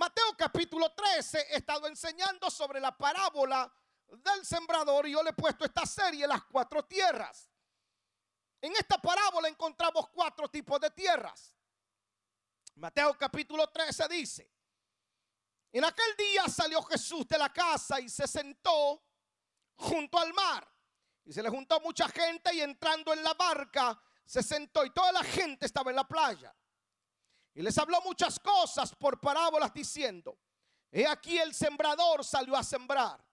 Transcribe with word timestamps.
Mateo 0.00 0.34
capítulo 0.34 0.90
13 0.94 1.48
he 1.50 1.56
estado 1.56 1.86
enseñando 1.86 2.50
sobre 2.50 2.80
la 2.80 2.96
parábola 2.96 3.70
del 4.08 4.46
sembrador 4.46 5.06
y 5.06 5.12
yo 5.12 5.22
le 5.22 5.28
he 5.28 5.34
puesto 5.34 5.66
esta 5.66 5.84
serie, 5.84 6.26
las 6.26 6.42
cuatro 6.44 6.86
tierras. 6.86 7.50
En 8.62 8.72
esta 8.76 8.96
parábola 8.96 9.46
encontramos 9.48 10.08
cuatro 10.08 10.48
tipos 10.48 10.80
de 10.80 10.90
tierras. 10.92 11.54
Mateo 12.76 13.14
capítulo 13.18 13.68
13 13.68 14.08
dice, 14.08 14.50
en 15.70 15.84
aquel 15.84 16.16
día 16.16 16.48
salió 16.48 16.82
Jesús 16.84 17.28
de 17.28 17.36
la 17.36 17.52
casa 17.52 18.00
y 18.00 18.08
se 18.08 18.26
sentó 18.26 19.04
junto 19.76 20.18
al 20.18 20.32
mar. 20.32 20.66
Y 21.26 21.32
se 21.34 21.42
le 21.42 21.50
juntó 21.50 21.78
mucha 21.80 22.08
gente 22.08 22.54
y 22.54 22.62
entrando 22.62 23.12
en 23.12 23.22
la 23.22 23.34
barca 23.34 24.00
se 24.24 24.42
sentó 24.42 24.82
y 24.82 24.94
toda 24.94 25.12
la 25.12 25.24
gente 25.24 25.66
estaba 25.66 25.90
en 25.90 25.96
la 25.96 26.08
playa. 26.08 26.56
Y 27.54 27.62
les 27.62 27.76
habló 27.78 28.00
muchas 28.02 28.38
cosas 28.38 28.94
por 28.94 29.20
parábolas 29.20 29.72
diciendo, 29.72 30.38
he 30.90 31.06
aquí 31.06 31.38
el 31.38 31.54
sembrador 31.54 32.24
salió 32.24 32.56
a 32.56 32.62
sembrar. 32.62 33.24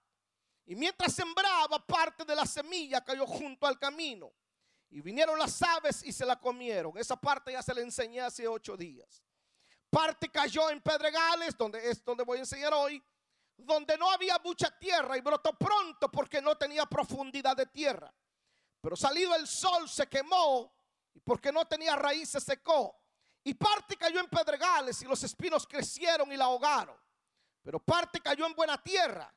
Y 0.66 0.75
mientras 0.75 1.13
sembraba, 1.13 1.85
parte 1.85 2.25
de 2.25 2.35
la 2.35 2.45
semilla 2.45 3.03
cayó 3.03 3.25
junto 3.25 3.66
al 3.66 3.80
camino. 3.80 4.34
Y 4.89 5.02
vinieron 5.02 5.38
las 5.38 5.61
aves 5.61 6.03
y 6.03 6.11
se 6.11 6.25
la 6.25 6.39
comieron. 6.39 6.98
Esa 6.98 7.16
parte 7.16 7.52
ya 7.52 7.61
se 7.61 7.73
le 7.73 7.81
enseñé 7.81 8.22
hace 8.22 8.48
ocho 8.48 8.75
días. 8.75 9.23
Parte 9.89 10.30
cayó 10.30 10.70
en 10.70 10.81
pedregales, 10.81 11.58
donde 11.58 11.89
es 11.89 12.03
donde 12.03 12.23
voy 12.23 12.38
a 12.38 12.41
enseñar 12.41 12.73
hoy, 12.73 13.02
donde 13.55 13.97
no 13.97 14.11
había 14.11 14.38
mucha 14.39 14.70
tierra 14.77 15.17
y 15.17 15.22
brotó 15.22 15.58
pronto 15.58 16.11
porque 16.11 16.41
no 16.41 16.58
tenía 16.58 16.86
profundidad 16.86 17.55
de 17.55 17.66
tierra. 17.67 18.13
Pero 18.81 18.95
salido 18.95 19.36
el 19.36 19.47
sol 19.47 19.88
se 19.88 20.08
quemó 20.08 20.73
y 21.13 21.20
porque 21.20 21.52
no 21.52 21.66
tenía 21.66 21.95
raíz 21.95 22.30
se 22.30 22.41
secó. 22.41 22.95
Y 23.47 23.53
parte 23.53 23.95
cayó 23.95 24.19
en 24.19 24.27
pedregales 24.27 25.01
y 25.01 25.05
los 25.05 25.23
espinos 25.23 25.65
crecieron 25.65 26.29
y 26.33 26.35
la 26.35 26.43
ahogaron. 26.43 26.99
Pero 27.63 27.79
parte 27.79 28.19
cayó 28.19 28.45
en 28.45 28.53
buena 28.53 28.77
tierra 28.83 29.33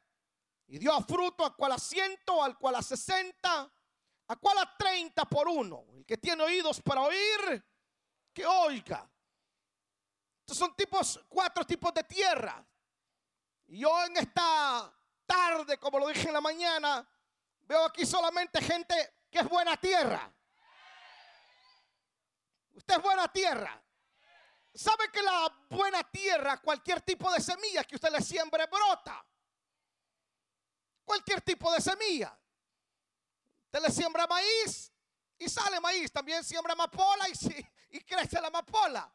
y 0.67 0.79
dio 0.79 0.93
a 0.93 1.01
fruto 1.01 1.45
a 1.45 1.55
cual 1.55 1.71
a 1.71 1.79
ciento, 1.79 2.43
al 2.43 2.59
cual 2.59 2.75
a 2.75 2.83
sesenta, 2.83 3.73
a 4.27 4.35
cual 4.35 4.59
a 4.59 4.77
treinta 4.77 5.27
por 5.27 5.47
uno. 5.47 5.85
El 5.95 6.05
que 6.05 6.19
tiene 6.19 6.43
oídos 6.43 6.81
para 6.81 7.03
oír, 7.03 7.65
que 8.35 8.45
oiga. 8.45 9.09
Estos 10.41 10.59
son 10.59 10.75
tipos, 10.75 11.21
cuatro 11.29 11.65
tipos 11.65 11.95
de 11.95 12.03
tierra. 12.03 12.67
Y 13.69 13.79
yo 13.79 14.07
en 14.07 14.17
esta 14.17 14.93
tarde, 15.25 15.79
como 15.79 16.01
lo 16.01 16.09
dije 16.09 16.27
en 16.27 16.35
la 16.35 16.41
mañana, 16.41 17.09
veo 17.61 17.85
aquí 17.85 18.05
solamente 18.05 18.61
gente 18.61 19.19
que 19.31 19.39
es 19.39 19.49
buena 19.49 19.77
tierra. 19.77 20.29
Usted 22.73 22.97
es 22.97 23.03
buena 23.05 23.29
tierra. 23.33 23.81
¿Sabe 24.75 25.11
que 25.11 25.23
la 25.23 25.53
buena 25.69 26.05
tierra, 26.11 26.61
cualquier 26.61 27.01
tipo 27.03 27.31
de 27.33 27.41
semilla 27.41 27.85
que 27.85 27.97
usted 27.97 28.11
le 28.11 28.21
siembre, 28.21 28.67
brota? 28.67 29.25
Cualquier 31.05 31.41
tipo 31.41 31.73
de 31.73 31.81
semilla. 31.81 32.39
Usted 33.65 33.83
le 33.83 33.91
siembra 33.91 34.27
maíz 34.27 34.93
y 35.39 35.49
sale 35.49 35.81
maíz. 35.81 36.13
También 36.13 36.45
siembra 36.45 36.73
amapola 36.73 37.29
y, 37.29 37.97
y 37.97 38.01
crece 38.05 38.41
la 38.41 38.49
amapola. 38.49 39.13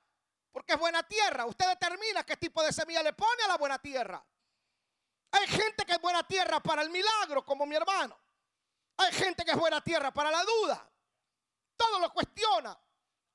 Porque 0.52 0.74
es 0.74 0.80
buena 0.80 1.04
tierra. 1.04 1.46
Usted 1.46 1.68
determina 1.70 2.26
qué 2.26 2.36
tipo 2.38 2.62
de 2.62 2.74
semilla 2.74 3.02
le 3.02 3.14
pone 3.14 3.44
a 3.44 3.48
la 3.48 3.58
buena 3.58 3.80
tierra. 3.80 4.26
Hay 5.32 5.48
gente 5.48 5.86
que 5.86 5.94
es 5.94 6.02
buena 6.02 6.26
tierra 6.26 6.62
para 6.62 6.82
el 6.82 6.90
milagro, 6.90 7.46
como 7.46 7.66
mi 7.66 7.76
hermano. 7.76 8.18
Hay 8.98 9.12
gente 9.14 9.44
que 9.44 9.52
es 9.52 9.58
buena 9.58 9.82
tierra 9.82 10.14
para 10.14 10.32
la 10.32 10.44
duda. 10.44 10.90
Todo 11.76 12.00
lo 12.00 12.14
cuestiona. 12.14 12.78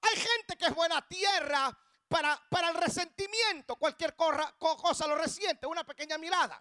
Hay 0.03 0.17
gente 0.17 0.57
que 0.57 0.67
es 0.67 0.75
buena 0.75 1.07
tierra 1.07 1.77
para, 2.11 2.37
para 2.51 2.71
el 2.71 2.75
resentimiento. 2.75 3.77
Cualquier 3.77 4.17
cosa 4.17 5.07
lo 5.07 5.15
resiente. 5.15 5.67
Una 5.67 5.85
pequeña 5.85 6.19
mirada. 6.19 6.61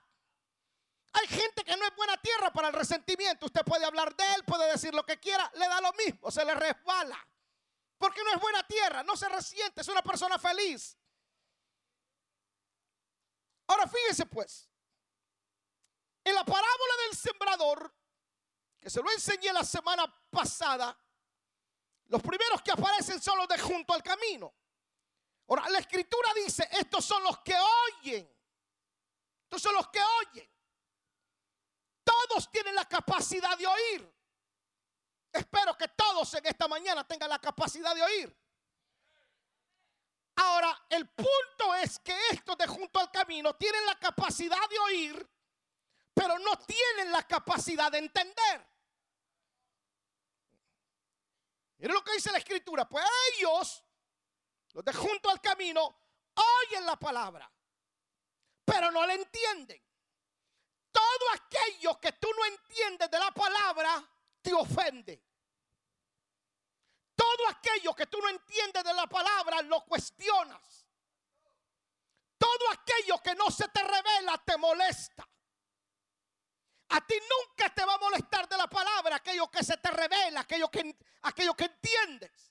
Hay 1.13 1.27
gente 1.27 1.63
que 1.63 1.75
no 1.75 1.85
es 1.85 1.95
buena 1.95 2.15
tierra 2.21 2.53
para 2.53 2.67
el 2.67 2.73
resentimiento. 2.73 3.47
Usted 3.47 3.63
puede 3.65 3.83
hablar 3.83 4.15
de 4.15 4.23
él, 4.35 4.43
puede 4.45 4.71
decir 4.71 4.93
lo 4.93 5.03
que 5.03 5.19
quiera, 5.19 5.51
le 5.55 5.67
da 5.67 5.81
lo 5.81 5.91
mismo, 5.93 6.29
se 6.29 6.45
le 6.45 6.53
resbala. 6.53 7.27
Porque 7.97 8.23
no 8.23 8.31
es 8.31 8.39
buena 8.39 8.65
tierra, 8.67 9.03
no 9.03 9.17
se 9.17 9.27
resiente, 9.27 9.81
es 9.81 9.87
una 9.87 10.03
persona 10.03 10.37
feliz. 10.37 10.95
Ahora 13.67 13.87
fíjese 13.87 14.27
pues, 14.27 14.69
en 16.23 16.35
la 16.35 16.45
parábola 16.45 16.93
del 17.07 17.17
sembrador, 17.17 17.93
que 18.79 18.89
se 18.89 19.01
lo 19.01 19.11
enseñé 19.11 19.51
la 19.51 19.63
semana 19.63 20.05
pasada, 20.29 20.95
los 22.05 22.21
primeros 22.21 22.61
que 22.61 22.71
aparecen 22.71 23.19
son 23.19 23.39
los 23.39 23.47
de 23.47 23.57
junto 23.57 23.93
al 23.93 24.03
camino. 24.03 24.53
Ahora, 25.49 25.67
la 25.69 25.79
escritura 25.79 26.31
dice, 26.35 26.67
estos 26.71 27.03
son 27.03 27.23
los 27.23 27.39
que 27.39 27.55
oyen. 27.55 28.37
Estos 29.43 29.61
son 29.63 29.73
los 29.73 29.87
que 29.89 29.99
oyen. 29.99 30.47
Todos 32.03 32.51
tienen 32.51 32.75
la 32.75 32.85
capacidad 32.85 33.57
de 33.57 33.65
oír. 33.65 34.15
Espero 35.33 35.75
que 35.75 35.87
todos 35.87 36.33
en 36.35 36.45
esta 36.45 36.67
mañana 36.67 37.05
tengan 37.07 37.29
la 37.29 37.39
capacidad 37.39 37.95
de 37.95 38.03
oír. 38.03 38.39
Ahora, 40.35 40.85
el 40.87 41.09
punto 41.09 41.75
es 41.81 41.97
que 41.99 42.15
estos 42.31 42.57
de 42.57 42.67
junto 42.67 42.99
al 42.99 43.11
camino 43.11 43.55
tienen 43.55 43.85
la 43.87 43.97
capacidad 43.97 44.69
de 44.69 44.79
oír, 44.79 45.29
pero 46.13 46.37
no 46.37 46.57
tienen 46.59 47.11
la 47.11 47.23
capacidad 47.27 47.91
de 47.91 47.97
entender. 47.97 48.67
Miren 51.77 51.95
lo 51.95 52.03
que 52.03 52.13
dice 52.13 52.31
la 52.31 52.37
escritura. 52.37 52.87
Pues 52.87 53.03
ellos, 53.35 53.83
los 54.73 54.83
de 54.85 54.93
junto 54.93 55.29
al 55.29 55.41
camino, 55.41 55.95
oyen 56.35 56.85
la 56.85 56.95
palabra, 56.95 57.51
pero 58.65 58.91
no 58.91 59.05
la 59.05 59.13
entienden. 59.13 59.81
Todo 60.91 61.31
aquello 61.33 61.99
que 61.99 62.13
tú 62.13 62.29
no 62.35 62.45
entiendes 62.45 63.09
de 63.09 63.19
la 63.19 63.31
palabra 63.31 64.03
te 64.41 64.53
ofende. 64.53 65.23
Todo 67.15 67.47
aquello 67.49 67.93
que 67.93 68.07
tú 68.07 68.19
no 68.19 68.29
entiendes 68.29 68.83
de 68.83 68.93
la 68.93 69.07
palabra 69.07 69.61
lo 69.63 69.83
cuestionas. 69.85 70.87
Todo 72.37 72.71
aquello 72.71 73.21
que 73.21 73.35
no 73.35 73.51
se 73.51 73.67
te 73.67 73.83
revela 73.83 74.37
te 74.45 74.57
molesta. 74.57 75.27
A 76.91 77.05
ti 77.05 77.15
nunca 77.19 77.73
te 77.73 77.85
va 77.85 77.95
a 77.95 77.99
molestar 77.99 78.47
de 78.47 78.57
la 78.57 78.67
palabra 78.67 79.17
aquello 79.17 79.51
que 79.51 79.63
se 79.63 79.77
te 79.77 79.91
revela, 79.91 80.41
aquello 80.41 80.69
que, 80.71 80.97
que 81.57 81.65
entiendes. 81.65 82.48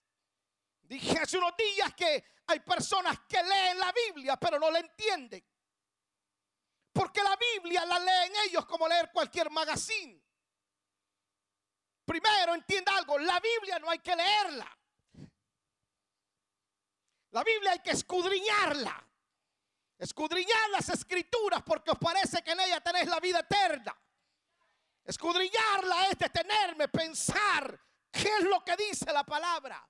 Dije 0.89 1.19
hace 1.19 1.37
unos 1.37 1.55
días 1.55 1.93
que 1.95 2.25
hay 2.47 2.61
personas 2.61 3.21
que 3.29 3.43
leen 3.43 3.79
la 3.79 3.93
Biblia 3.93 4.39
pero 4.39 4.59
no 4.59 4.71
la 4.71 4.79
entienden. 4.79 5.45
Porque 6.91 7.23
la 7.23 7.37
Biblia 7.37 7.85
la 7.85 7.99
leen 7.99 8.33
ellos 8.47 8.65
como 8.65 8.89
leer 8.89 9.11
cualquier 9.13 9.51
magazine. 9.51 10.19
Primero 12.07 12.55
entienda 12.55 12.97
algo, 12.97 13.19
la 13.19 13.39
Biblia 13.39 13.79
no 13.79 13.91
hay 13.91 13.99
que 13.99 14.17
leerla. 14.17 14.79
La 17.33 17.45
Biblia 17.45 17.73
hay 17.73 17.81
que 17.81 17.91
escudriñarla. 17.91 19.05
Escudriñar 19.99 20.71
las 20.71 20.89
escrituras 20.89 21.63
porque 21.67 21.91
os 21.91 21.99
parece 21.99 22.43
que 22.43 22.53
en 22.53 22.61
ella 22.61 22.81
tenéis 22.81 23.09
la 23.09 23.21
vida 23.21 23.41
eterna. 23.41 23.95
Escudriñarla 25.05 26.09
es 26.09 26.19
detenerme, 26.19 26.89
pensar 26.89 27.79
qué 28.11 28.29
es 28.39 28.45
lo 28.45 28.65
que 28.65 28.75
dice 28.77 29.13
la 29.13 29.25
palabra. 29.25 29.87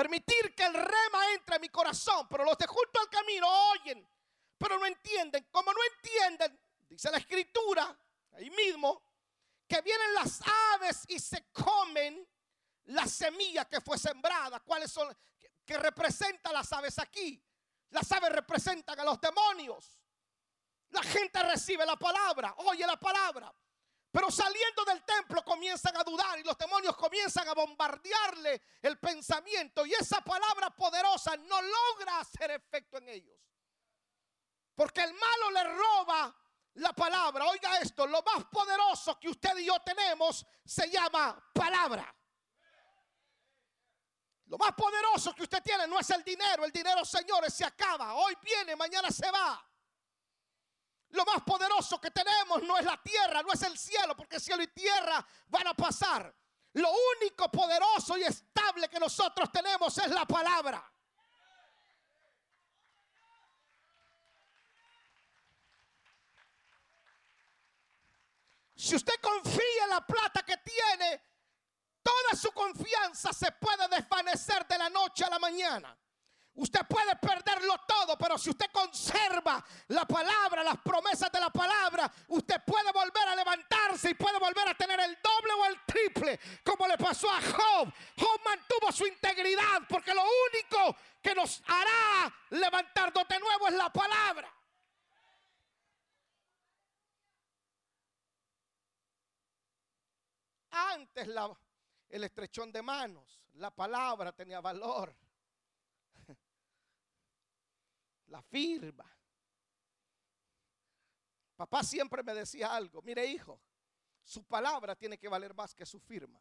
Permitir 0.00 0.54
que 0.54 0.64
el 0.64 0.72
rema 0.72 1.34
entre 1.34 1.56
en 1.56 1.60
mi 1.60 1.68
corazón, 1.68 2.26
pero 2.30 2.42
los 2.42 2.56
de 2.56 2.66
junto 2.66 3.00
al 3.00 3.10
camino 3.10 3.46
oyen, 3.72 4.08
pero 4.56 4.78
no 4.78 4.86
entienden. 4.86 5.46
Como 5.50 5.70
no 5.74 5.78
entienden, 5.94 6.58
dice 6.88 7.10
la 7.10 7.18
escritura, 7.18 7.94
ahí 8.32 8.48
mismo, 8.48 9.02
que 9.68 9.82
vienen 9.82 10.14
las 10.14 10.40
aves 10.72 11.04
y 11.06 11.18
se 11.18 11.50
comen 11.52 12.26
la 12.84 13.06
semilla 13.06 13.66
que 13.66 13.82
fue 13.82 13.98
sembrada. 13.98 14.60
¿Cuáles 14.60 14.90
son? 14.90 15.14
Que 15.66 15.76
representan 15.76 16.54
las 16.54 16.72
aves 16.72 16.98
aquí. 16.98 17.38
Las 17.90 18.10
aves 18.10 18.32
representan 18.32 18.98
a 19.00 19.04
los 19.04 19.20
demonios. 19.20 20.00
La 20.92 21.02
gente 21.02 21.42
recibe 21.42 21.84
la 21.84 21.96
palabra, 21.96 22.54
oye 22.56 22.86
la 22.86 22.98
palabra, 22.98 23.54
pero 24.10 24.30
saliendo 24.30 24.84
del 24.84 25.04
templo 25.04 25.44
comienzan 25.44 25.96
a 25.96 26.02
dudar 26.02 26.38
y 26.38 26.42
los 26.42 26.58
demonios 26.58 26.96
comienzan 26.96 27.46
a 27.48 27.54
bombardearle 27.54 28.60
el 28.82 28.98
pensamiento 28.98 29.86
y 29.86 29.94
esa 29.94 30.20
palabra 30.20 30.70
poderosa 30.70 31.36
no 31.36 31.62
logra 31.62 32.18
hacer 32.18 32.50
efecto 32.50 32.98
en 32.98 33.08
ellos. 33.08 33.38
Porque 34.74 35.02
el 35.02 35.12
malo 35.12 35.50
le 35.52 35.64
roba 35.64 36.36
la 36.74 36.92
palabra. 36.92 37.46
Oiga 37.46 37.78
esto, 37.78 38.06
lo 38.06 38.22
más 38.22 38.46
poderoso 38.46 39.18
que 39.20 39.28
usted 39.28 39.56
y 39.58 39.66
yo 39.66 39.78
tenemos 39.80 40.44
se 40.64 40.90
llama 40.90 41.50
palabra. 41.52 42.12
Lo 44.46 44.58
más 44.58 44.72
poderoso 44.72 45.32
que 45.32 45.44
usted 45.44 45.62
tiene 45.62 45.86
no 45.86 46.00
es 46.00 46.10
el 46.10 46.24
dinero. 46.24 46.64
El 46.64 46.72
dinero, 46.72 47.04
señores, 47.04 47.54
se 47.54 47.64
acaba. 47.64 48.14
Hoy 48.14 48.36
viene, 48.42 48.74
mañana 48.74 49.08
se 49.10 49.30
va. 49.30 49.64
Lo 51.10 51.24
más 51.24 51.42
poderoso 51.42 52.00
que 52.00 52.10
tenemos 52.10 52.62
no 52.62 52.78
es 52.78 52.84
la 52.84 53.00
tierra, 53.02 53.42
no 53.42 53.52
es 53.52 53.62
el 53.62 53.76
cielo, 53.76 54.16
porque 54.16 54.38
cielo 54.38 54.62
y 54.62 54.68
tierra 54.68 55.24
van 55.48 55.66
a 55.66 55.74
pasar. 55.74 56.34
Lo 56.74 56.88
único 57.18 57.50
poderoso 57.50 58.16
y 58.16 58.22
estable 58.22 58.88
que 58.88 59.00
nosotros 59.00 59.50
tenemos 59.50 59.96
es 59.98 60.08
la 60.10 60.24
palabra. 60.24 60.90
Si 68.76 68.94
usted 68.94 69.14
confía 69.20 69.84
en 69.84 69.90
la 69.90 70.06
plata 70.06 70.42
que 70.42 70.56
tiene, 70.58 71.22
toda 72.02 72.40
su 72.40 72.50
confianza 72.52 73.32
se 73.32 73.52
puede 73.52 73.88
desvanecer 73.88 74.66
de 74.66 74.78
la 74.78 74.88
noche 74.88 75.24
a 75.24 75.30
la 75.30 75.38
mañana. 75.38 75.98
Usted 76.54 76.80
puede 76.88 77.16
perderlo 77.16 77.78
todo, 77.86 78.18
pero 78.18 78.36
si 78.36 78.50
usted 78.50 78.66
conserva 78.72 79.64
la 79.88 80.04
palabra, 80.04 80.64
las 80.64 80.78
promesas 80.78 81.30
de 81.30 81.40
la 81.40 81.50
palabra, 81.50 82.12
usted 82.28 82.62
puede 82.66 82.90
volver 82.92 83.28
a 83.28 83.36
levantarse 83.36 84.10
y 84.10 84.14
puede 84.14 84.38
volver 84.38 84.68
a 84.68 84.74
tener 84.74 84.98
el 85.00 85.16
doble 85.22 85.52
o 85.54 85.66
el 85.66 85.80
triple, 85.86 86.40
como 86.64 86.86
le 86.88 86.98
pasó 86.98 87.30
a 87.30 87.40
Job. 87.40 87.92
Job 88.18 88.40
mantuvo 88.44 88.92
su 88.92 89.06
integridad 89.06 89.82
porque 89.88 90.12
lo 90.12 90.22
único 90.22 90.96
que 91.22 91.34
nos 91.34 91.62
hará 91.66 92.34
levantarnos 92.50 93.28
de 93.28 93.38
nuevo 93.38 93.68
es 93.68 93.74
la 93.74 93.90
palabra. 93.90 94.52
Antes 100.72 101.28
el 102.08 102.24
estrechón 102.24 102.72
de 102.72 102.82
manos, 102.82 103.40
la 103.54 103.70
palabra 103.70 104.32
tenía 104.32 104.60
valor 104.60 105.14
la 108.30 108.42
firma. 108.42 109.04
Papá 111.56 111.82
siempre 111.82 112.22
me 112.22 112.32
decía 112.32 112.74
algo, 112.74 113.02
mire 113.02 113.26
hijo, 113.26 113.60
su 114.22 114.44
palabra 114.44 114.96
tiene 114.96 115.18
que 115.18 115.28
valer 115.28 115.52
más 115.52 115.74
que 115.74 115.84
su 115.84 116.00
firma. 116.00 116.40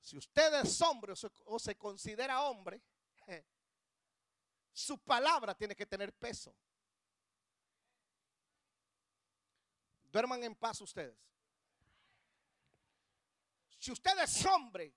Si 0.00 0.16
usted 0.16 0.62
es 0.62 0.80
hombre 0.82 1.14
o 1.46 1.58
se, 1.58 1.76
considera 1.76 2.42
hombre, 2.42 2.80
su 4.72 4.98
palabra 5.00 5.52
tiene 5.54 5.74
que 5.74 5.86
tener 5.86 6.12
peso. 6.12 6.54
Duerman 10.04 10.44
en 10.44 10.54
paz 10.54 10.80
ustedes. 10.80 11.18
Si 13.78 13.90
usted 13.90 14.16
es 14.20 14.46
hombre 14.46 14.94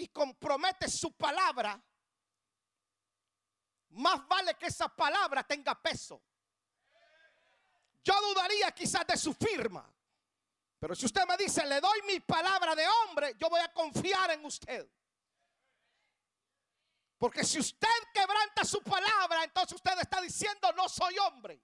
y 0.00 0.08
compromete 0.08 0.88
su 0.88 1.12
palabra, 1.12 1.80
más 3.90 4.26
vale 4.26 4.54
que 4.54 4.66
esa 4.66 4.88
palabra 4.88 5.42
tenga 5.42 5.74
peso. 5.80 6.22
Yo 8.02 8.14
dudaría 8.28 8.70
quizás 8.72 9.06
de 9.06 9.16
su 9.16 9.34
firma. 9.34 9.92
Pero 10.78 10.94
si 10.94 11.04
usted 11.04 11.26
me 11.26 11.36
dice, 11.36 11.66
le 11.66 11.80
doy 11.80 12.00
mi 12.06 12.20
palabra 12.20 12.74
de 12.74 12.86
hombre, 12.88 13.34
yo 13.38 13.50
voy 13.50 13.60
a 13.60 13.70
confiar 13.72 14.30
en 14.30 14.42
usted. 14.44 14.90
Porque 17.18 17.44
si 17.44 17.58
usted 17.58 17.88
quebranta 18.14 18.64
su 18.64 18.82
palabra, 18.82 19.44
entonces 19.44 19.74
usted 19.74 19.98
está 20.00 20.22
diciendo, 20.22 20.72
no 20.74 20.88
soy 20.88 21.18
hombre. 21.18 21.62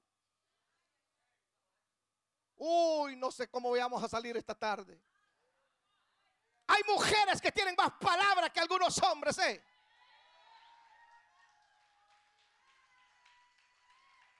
Uy, 2.56 3.16
no 3.16 3.30
sé 3.30 3.48
cómo 3.48 3.70
vamos 3.70 4.02
a 4.04 4.08
salir 4.08 4.36
esta 4.36 4.54
tarde. 4.54 5.00
Hay 6.68 6.82
mujeres 6.88 7.40
que 7.40 7.52
tienen 7.52 7.74
más 7.76 7.92
palabras 8.00 8.50
que 8.50 8.60
algunos 8.60 9.00
hombres, 9.02 9.38
¿eh? 9.38 9.62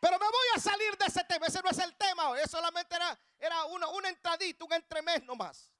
Pero 0.01 0.19
me 0.19 0.27
voy 0.27 0.47
a 0.55 0.61
salir 0.61 0.97
de 0.97 1.07
ese 1.07 1.25
tema. 1.25 1.47
Ese 1.47 1.61
no 1.63 1.71
es 1.71 1.79
el 1.79 1.95
tema 1.97 2.31
hoy. 2.31 2.41
solamente 2.49 2.95
era, 2.95 3.19
era 3.39 3.65
una, 3.67 3.89
un 3.89 4.07
entradito, 4.07 4.65
un 4.65 4.73
entremés 4.73 5.23
nomás. 5.25 5.73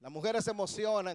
Las 0.00 0.10
mujeres 0.10 0.44
se 0.44 0.50
emocionan. 0.50 1.14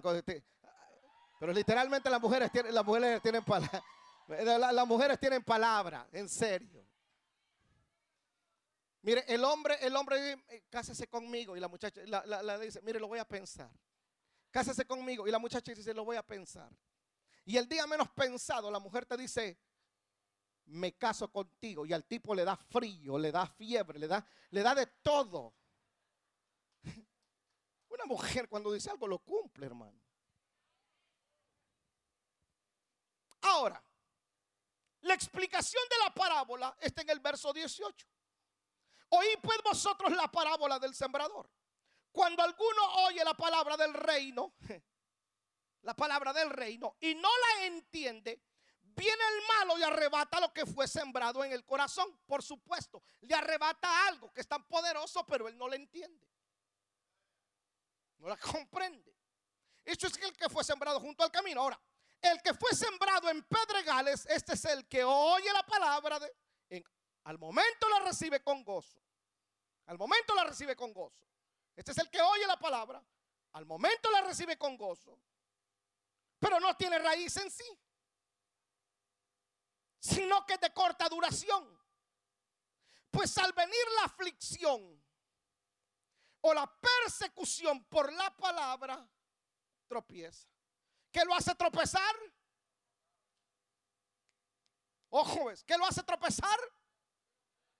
Pero 1.38 1.52
literalmente 1.52 2.08
las 2.08 2.20
mujeres 2.20 2.50
tienen, 2.50 2.74
las 2.74 2.84
mujeres 2.84 3.22
tienen. 3.22 3.44
Las 4.28 4.86
mujeres 4.88 5.20
tienen 5.20 5.44
palabra, 5.44 6.08
en 6.10 6.28
serio. 6.28 6.84
Mire, 9.06 9.24
el 9.28 9.44
hombre, 9.44 9.78
el 9.82 9.94
hombre 9.94 10.32
eh, 10.32 10.64
cásese 10.68 11.06
conmigo. 11.06 11.56
Y 11.56 11.60
la 11.60 11.68
muchacha 11.68 12.00
la, 12.06 12.58
dice, 12.58 12.82
mire, 12.82 12.98
lo 12.98 13.06
voy 13.06 13.20
a 13.20 13.24
pensar. 13.24 13.70
Cásese 14.50 14.84
conmigo. 14.84 15.28
Y 15.28 15.30
la 15.30 15.38
muchacha 15.38 15.72
dice, 15.72 15.94
lo 15.94 16.04
voy 16.04 16.16
a 16.16 16.24
pensar. 16.24 16.68
Y 17.44 17.56
el 17.56 17.68
día 17.68 17.86
menos 17.86 18.08
pensado, 18.08 18.68
la 18.68 18.80
mujer 18.80 19.06
te 19.06 19.16
dice, 19.16 19.60
me 20.64 20.96
caso 20.96 21.30
contigo. 21.30 21.86
Y 21.86 21.92
al 21.92 22.04
tipo 22.04 22.34
le 22.34 22.44
da 22.44 22.56
frío, 22.56 23.16
le 23.16 23.30
da 23.30 23.46
fiebre, 23.46 24.00
le 24.00 24.08
da, 24.08 24.26
le 24.50 24.60
da 24.60 24.74
de 24.74 24.86
todo. 24.88 25.54
Una 27.90 28.06
mujer 28.06 28.48
cuando 28.48 28.72
dice 28.72 28.90
algo 28.90 29.06
lo 29.06 29.20
cumple, 29.20 29.66
hermano. 29.66 30.02
Ahora, 33.42 33.80
la 35.02 35.14
explicación 35.14 35.84
de 35.88 35.96
la 36.04 36.12
parábola 36.12 36.76
está 36.80 37.02
en 37.02 37.10
el 37.10 37.20
verso 37.20 37.52
18. 37.52 38.15
Oí 39.10 39.36
pues 39.42 39.58
vosotros 39.62 40.12
la 40.12 40.28
parábola 40.28 40.78
del 40.78 40.94
sembrador. 40.94 41.48
Cuando 42.10 42.42
alguno 42.42 42.82
oye 43.06 43.22
la 43.24 43.34
palabra 43.34 43.76
del 43.76 43.94
reino, 43.94 44.54
la 45.82 45.94
palabra 45.94 46.32
del 46.32 46.50
reino, 46.50 46.96
y 47.00 47.14
no 47.14 47.28
la 47.28 47.66
entiende, 47.66 48.42
viene 48.82 49.22
el 49.34 49.46
malo 49.58 49.78
y 49.78 49.82
arrebata 49.82 50.40
lo 50.40 50.52
que 50.52 50.66
fue 50.66 50.88
sembrado 50.88 51.44
en 51.44 51.52
el 51.52 51.64
corazón. 51.64 52.18
Por 52.26 52.42
supuesto, 52.42 53.02
le 53.20 53.34
arrebata 53.34 54.06
algo 54.06 54.32
que 54.32 54.40
es 54.40 54.48
tan 54.48 54.66
poderoso, 54.66 55.24
pero 55.26 55.46
él 55.46 55.56
no 55.56 55.68
le 55.68 55.76
entiende. 55.76 56.26
No 58.18 58.28
la 58.28 58.36
comprende. 58.38 59.14
Eso 59.84 60.06
es 60.08 60.16
el 60.16 60.36
que 60.36 60.48
fue 60.48 60.64
sembrado 60.64 60.98
junto 60.98 61.22
al 61.22 61.30
camino. 61.30 61.60
Ahora, 61.60 61.80
el 62.20 62.42
que 62.42 62.54
fue 62.54 62.74
sembrado 62.74 63.28
en 63.28 63.42
pedregales, 63.44 64.26
este 64.26 64.54
es 64.54 64.64
el 64.64 64.88
que 64.88 65.04
oye 65.04 65.52
la 65.52 65.62
palabra 65.64 66.18
de, 66.18 66.34
al 67.26 67.38
momento 67.38 67.88
la 67.88 68.04
recibe 68.04 68.40
con 68.40 68.62
gozo. 68.62 69.02
Al 69.86 69.98
momento 69.98 70.32
la 70.34 70.44
recibe 70.44 70.76
con 70.76 70.92
gozo. 70.92 71.26
Este 71.74 71.90
es 71.90 71.98
el 71.98 72.08
que 72.08 72.22
oye 72.22 72.46
la 72.46 72.56
palabra. 72.56 73.04
Al 73.52 73.66
momento 73.66 74.10
la 74.12 74.20
recibe 74.20 74.56
con 74.56 74.76
gozo. 74.76 75.18
Pero 76.38 76.60
no 76.60 76.76
tiene 76.76 77.00
raíz 77.00 77.36
en 77.38 77.50
sí. 77.50 77.64
Sino 79.98 80.46
que 80.46 80.54
es 80.54 80.60
de 80.60 80.72
corta 80.72 81.08
duración. 81.08 81.76
Pues 83.10 83.36
al 83.38 83.52
venir 83.52 83.84
la 83.96 84.04
aflicción 84.04 85.04
o 86.42 86.54
la 86.54 86.72
persecución 86.80 87.84
por 87.86 88.12
la 88.12 88.36
palabra, 88.36 89.04
tropieza. 89.88 90.48
¿Qué 91.10 91.24
lo 91.24 91.34
hace 91.34 91.56
tropezar? 91.56 92.14
Ojo, 95.08 95.50
¿qué 95.66 95.76
lo 95.76 95.86
hace 95.86 96.04
tropezar? 96.04 96.56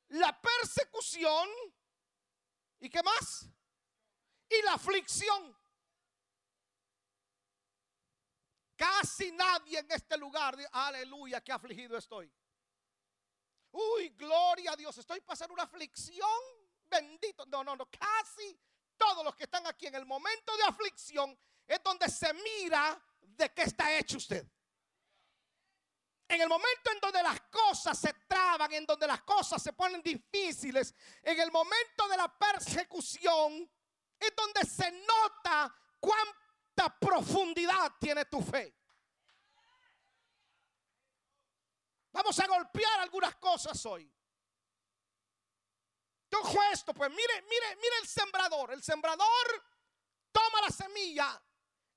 La 0.08 0.40
persecución 0.40 1.48
y 2.80 2.88
qué 2.88 3.02
más? 3.02 3.48
Y 4.48 4.62
la 4.62 4.74
aflicción. 4.74 5.56
Casi 8.76 9.32
nadie 9.32 9.78
en 9.78 9.90
este 9.90 10.18
lugar, 10.18 10.56
aleluya, 10.72 11.42
que 11.42 11.50
afligido 11.50 11.96
estoy. 11.96 12.30
Uy, 13.72 14.10
gloria 14.10 14.72
a 14.72 14.76
Dios, 14.76 14.96
estoy 14.98 15.20
pasando 15.20 15.54
una 15.54 15.64
aflicción, 15.64 16.28
bendito. 16.84 17.44
No, 17.46 17.64
no, 17.64 17.74
no, 17.74 17.88
casi 17.90 18.58
todos 18.96 19.24
los 19.24 19.34
que 19.34 19.44
están 19.44 19.66
aquí 19.66 19.86
en 19.86 19.94
el 19.94 20.06
momento 20.06 20.56
de 20.56 20.64
aflicción 20.64 21.38
es 21.66 21.82
donde 21.82 22.08
se 22.08 22.32
mira 22.32 23.02
de 23.20 23.52
qué 23.52 23.62
está 23.62 23.98
hecho 23.98 24.18
usted. 24.18 24.46
En 26.28 26.40
el 26.40 26.48
momento 26.48 26.90
en 26.92 27.00
donde 27.00 27.22
las 27.22 27.40
cosas 27.56 27.98
se 27.98 28.12
traban, 28.28 28.70
en 28.72 28.84
donde 28.84 29.06
las 29.06 29.22
cosas 29.22 29.62
se 29.62 29.72
ponen 29.72 30.02
difíciles, 30.02 30.94
en 31.22 31.40
el 31.40 31.50
momento 31.50 32.06
de 32.08 32.16
la 32.16 32.28
persecución, 32.28 33.70
es 34.18 34.36
donde 34.36 34.64
se 34.64 34.90
nota 34.90 35.74
cuánta 35.98 36.98
profundidad 37.00 37.92
tiene 37.98 38.26
tu 38.26 38.42
fe. 38.42 38.76
Vamos 42.12 42.38
a 42.38 42.46
golpear 42.46 43.00
algunas 43.00 43.34
cosas 43.36 43.84
hoy. 43.86 44.10
Ojo 46.38 46.58
esto, 46.70 46.92
pues 46.92 47.10
mire, 47.10 47.42
mire, 47.48 47.76
mire 47.76 47.98
el 48.02 48.06
sembrador. 48.06 48.70
El 48.72 48.82
sembrador 48.82 49.64
toma 50.30 50.60
la 50.60 50.70
semilla 50.70 51.42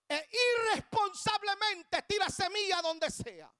e 0.07 0.29
irresponsablemente 0.31 2.01
tira 2.03 2.29
semilla 2.29 2.81
donde 2.81 3.11
sea. 3.11 3.53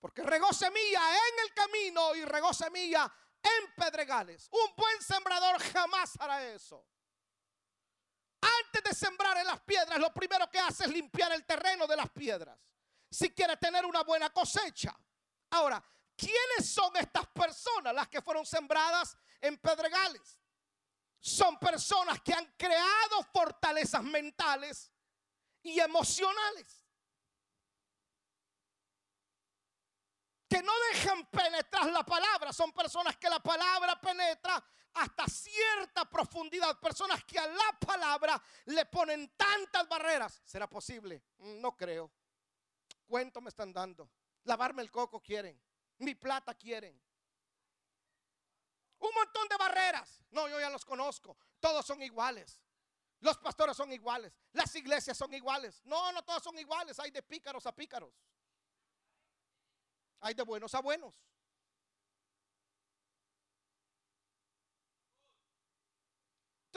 Porque 0.00 0.22
regó 0.22 0.52
semilla 0.52 1.00
en 1.12 1.46
el 1.46 1.54
camino 1.54 2.14
y 2.14 2.24
regó 2.24 2.54
semilla 2.54 3.12
en 3.42 3.74
pedregales. 3.74 4.48
Un 4.50 4.74
buen 4.76 5.02
sembrador 5.02 5.60
jamás 5.60 6.18
hará 6.18 6.44
eso. 6.46 6.86
Antes 8.40 8.82
de 8.82 8.94
sembrar 8.94 9.36
en 9.36 9.46
las 9.46 9.60
piedras, 9.60 9.98
lo 9.98 10.12
primero 10.12 10.50
que 10.50 10.58
hace 10.58 10.84
es 10.84 10.90
limpiar 10.90 11.32
el 11.32 11.44
terreno 11.44 11.86
de 11.86 11.96
las 11.96 12.08
piedras. 12.10 12.58
Si 13.10 13.30
quiere 13.30 13.56
tener 13.58 13.84
una 13.84 14.02
buena 14.02 14.30
cosecha. 14.30 14.96
Ahora, 15.50 15.82
¿quiénes 16.16 16.72
son 16.72 16.96
estas 16.96 17.26
personas 17.26 17.94
las 17.94 18.08
que 18.08 18.22
fueron 18.22 18.46
sembradas 18.46 19.16
en 19.40 19.58
pedregales? 19.58 20.40
Son 21.18 21.58
personas 21.58 22.22
que 22.22 22.32
han 22.32 22.54
creado 22.56 23.22
fortalezas 23.32 24.02
mentales 24.02 24.90
y 25.62 25.78
emocionales. 25.78 26.79
Que 30.50 30.60
no 30.62 30.72
dejan 30.92 31.24
penetrar 31.26 31.86
la 31.92 32.02
palabra. 32.02 32.52
Son 32.52 32.72
personas 32.72 33.16
que 33.16 33.30
la 33.30 33.38
palabra 33.38 34.00
penetra 34.00 34.62
hasta 34.94 35.24
cierta 35.28 36.04
profundidad. 36.10 36.78
Personas 36.80 37.24
que 37.24 37.38
a 37.38 37.46
la 37.46 37.78
palabra 37.78 38.42
le 38.64 38.84
ponen 38.86 39.32
tantas 39.36 39.88
barreras. 39.88 40.42
¿Será 40.44 40.68
posible? 40.68 41.22
Mm, 41.38 41.60
no 41.60 41.76
creo. 41.76 42.10
Cuento 43.06 43.40
me 43.40 43.50
están 43.50 43.72
dando. 43.72 44.10
Lavarme 44.42 44.82
el 44.82 44.90
coco 44.90 45.22
quieren. 45.22 45.58
Mi 45.98 46.16
plata 46.16 46.52
quieren. 46.54 47.00
Un 48.98 49.14
montón 49.14 49.46
de 49.48 49.56
barreras. 49.56 50.20
No, 50.30 50.48
yo 50.48 50.58
ya 50.58 50.68
los 50.68 50.84
conozco. 50.84 51.36
Todos 51.60 51.86
son 51.86 52.02
iguales. 52.02 52.60
Los 53.20 53.38
pastores 53.38 53.76
son 53.76 53.92
iguales. 53.92 54.32
Las 54.52 54.74
iglesias 54.74 55.16
son 55.16 55.32
iguales. 55.32 55.80
No, 55.84 56.10
no 56.10 56.24
todos 56.24 56.42
son 56.42 56.58
iguales. 56.58 56.98
Hay 56.98 57.12
de 57.12 57.22
pícaros 57.22 57.66
a 57.66 57.74
pícaros. 57.74 58.12
Hay 60.20 60.34
de 60.34 60.42
buenos 60.42 60.74
a 60.74 60.80
buenos. 60.80 61.14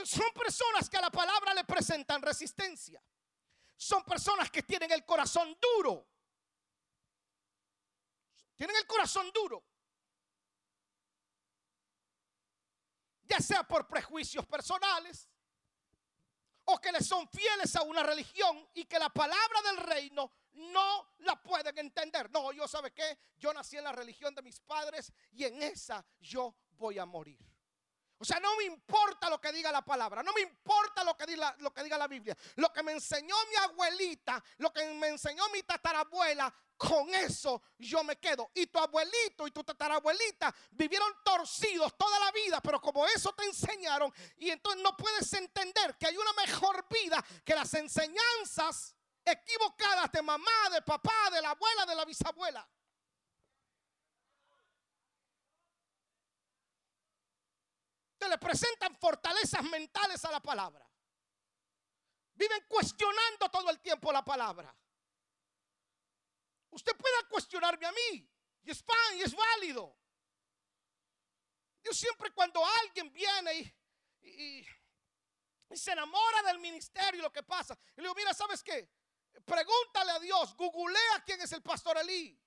Son 0.06 0.32
personas 0.34 0.90
que 0.90 0.98
a 0.98 1.02
la 1.02 1.12
palabra 1.12 1.54
le 1.54 1.64
presentan 1.64 2.22
resistencia. 2.22 3.02
Son 3.78 4.04
personas 4.04 4.50
que 4.52 4.64
tienen 4.64 4.92
el 4.92 5.06
corazón 5.06 5.58
duro. 5.62 6.08
Tienen 8.56 8.76
el 8.76 8.88
corazón 8.88 9.32
duro. 9.34 9.64
Ya 13.24 13.40
sea 13.40 13.64
por 13.64 13.88
prejuicios 13.88 14.46
personales 14.46 15.30
o 16.66 16.80
que 16.80 16.92
le 16.92 17.02
son 17.02 17.28
fieles 17.28 17.76
a 17.76 17.84
una 17.84 18.04
religión 18.04 18.68
y 18.74 18.86
que 18.86 19.00
la 19.00 19.10
palabra 19.10 19.62
del 19.64 19.78
reino 19.78 20.32
no 20.54 21.14
la 21.20 21.42
pueden 21.42 21.78
entender. 21.78 22.30
No, 22.32 22.52
yo 22.52 22.68
sabe 22.68 22.92
que 22.92 23.18
yo 23.38 23.54
nací 23.54 23.78
en 23.78 23.84
la 23.84 23.92
religión 23.92 24.34
de 24.36 24.42
mis 24.42 24.60
padres 24.60 25.12
y 25.32 25.46
en 25.46 25.62
esa 25.62 26.06
yo 26.20 26.56
voy 26.72 27.00
a 27.00 27.06
morir. 27.06 27.40
O 28.24 28.26
sea, 28.26 28.40
no 28.40 28.56
me 28.56 28.64
importa 28.64 29.30
lo 29.30 29.42
que 29.42 29.52
diga 29.52 29.70
la 29.70 29.82
palabra, 29.82 30.24
no 30.24 30.32
me 30.32 30.42
importa 30.42 31.04
lo 31.04 31.18
que, 31.18 31.26
diga, 31.26 31.54
lo 31.60 31.74
que 31.74 31.84
diga 31.84 31.98
la 31.98 32.08
Biblia. 32.08 32.38
Lo 32.56 32.72
que 32.72 32.82
me 32.82 32.94
enseñó 32.94 33.36
mi 33.50 33.56
abuelita, 33.56 34.42
lo 34.60 34.72
que 34.72 34.94
me 34.94 35.10
enseñó 35.10 35.44
mi 35.50 35.62
tatarabuela, 35.64 36.54
con 36.78 37.14
eso 37.16 37.62
yo 37.78 38.04
me 38.04 38.18
quedo. 38.18 38.52
Y 38.54 38.68
tu 38.68 38.80
abuelito 38.80 39.48
y 39.48 39.52
tu 39.52 39.64
tatarabuelita 39.64 40.54
vivieron 40.72 41.12
torcidos 41.24 41.98
toda 41.98 42.20
la 42.20 42.32
vida, 42.32 42.62
pero 42.62 42.80
como 42.82 43.06
eso 43.06 43.34
te 43.34 43.46
enseñaron, 43.46 44.14
y 44.38 44.50
entonces 44.50 44.82
no 44.82 44.96
puedes 44.98 45.32
entender 45.34 45.98
que 45.98 46.08
hay 46.08 46.18
una 46.18 46.34
mejor 46.34 46.86
vida 46.90 47.24
que 47.44 47.56
las 47.56 47.74
enseñanzas 47.74 48.96
equivocadas 49.26 50.12
de 50.12 50.22
mamá, 50.22 50.70
de 50.72 50.82
papá, 50.82 51.30
de 51.32 51.42
la 51.42 51.52
abuela, 51.52 51.86
de 51.86 51.96
la 51.96 52.06
bisabuela. 52.06 52.68
le 58.28 58.38
presentan 58.38 58.96
fortalezas 58.96 59.64
mentales 59.64 60.24
a 60.26 60.32
la 60.32 60.40
palabra. 60.40 60.88
Viven 62.36 62.66
cuestionando 62.68 63.50
todo 63.52 63.70
el 63.70 63.80
tiempo 63.80 64.12
la 64.12 64.24
palabra. 64.24 64.74
Usted 66.74 66.98
puede 66.98 67.28
cuestionarme 67.30 67.86
a 67.86 67.92
mí. 67.92 68.30
Y 68.64 68.72
es 68.72 68.82
pan 68.82 69.18
y 69.18 69.22
es 69.22 69.36
válido. 69.36 69.96
Yo 71.84 71.94
siempre 71.94 72.32
cuando 72.32 72.66
alguien 72.82 73.12
viene 73.12 73.76
y, 74.22 74.66
se 75.76 75.92
enamora 75.92 76.44
del 76.44 76.60
ministerio 76.60 77.20
y 77.20 77.24
lo 77.24 77.32
que 77.32 77.42
pasa, 77.44 77.78
y 77.96 77.98
le 77.98 78.04
digo, 78.04 78.16
mira, 78.16 78.34
¿sabes 78.34 78.62
qué? 78.64 78.90
Pregúntale 79.44 80.12
a 80.12 80.20
Dios, 80.20 80.56
googlea 80.56 81.24
quién 81.26 81.42
es 81.42 81.52
el 81.52 81.64
pastor 81.64 81.98
Elí. 81.98 82.40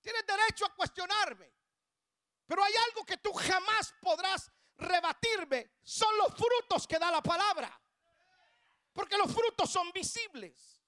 Tienes 0.00 0.26
derecho 0.26 0.66
a 0.66 0.74
cuestionarme. 0.74 1.54
Pero 2.46 2.64
hay 2.64 2.72
algo 2.88 3.04
que 3.04 3.18
tú 3.18 3.32
jamás 3.32 3.94
podrás 4.00 4.50
rebatirme. 4.76 5.74
Son 5.82 6.16
los 6.16 6.34
frutos 6.34 6.86
que 6.86 6.98
da 6.98 7.10
la 7.10 7.22
palabra. 7.22 7.80
Porque 8.92 9.16
los 9.16 9.32
frutos 9.32 9.70
son 9.70 9.92
visibles. 9.92 10.81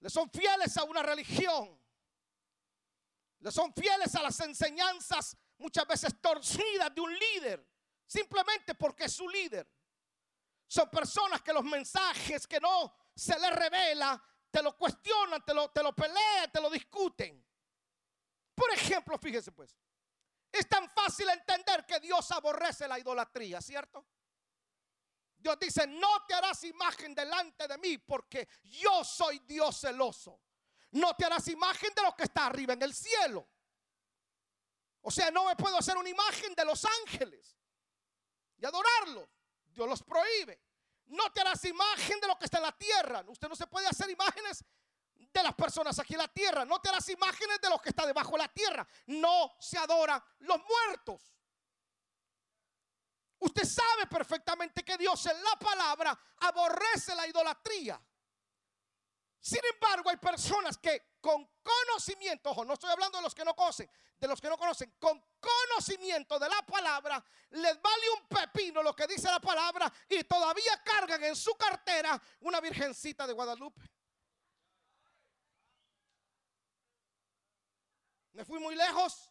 Le 0.00 0.10
son 0.10 0.30
fieles 0.30 0.76
a 0.76 0.84
una 0.84 1.02
religión. 1.02 1.80
Le 3.40 3.50
son 3.50 3.72
fieles 3.72 4.14
a 4.14 4.22
las 4.22 4.38
enseñanzas 4.40 5.36
muchas 5.58 5.86
veces 5.86 6.20
torcidas 6.20 6.94
de 6.94 7.00
un 7.00 7.12
líder. 7.12 7.66
Simplemente 8.06 8.74
porque 8.74 9.04
es 9.04 9.12
su 9.12 9.28
líder. 9.28 9.70
Son 10.66 10.88
personas 10.90 11.42
que 11.42 11.52
los 11.52 11.64
mensajes 11.64 12.46
que 12.46 12.60
no 12.60 12.94
se 13.14 13.38
les 13.38 13.54
revela, 13.54 14.22
te 14.50 14.62
lo 14.62 14.76
cuestionan, 14.76 15.44
te 15.44 15.54
lo, 15.54 15.70
te 15.70 15.82
lo 15.82 15.94
pelean, 15.94 16.50
te 16.52 16.60
lo 16.60 16.70
discuten. 16.70 17.44
Por 18.54 18.70
ejemplo, 18.72 19.18
fíjese 19.18 19.52
pues, 19.52 19.76
es 20.52 20.68
tan 20.68 20.88
fácil 20.90 21.28
entender 21.28 21.84
que 21.86 22.00
Dios 22.00 22.30
aborrece 22.32 22.88
la 22.88 22.98
idolatría, 22.98 23.60
¿cierto? 23.60 24.04
Dios 25.38 25.58
dice, 25.58 25.86
no 25.86 26.26
te 26.26 26.34
harás 26.34 26.64
imagen 26.64 27.14
delante 27.14 27.68
de 27.68 27.78
mí 27.78 27.96
porque 27.98 28.48
yo 28.64 29.04
soy 29.04 29.38
Dios 29.40 29.80
celoso. 29.80 30.40
No 30.90 31.14
te 31.14 31.24
harás 31.24 31.46
imagen 31.48 31.94
de 31.94 32.02
lo 32.02 32.14
que 32.16 32.24
está 32.24 32.46
arriba 32.46 32.72
en 32.72 32.82
el 32.82 32.92
cielo. 32.92 33.48
O 35.02 35.10
sea, 35.10 35.30
no 35.30 35.44
me 35.44 35.54
puedo 35.54 35.78
hacer 35.78 35.96
una 35.96 36.08
imagen 36.08 36.54
de 36.54 36.64
los 36.64 36.84
ángeles 36.84 37.56
y 38.56 38.66
adorarlos. 38.66 39.28
Dios 39.66 39.88
los 39.88 40.02
prohíbe. 40.02 40.60
No 41.06 41.30
te 41.32 41.40
harás 41.40 41.64
imagen 41.64 42.20
de 42.20 42.26
lo 42.26 42.36
que 42.36 42.46
está 42.46 42.58
en 42.58 42.64
la 42.64 42.76
tierra. 42.76 43.24
Usted 43.28 43.48
no 43.48 43.54
se 43.54 43.66
puede 43.66 43.86
hacer 43.86 44.10
imágenes 44.10 44.64
de 45.14 45.42
las 45.42 45.54
personas 45.54 45.98
aquí 45.98 46.14
en 46.14 46.18
la 46.18 46.28
tierra. 46.28 46.64
No 46.64 46.80
te 46.80 46.90
las 46.90 47.08
imágenes 47.08 47.60
de 47.60 47.70
los 47.70 47.80
que 47.80 47.90
está 47.90 48.04
debajo 48.04 48.32
de 48.32 48.38
la 48.38 48.48
tierra. 48.48 48.86
No 49.06 49.54
se 49.60 49.78
adoran 49.78 50.22
los 50.40 50.58
muertos. 50.64 51.37
Usted 53.40 53.64
sabe 53.64 54.06
perfectamente 54.06 54.84
que 54.84 54.96
Dios 54.96 55.24
en 55.26 55.42
la 55.42 55.56
palabra 55.58 56.18
aborrece 56.40 57.14
la 57.14 57.26
idolatría. 57.26 58.00
Sin 59.40 59.60
embargo, 59.72 60.10
hay 60.10 60.16
personas 60.16 60.76
que 60.78 61.14
con 61.20 61.48
conocimiento, 61.62 62.50
ojo, 62.50 62.64
no 62.64 62.74
estoy 62.74 62.90
hablando 62.90 63.18
de 63.18 63.22
los 63.22 63.34
que 63.34 63.44
no 63.44 63.54
conocen, 63.54 63.88
de 64.18 64.28
los 64.28 64.40
que 64.40 64.48
no 64.48 64.58
conocen, 64.58 64.94
con 64.98 65.22
conocimiento 65.40 66.38
de 66.38 66.48
la 66.48 66.62
palabra, 66.62 67.24
les 67.50 67.80
vale 67.80 68.10
un 68.20 68.26
pepino 68.26 68.82
lo 68.82 68.94
que 68.94 69.06
dice 69.06 69.30
la 69.30 69.40
palabra 69.40 69.92
y 70.08 70.24
todavía 70.24 70.82
cargan 70.84 71.22
en 71.22 71.36
su 71.36 71.54
cartera 71.54 72.20
una 72.40 72.60
virgencita 72.60 73.26
de 73.26 73.32
Guadalupe. 73.32 73.80
Me 78.32 78.44
fui 78.44 78.58
muy 78.58 78.74
lejos. 78.74 79.27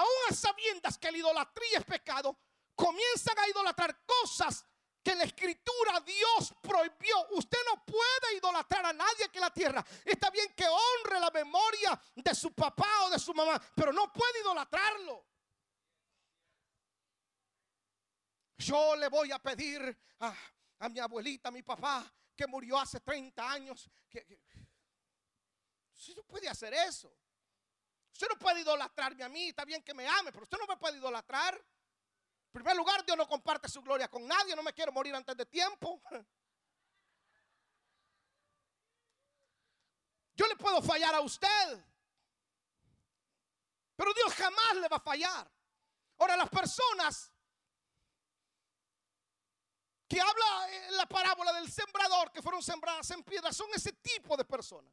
Aún 0.00 0.30
a 0.30 0.34
sabiendas 0.34 0.96
que 0.96 1.12
la 1.12 1.18
idolatría 1.18 1.78
es 1.78 1.84
pecado, 1.84 2.38
comienzan 2.74 3.38
a 3.38 3.48
idolatrar 3.48 4.02
cosas 4.06 4.64
que 5.02 5.14
la 5.14 5.24
escritura 5.24 6.00
Dios 6.00 6.54
prohibió. 6.62 7.16
Usted 7.32 7.58
no 7.66 7.84
puede 7.84 8.36
idolatrar 8.38 8.86
a 8.86 8.92
nadie 8.94 9.28
que 9.30 9.38
la 9.38 9.50
tierra. 9.50 9.84
Está 10.02 10.30
bien 10.30 10.54
que 10.56 10.66
honre 10.66 11.20
la 11.20 11.30
memoria 11.30 12.00
de 12.14 12.34
su 12.34 12.54
papá 12.54 13.04
o 13.04 13.10
de 13.10 13.18
su 13.18 13.34
mamá, 13.34 13.60
pero 13.74 13.92
no 13.92 14.10
puede 14.10 14.40
idolatrarlo. 14.40 15.26
Yo 18.56 18.96
le 18.96 19.08
voy 19.08 19.32
a 19.32 19.38
pedir 19.38 19.98
a, 20.20 20.34
a 20.78 20.88
mi 20.88 20.98
abuelita, 20.98 21.50
a 21.50 21.52
mi 21.52 21.62
papá, 21.62 22.10
que 22.34 22.46
murió 22.46 22.78
hace 22.78 23.00
30 23.00 23.50
años. 23.50 23.90
Que, 24.08 24.26
usted 25.92 26.16
no 26.16 26.22
puede 26.22 26.48
hacer 26.48 26.72
eso. 26.72 27.14
Usted 28.12 28.28
no 28.28 28.38
puede 28.38 28.60
idolatrarme 28.60 29.24
a 29.24 29.28
mí. 29.28 29.48
Está 29.48 29.64
bien 29.64 29.82
que 29.82 29.94
me 29.94 30.06
ame, 30.06 30.32
pero 30.32 30.44
usted 30.44 30.58
no 30.58 30.66
me 30.66 30.76
puede 30.76 30.98
idolatrar. 30.98 31.54
En 31.54 32.52
primer 32.52 32.76
lugar, 32.76 33.04
Dios 33.04 33.16
no 33.16 33.28
comparte 33.28 33.68
su 33.68 33.80
gloria 33.82 34.08
con 34.08 34.26
nadie. 34.26 34.54
No 34.56 34.62
me 34.62 34.72
quiero 34.72 34.92
morir 34.92 35.14
antes 35.14 35.36
de 35.36 35.46
tiempo. 35.46 36.02
Yo 40.34 40.46
le 40.46 40.56
puedo 40.56 40.82
fallar 40.82 41.14
a 41.14 41.20
usted. 41.20 41.84
Pero 43.96 44.14
Dios 44.14 44.34
jamás 44.34 44.76
le 44.76 44.88
va 44.88 44.96
a 44.96 45.00
fallar. 45.00 45.50
Ahora, 46.18 46.36
las 46.36 46.48
personas 46.48 47.32
que 50.08 50.20
habla 50.20 50.68
en 50.88 50.96
la 50.96 51.06
parábola 51.06 51.52
del 51.52 51.70
sembrador 51.70 52.32
que 52.32 52.42
fueron 52.42 52.62
sembradas 52.62 53.10
en 53.12 53.22
piedra, 53.22 53.52
son 53.52 53.68
ese 53.74 53.92
tipo 53.92 54.36
de 54.36 54.44
personas 54.44 54.92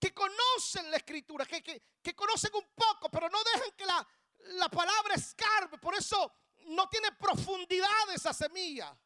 que 0.00 0.14
conocen 0.14 0.90
la 0.90 0.96
escritura, 0.96 1.44
que, 1.44 1.62
que, 1.62 2.14
conocen 2.14 2.50
un 2.54 2.66
poco, 2.74 3.10
pero 3.10 3.28
no 3.28 3.38
dejan 3.44 3.70
que 3.76 3.84
la, 3.84 4.08
la 4.38 4.68
palabra 4.70 5.14
escarbe. 5.14 5.76
Por 5.78 5.94
eso 5.94 6.32
no 6.68 6.88
tiene 6.88 7.12
profundidad 7.12 8.10
esa 8.14 8.32
semilla. 8.32 8.96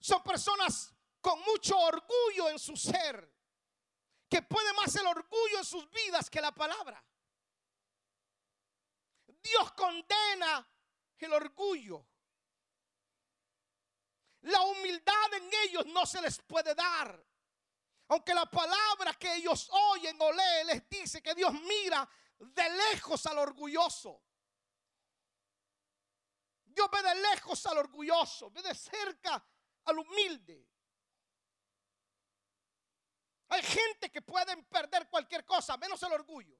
Son 0.00 0.22
personas 0.22 0.94
con 1.20 1.38
mucho 1.40 1.76
orgullo 1.78 2.48
en 2.48 2.58
su 2.58 2.76
ser, 2.76 3.30
que 4.28 4.42
puede 4.42 4.72
más 4.72 4.94
el 4.96 5.06
orgullo 5.06 5.58
en 5.58 5.64
sus 5.64 5.90
vidas 5.90 6.30
que 6.30 6.40
la 6.40 6.52
palabra. 6.52 7.04
Dios 9.26 9.72
condena 9.72 10.66
el 11.18 11.32
orgullo. 11.32 12.06
La 14.42 14.62
humildad 14.62 15.34
en 15.34 15.50
ellos 15.64 15.86
no 15.86 16.06
se 16.06 16.20
les 16.20 16.40
puede 16.42 16.74
dar. 16.74 17.22
Aunque 18.08 18.34
la 18.34 18.46
palabra 18.46 19.14
que 19.14 19.34
ellos 19.34 19.68
oyen 19.70 20.16
o 20.20 20.32
leen 20.32 20.66
les 20.68 20.88
dice 20.88 21.22
que 21.22 21.34
Dios 21.34 21.52
mira 21.52 22.08
de 22.38 22.70
lejos 22.70 23.26
al 23.26 23.38
orgulloso. 23.38 24.22
Dios 26.64 26.88
ve 26.90 27.02
de 27.02 27.14
lejos 27.14 27.64
al 27.66 27.78
orgulloso, 27.78 28.50
ve 28.50 28.62
de 28.62 28.74
cerca 28.74 29.44
al 29.84 29.98
humilde. 29.98 30.68
Hay 33.48 33.62
gente 33.62 34.10
que 34.10 34.22
pueden 34.22 34.64
perder 34.66 35.08
cualquier 35.08 35.44
cosa, 35.44 35.76
menos 35.76 36.02
el 36.02 36.12
orgullo. 36.12 36.58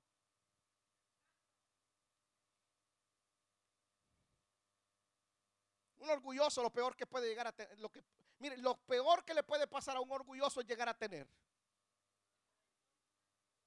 Un 5.97 6.11
orgulloso, 6.11 6.63
lo 6.63 6.73
peor 6.73 6.97
que 6.97 7.07
puede 7.07 7.29
llegar 7.29 7.49
a 7.49 7.53
tener, 7.53 7.79
lo 7.81 7.91
que, 7.91 8.03
mire, 8.39 8.57
lo 8.59 8.77
peor 8.85 9.25
que 9.25 9.35
le 9.35 9.43
puede 9.43 9.67
pasar 9.67 9.97
a 9.97 10.01
un 10.01 10.11
orgulloso 10.11 10.61
es 10.61 10.67
llegar 10.67 10.89
a 10.89 10.97
tener. 10.97 11.29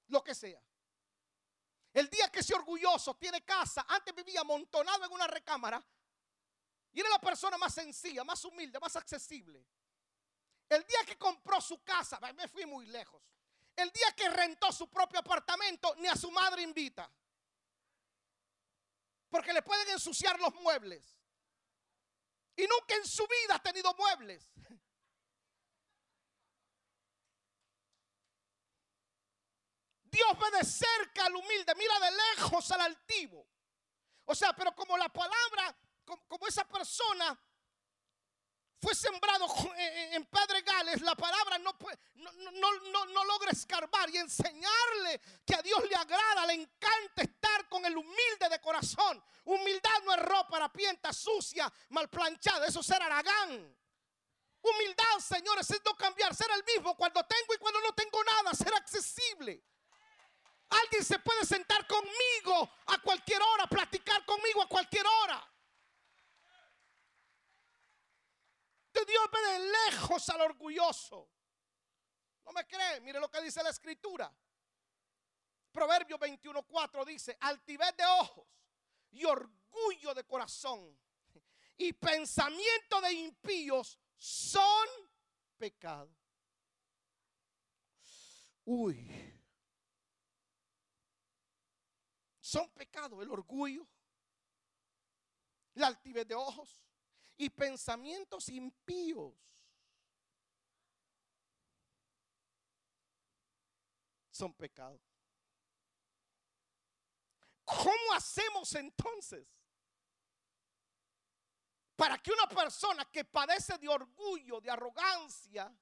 Lo 0.08 0.24
que 0.24 0.34
sea. 0.34 0.62
El 1.94 2.10
día 2.10 2.30
que 2.32 2.40
ese 2.40 2.54
orgulloso 2.54 3.16
tiene 3.16 3.44
casa, 3.44 3.86
antes 3.88 4.14
vivía 4.14 4.42
amontonado 4.42 5.06
en 5.06 5.12
una 5.12 5.28
recámara, 5.28 5.84
y 6.92 7.00
era 7.00 7.10
la 7.10 7.20
persona 7.20 7.58
más 7.58 7.74
sencilla, 7.74 8.24
más 8.24 8.44
humilde, 8.46 8.80
más 8.80 8.96
accesible. 8.96 9.66
El 10.68 10.86
día 10.86 11.00
que 11.06 11.18
compró 11.18 11.60
su 11.62 11.84
casa, 11.84 12.20
me 12.36 12.48
fui 12.48 12.66
muy 12.66 12.86
lejos. 12.88 13.24
El 13.76 13.92
día 13.92 14.14
que 14.16 14.30
rentó 14.30 14.72
su 14.72 14.90
propio 14.90 15.20
apartamento, 15.20 15.96
ni 15.98 16.08
a 16.08 16.16
su 16.16 16.30
madre 16.32 16.62
invita. 16.62 17.10
Porque 19.30 19.54
le 19.54 19.62
pueden 19.62 19.90
ensuciar 19.90 20.40
los 20.40 20.54
muebles. 20.56 21.19
Y 22.60 22.68
nunca 22.68 22.94
en 22.94 23.06
su 23.06 23.26
vida 23.26 23.56
ha 23.56 23.64
tenido 23.64 23.94
muebles. 23.94 24.52
Dios 30.04 30.38
ve 30.38 30.58
de 30.58 30.66
cerca 30.66 31.26
al 31.26 31.36
humilde, 31.38 31.74
mira 31.76 32.00
de 32.02 32.12
lejos 32.12 32.70
al 32.72 32.82
altivo. 32.82 33.48
O 34.26 34.36
sea, 34.36 34.52
pero 34.52 34.76
como 34.76 34.98
la 34.98 35.08
palabra, 35.08 35.74
como, 36.04 36.48
esa 36.48 36.68
persona 36.68 37.40
fue 38.82 38.96
sembrado 38.96 39.46
en 39.78 40.26
pedregales, 40.26 41.02
la 41.02 41.16
palabra 41.16 41.58
no, 41.58 41.76
no, 42.16 43.06
no, 43.06 43.24
logra 43.26 43.52
escarbar 43.52 44.10
y 44.10 44.18
enseñarle 44.18 45.20
que 45.46 45.56
a 45.56 45.62
Dios 45.62 45.84
le 45.90 45.96
agrada, 45.96 46.46
le 46.46 46.54
encanta 46.54 47.24
estar 47.24 47.68
con 47.68 47.86
el 47.86 47.98
humilde 47.98 48.50
de 48.50 48.60
corazón. 48.62 49.22
Humildad 49.46 50.04
no 50.06 50.14
es 50.14 50.22
ropa 50.22 50.58
harapienta, 50.58 51.12
sucia, 51.12 51.72
mal 51.90 52.10
planchada, 52.10 52.68
eso 52.68 52.80
es 52.80 52.86
ser 52.86 53.02
aragán. 53.02 53.78
Humildad, 54.62 55.20
señores, 55.20 55.70
es 55.72 55.82
no 55.84 55.96
cambiar, 55.96 56.34
ser 56.34 56.48
el 56.56 56.64
mismo 56.64 56.96
cuando 56.96 57.24
tengo 57.26 57.54
y 57.54 57.58
cuando 57.58 57.82
no 57.82 57.94
tengo 57.94 58.24
nada, 58.24 58.54
ser 58.54 58.74
accesible. 58.74 59.62
Alguien 60.70 61.04
se 61.04 61.18
puede 61.20 61.46
sentar 61.46 61.86
conmigo 61.88 62.70
a 62.88 62.98
cualquier 63.00 63.42
hora, 63.42 63.68
platicar 63.68 64.24
conmigo 64.26 64.62
a 64.62 64.68
cualquier 64.68 65.06
hora. 65.06 65.19
De 69.32 69.60
lejos 69.92 70.30
al 70.30 70.42
orgulloso. 70.42 71.30
No 72.46 72.52
me 72.52 72.66
cree, 72.66 73.00
mire 73.02 73.20
lo 73.20 73.30
que 73.30 73.42
dice 73.42 73.62
la 73.64 73.70
escritura. 73.70 74.34
Proverbio 75.72 76.18
21:4 76.18 77.06
dice, 77.06 77.38
altivez 77.40 77.96
de 77.96 78.06
ojos 78.06 78.48
y 79.12 79.24
orgullo 79.24 80.14
de 80.14 80.24
corazón 80.26 80.98
y 81.78 81.94
pensamiento 81.94 83.00
de 83.02 83.14
impíos 83.14 83.98
son 84.18 84.88
pecado. 85.58 86.14
Uy. 88.66 89.36
Son 92.40 92.70
pecado 92.72 93.22
el 93.22 93.30
orgullo, 93.32 93.88
la 95.76 95.88
altivez 95.88 96.28
de 96.28 96.36
ojos, 96.36 96.84
y 97.40 97.50
pensamientos 97.50 98.50
impíos. 98.50 99.34
Son 104.30 104.54
pecados. 104.54 105.02
¿Cómo 107.64 108.14
hacemos 108.14 108.76
entonces 108.76 109.48
para 111.96 112.18
que 112.18 112.32
una 112.32 112.48
persona 112.48 113.06
que 113.06 113.24
padece 113.24 113.78
de 113.78 113.88
orgullo, 113.88 114.60
de 114.60 114.72
arrogancia, 114.72 115.74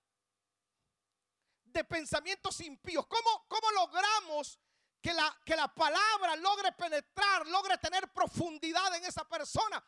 de 1.64 1.84
pensamientos 1.86 2.62
impíos, 2.62 3.06
¿cómo, 3.08 3.48
cómo 3.48 3.72
logramos 3.72 4.60
que 5.02 5.14
la, 5.14 5.40
que 5.44 5.56
la 5.56 5.74
palabra 5.74 6.36
logre 6.36 6.72
penetrar, 6.74 7.48
logre 7.48 7.78
tener 7.80 8.12
profundidad 8.12 8.96
en 8.96 9.06
esa 9.06 9.28
persona? 9.28 9.84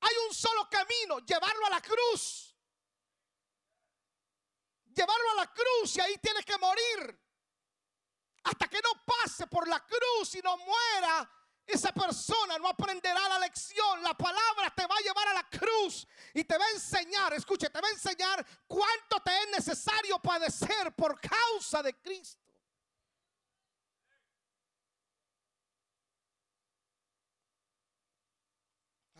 Hay 0.00 0.14
un 0.28 0.34
solo 0.34 0.68
camino, 0.68 1.18
llevarlo 1.20 1.66
a 1.66 1.70
la 1.70 1.80
cruz. 1.80 2.54
Llevarlo 4.86 5.30
a 5.30 5.34
la 5.36 5.52
cruz 5.52 5.96
y 5.96 6.00
ahí 6.00 6.18
tiene 6.18 6.42
que 6.42 6.58
morir. 6.58 7.20
Hasta 8.44 8.68
que 8.68 8.80
no 8.82 9.04
pase 9.04 9.46
por 9.46 9.68
la 9.68 9.84
cruz 9.86 10.34
y 10.34 10.40
no 10.40 10.56
muera, 10.56 11.30
esa 11.66 11.92
persona 11.92 12.58
no 12.58 12.68
aprenderá 12.68 13.28
la 13.28 13.38
lección. 13.38 14.02
La 14.02 14.14
palabra 14.14 14.72
te 14.74 14.86
va 14.86 14.96
a 14.96 15.00
llevar 15.00 15.28
a 15.28 15.34
la 15.34 15.48
cruz 15.48 16.06
y 16.34 16.44
te 16.44 16.56
va 16.56 16.64
a 16.64 16.70
enseñar, 16.70 17.32
escuche, 17.34 17.68
te 17.70 17.80
va 17.80 17.88
a 17.88 17.92
enseñar 17.92 18.44
cuánto 18.66 19.20
te 19.20 19.30
es 19.42 19.50
necesario 19.50 20.18
padecer 20.18 20.94
por 20.96 21.20
causa 21.20 21.82
de 21.82 21.94
Cristo. 22.00 22.39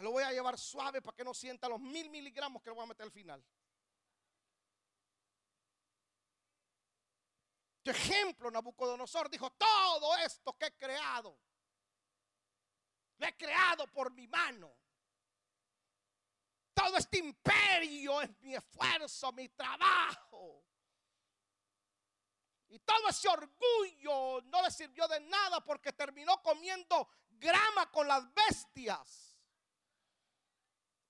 Lo 0.01 0.13
voy 0.13 0.23
a 0.23 0.33
llevar 0.33 0.59
suave 0.59 1.03
para 1.03 1.15
que 1.15 1.25
no 1.25 1.35
sienta 1.35 1.69
los 1.69 1.81
mil 1.81 2.09
miligramos 2.09 2.63
que 2.63 2.71
le 2.71 2.75
voy 2.75 2.85
a 2.85 2.89
meter 2.89 3.05
al 3.05 3.13
final. 3.13 3.45
Tu 7.83 7.91
ejemplo, 7.91 8.51
Nabucodonosor 8.51 9.29
dijo, 9.29 9.51
todo 9.51 10.17
esto 10.19 10.57
que 10.57 10.67
he 10.67 10.77
creado, 10.77 11.39
lo 13.19 13.27
he 13.27 13.37
creado 13.37 13.87
por 13.89 14.13
mi 14.13 14.27
mano. 14.27 14.75
Todo 16.73 16.97
este 16.97 17.19
imperio 17.19 18.23
es 18.23 18.31
mi 18.41 18.55
esfuerzo, 18.55 19.33
mi 19.33 19.49
trabajo. 19.51 20.65
Y 22.69 22.79
todo 22.79 23.09
ese 23.09 23.29
orgullo 23.29 24.41
no 24.43 24.63
le 24.63 24.71
sirvió 24.71 25.07
de 25.09 25.21
nada 25.21 25.63
porque 25.63 25.93
terminó 25.93 26.41
comiendo 26.43 27.09
grama 27.31 27.91
con 27.91 28.07
las 28.07 28.33
bestias 28.33 29.30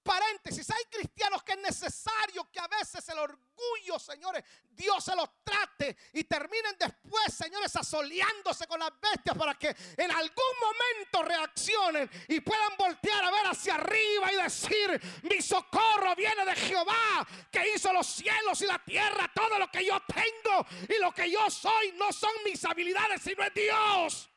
paréntesis, 0.03 0.71
hay 0.71 0.85
cristianos 0.91 1.43
que 1.43 1.53
es 1.53 1.59
necesario 1.59 2.49
que 2.51 2.61
a 2.61 2.69
veces 2.69 3.09
el 3.09 3.19
orgullo, 3.19 3.99
señores, 3.99 4.45
Dios 4.69 5.05
se 5.05 5.15
los 5.15 5.29
trate 5.45 5.97
y 6.15 6.25
terminen 6.25 6.77
después, 6.79 7.33
señores, 7.35 7.75
asoleándose 7.77 8.67
con 8.67 8.81
las 8.81 8.91
bestias 9.01 9.37
para 9.37 9.55
que 9.55 9.75
en 9.97 10.11
algún 10.11 10.55
momento 10.61 11.23
reaccionen 11.23 12.11
y 12.29 12.41
puedan 12.41 12.77
voltear 12.77 13.25
a 13.25 13.31
ver 13.31 13.47
hacia 13.47 13.75
arriba 13.75 14.33
y 14.33 14.37
decir, 14.37 15.01
mi 15.23 15.41
socorro 15.43 16.15
viene 16.17 16.45
de 16.45 16.57
Jehová, 16.57 17.27
que 17.51 17.75
hizo 17.75 17.93
los 17.93 18.07
cielos 18.07 18.61
y 18.63 18.67
la 18.67 18.79
tierra, 18.79 19.31
todo 19.35 19.59
lo 19.59 19.71
que 19.71 19.85
yo 19.85 19.99
tengo 20.07 20.67
y 20.89 21.01
lo 21.01 21.13
que 21.13 21.31
yo 21.31 21.51
soy 21.51 21.93
no 21.93 22.13
son 22.13 22.33
mis 22.45 22.65
habilidades, 22.65 23.23
sino 23.23 23.43
es 23.45 23.55
Dios. 23.55 24.31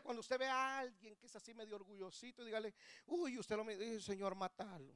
Cuando 0.00 0.20
usted 0.20 0.38
ve 0.38 0.46
a 0.46 0.78
alguien 0.78 1.16
que 1.16 1.26
es 1.26 1.36
así 1.36 1.52
medio 1.54 1.76
orgullosito, 1.76 2.44
dígale, 2.44 2.74
uy, 3.06 3.38
usted 3.38 3.56
lo 3.56 3.64
me 3.64 3.76
dice, 3.76 4.00
Señor, 4.00 4.34
matalo. 4.34 4.94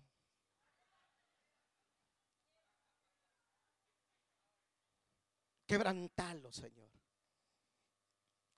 Quebrantalo, 5.66 6.52
Señor. 6.52 6.88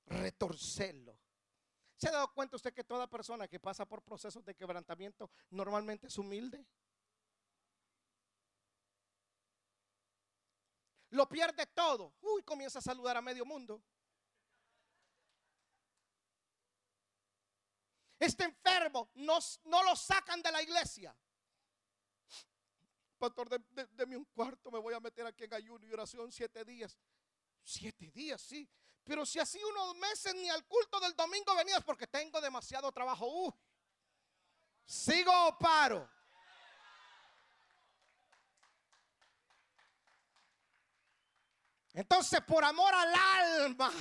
Retorcerlo. 0.07 1.18
¿Se 1.96 2.09
ha 2.09 2.12
dado 2.12 2.33
cuenta 2.33 2.57
usted 2.57 2.72
que 2.72 2.85
toda 2.85 3.09
persona 3.09 3.48
que 3.48 3.59
pasa 3.59 3.85
por 3.85 4.03
procesos 4.03 4.44
de 4.44 4.55
quebrantamiento 4.55 5.31
normalmente 5.51 6.07
es 6.07 6.16
humilde? 6.16 6.64
Lo 11.11 11.29
pierde 11.29 11.66
todo. 11.66 12.14
Uy, 12.20 12.42
comienza 12.42 12.79
a 12.79 12.83
saludar 12.83 13.16
a 13.16 13.22
medio 13.22 13.44
mundo. 13.44 13.83
Este 18.18 18.44
enfermo 18.44 19.11
no, 19.14 19.38
no 19.64 19.83
lo 19.85 19.94
sacan 19.94 20.42
de 20.42 20.50
la 20.50 20.62
iglesia. 20.62 21.16
Pastor, 23.18 23.48
de, 23.48 24.16
un 24.16 24.24
cuarto 24.26 24.70
me 24.70 24.78
voy 24.78 24.94
a 24.94 25.00
meter 25.00 25.26
aquí 25.26 25.44
en 25.44 25.54
ayuno 25.54 25.85
y 25.87 25.92
oración 25.92 26.31
siete 26.33 26.64
días. 26.64 26.98
Siete 27.62 28.11
días, 28.11 28.40
sí. 28.40 28.68
Pero 29.04 29.24
si 29.24 29.38
así 29.38 29.62
unos 29.62 29.96
meses 29.96 30.35
ni 30.35 30.48
al 30.48 30.64
culto 30.66 31.00
del 31.00 31.14
domingo 31.14 31.54
venías 31.57 31.83
porque 31.83 32.07
tengo 32.07 32.40
demasiado 32.40 32.90
trabajo. 32.92 33.26
Uh, 33.26 33.52
sigo 34.85 35.33
o 35.48 35.59
paro. 35.59 36.09
Entonces, 41.92 42.40
por 42.42 42.64
amor 42.64 42.94
al 42.94 43.14
alma, 43.14 43.92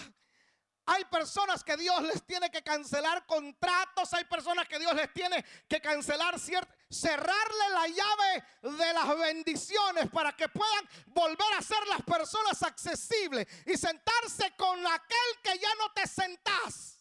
hay 0.88 1.04
personas 1.06 1.65
que 1.65 1.76
Dios 1.76 2.02
les 2.04 2.23
tiene 2.26 2.50
que 2.50 2.63
cancelar 2.63 3.26
contratos, 3.26 4.13
hay 4.13 4.23
personas 4.23 4.67
que 4.69 4.80
Dios 4.80 4.95
les 4.95 5.13
tiene 5.13 5.43
que 5.67 5.82
cancelar 5.82 6.39
cierto, 6.39 6.73
cerrarle 6.89 7.69
la 7.71 7.88
llave 7.88 8.78
de 8.78 8.93
las 8.93 9.17
bendiciones 9.19 10.10
para 10.10 10.32
que 10.32 10.47
puedan 10.47 10.89
volver 11.08 11.54
a 11.58 11.62
ser 11.62 11.86
las 11.88 12.02
personas 12.04 12.63
accesibles 12.63 13.45
y 13.65 13.76
sentarse 13.76 14.56
con 14.56 14.88
aquel 14.88 15.41
que 15.43 15.60
ya 15.60 15.76
no 15.76 15.91
te 15.91 16.08
sentás. 16.08 16.93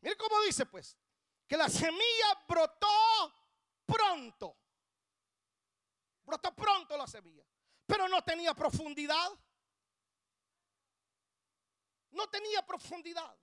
Mire 0.00 0.16
cómo 0.16 0.42
dice 0.42 0.66
pues, 0.66 0.98
que 1.54 1.58
la 1.58 1.68
semilla 1.68 2.44
brotó 2.48 3.32
pronto. 3.86 4.58
Brotó 6.24 6.52
pronto 6.52 6.96
la 6.96 7.06
semilla, 7.06 7.44
pero 7.86 8.08
no 8.08 8.24
tenía 8.24 8.52
profundidad. 8.54 9.30
No 12.10 12.28
tenía 12.28 12.66
profundidad. 12.66 13.38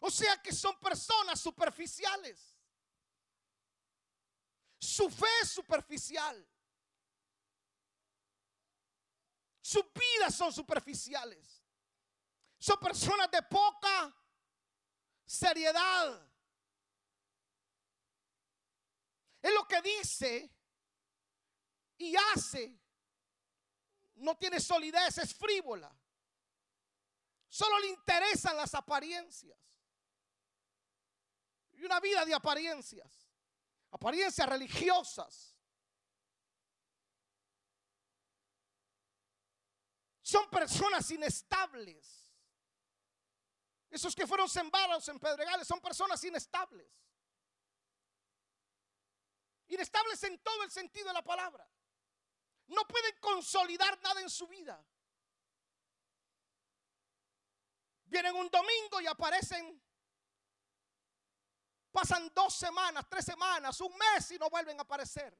O 0.00 0.10
sea 0.10 0.42
que 0.42 0.52
son 0.52 0.76
personas 0.80 1.40
superficiales. 1.40 2.58
Su 4.80 5.08
fe 5.08 5.28
es 5.42 5.50
superficial. 5.50 6.48
Sus 9.60 9.84
vidas 9.92 10.34
son 10.34 10.52
superficiales. 10.52 11.62
Son 12.58 12.76
personas 12.80 13.30
de 13.30 13.40
poca 13.42 14.12
seriedad. 15.24 16.27
Es 19.40 19.52
lo 19.54 19.66
que 19.66 19.80
dice 19.82 20.50
y 21.98 22.14
hace. 22.16 22.78
No 24.16 24.36
tiene 24.36 24.58
solidez, 24.60 25.18
es 25.18 25.34
frívola. 25.34 25.94
Solo 27.48 27.78
le 27.80 27.88
interesan 27.88 28.56
las 28.56 28.74
apariencias. 28.74 29.58
Y 31.72 31.84
una 31.84 32.00
vida 32.00 32.24
de 32.24 32.34
apariencias. 32.34 33.28
Apariencias 33.90 34.48
religiosas. 34.48 35.56
Son 40.20 40.50
personas 40.50 41.10
inestables. 41.10 42.28
Esos 43.88 44.14
que 44.14 44.26
fueron 44.26 44.48
sembrados 44.48 45.08
en 45.08 45.18
pedregales 45.18 45.66
son 45.66 45.80
personas 45.80 46.22
inestables. 46.24 47.07
Inestables 49.78 50.22
en 50.24 50.42
todo 50.42 50.64
el 50.64 50.70
sentido 50.72 51.06
de 51.06 51.14
la 51.14 51.22
palabra. 51.22 51.64
No 52.66 52.84
pueden 52.86 53.16
consolidar 53.20 54.00
nada 54.02 54.20
en 54.20 54.28
su 54.28 54.48
vida. 54.48 54.84
Vienen 58.06 58.34
un 58.34 58.50
domingo 58.50 59.00
y 59.00 59.06
aparecen. 59.06 59.80
Pasan 61.92 62.32
dos 62.34 62.54
semanas, 62.54 63.06
tres 63.08 63.24
semanas, 63.24 63.80
un 63.80 63.96
mes 63.96 64.30
y 64.32 64.38
no 64.38 64.50
vuelven 64.50 64.78
a 64.80 64.82
aparecer. 64.82 65.38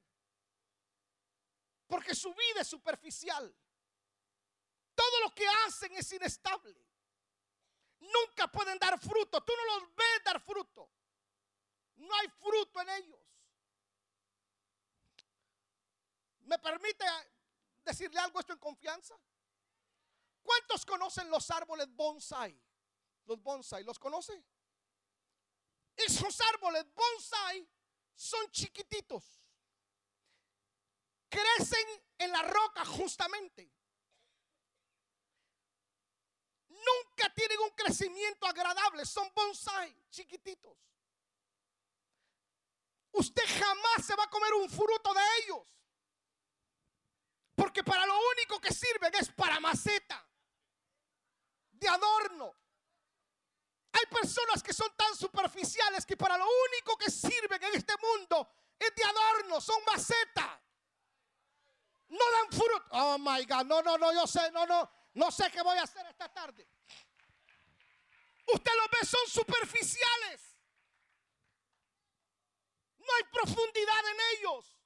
Porque 1.85 2.15
su 2.15 2.33
vida 2.33 2.61
es 2.61 2.67
superficial. 2.67 3.53
Todo 4.95 5.19
lo 5.21 5.35
que 5.35 5.45
hacen 5.65 5.91
es 5.97 6.11
inestable 6.13 6.89
nunca 7.99 8.47
pueden 8.47 8.79
dar 8.79 8.97
fruto. 8.99 9.41
Tú 9.41 9.53
no 9.55 9.79
los 9.79 9.95
ves 9.95 10.23
dar 10.23 10.39
fruto. 10.41 10.89
No 11.97 12.15
hay 12.15 12.29
fruto 12.29 12.81
en 12.81 12.89
ellos. 12.89 13.18
¿Me 16.49 16.57
permite 16.57 17.05
decirle 17.85 18.19
algo 18.19 18.39
esto 18.39 18.53
en 18.53 18.59
confianza? 18.59 19.15
¿Cuántos 20.41 20.83
conocen 20.83 21.29
los 21.29 21.51
árboles 21.51 21.87
bonsai? 21.95 22.59
Los 23.25 23.39
bonsai, 23.39 23.83
¿los 23.83 23.99
conoce? 23.99 24.43
Esos 25.95 26.41
árboles 26.41 26.85
bonsai 26.91 27.69
son 28.15 28.49
chiquititos. 28.49 29.39
Crecen 31.29 31.87
en 32.17 32.31
la 32.31 32.41
roca 32.41 32.83
justamente 32.83 33.71
nunca 36.69 37.31
tienen 37.35 37.59
un 37.59 37.69
crecimiento 37.71 38.47
agradable, 38.47 39.05
son 39.05 39.31
bonsai 39.35 39.95
chiquititos. 40.09 40.75
Usted 43.11 43.43
jamás 43.45 44.05
se 44.05 44.15
va 44.15 44.23
a 44.23 44.29
comer 44.29 44.53
un 44.53 44.69
fruto 44.69 45.13
de 45.13 45.21
ellos. 45.43 45.78
Porque 47.59 47.83
para 47.83 48.05
lo 48.05 48.17
único 48.31 48.57
que 48.61 48.73
sirven 48.73 49.13
es 49.15 49.29
para 49.33 49.59
maceta, 49.59 50.25
de 51.71 51.89
adorno. 51.89 52.55
Hay 53.91 54.05
personas 54.05 54.63
que 54.63 54.71
son 54.71 54.89
tan 54.95 55.13
superficiales 55.13 56.05
que 56.05 56.15
para 56.15 56.37
lo 56.37 56.45
único 56.45 56.95
que 56.97 57.11
sirven 57.11 57.61
en 57.61 57.75
este 57.75 57.93
mundo 58.01 58.49
es 58.79 58.95
de 58.95 59.03
adorno, 59.03 59.59
son 59.59 59.83
maceta. 59.83 60.57
No 62.07 62.31
dan 62.31 62.49
fruto. 62.49 62.85
Oh 62.91 63.17
my 63.17 63.43
God, 63.43 63.65
no, 63.65 63.81
no, 63.81 63.97
no, 63.97 64.13
yo 64.13 64.25
sé, 64.25 64.49
no, 64.51 64.65
no. 64.65 64.89
No 65.15 65.29
sé 65.29 65.51
qué 65.51 65.61
voy 65.61 65.77
a 65.77 65.83
hacer 65.83 66.05
esta 66.05 66.31
tarde. 66.31 66.65
Usted 68.53 68.71
lo 68.77 68.87
ve, 68.87 69.05
son 69.05 69.27
superficiales. 69.27 70.55
No 72.99 73.13
hay 73.17 73.23
profundidad 73.33 73.99
en 74.11 74.37
ellos. 74.37 74.78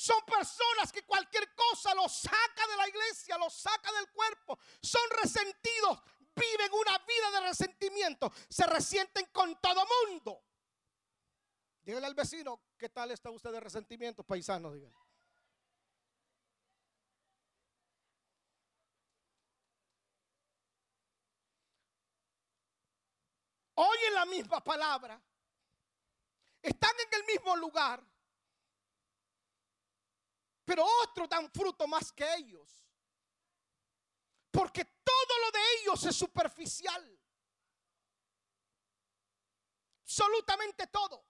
Son 0.00 0.18
personas 0.24 0.90
que 0.90 1.02
cualquier 1.02 1.54
cosa 1.54 1.94
los 1.94 2.10
saca 2.10 2.66
de 2.70 2.76
la 2.78 2.88
iglesia, 2.88 3.36
los 3.36 3.52
saca 3.52 3.92
del 3.92 4.10
cuerpo. 4.10 4.58
Son 4.80 5.02
resentidos, 5.22 6.00
viven 6.34 6.72
una 6.72 6.96
vida 7.00 7.30
de 7.32 7.40
resentimiento. 7.48 8.32
Se 8.48 8.66
resienten 8.66 9.26
con 9.26 9.60
todo 9.60 9.84
mundo. 10.08 10.42
Dígale 11.82 12.06
al 12.06 12.14
vecino, 12.14 12.62
¿qué 12.78 12.88
tal 12.88 13.10
está 13.10 13.28
usted 13.28 13.52
de 13.52 13.60
resentimiento, 13.60 14.22
paisano? 14.24 14.70
Oyen 23.74 24.14
la 24.14 24.24
misma 24.24 24.64
palabra, 24.64 25.20
están 26.62 26.94
en 27.06 27.20
el 27.20 27.26
mismo 27.26 27.54
lugar, 27.56 28.02
pero 30.70 30.86
otros 31.02 31.28
dan 31.28 31.50
fruto 31.50 31.84
más 31.88 32.12
que 32.12 32.24
ellos. 32.36 32.70
Porque 34.52 34.84
todo 34.84 35.38
lo 35.44 35.50
de 35.50 35.58
ellos 35.74 36.04
es 36.04 36.14
superficial. 36.14 37.20
Absolutamente 40.04 40.86
todo. 40.86 41.26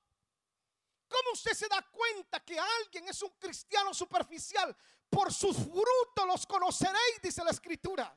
¿Cómo 1.09 1.31
usted 1.33 1.55
se 1.55 1.69
da 1.69 1.81
cuenta 1.91 2.45
que 2.45 2.59
alguien 2.59 3.09
es 3.09 3.23
un 3.23 3.31
cristiano 3.39 3.95
superficial? 3.95 4.77
Por 5.09 5.33
sus 5.33 5.57
frutos 5.57 6.27
los 6.27 6.45
conoceréis, 6.45 7.23
dice 7.23 7.43
la 7.43 7.53
escritura. 7.53 8.15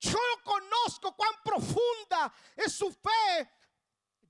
Yo 0.00 0.18
conozco 0.44 1.14
cuán 1.14 1.42
profunda 1.44 2.32
es 2.56 2.72
su 2.72 2.90
fe. 2.90 3.52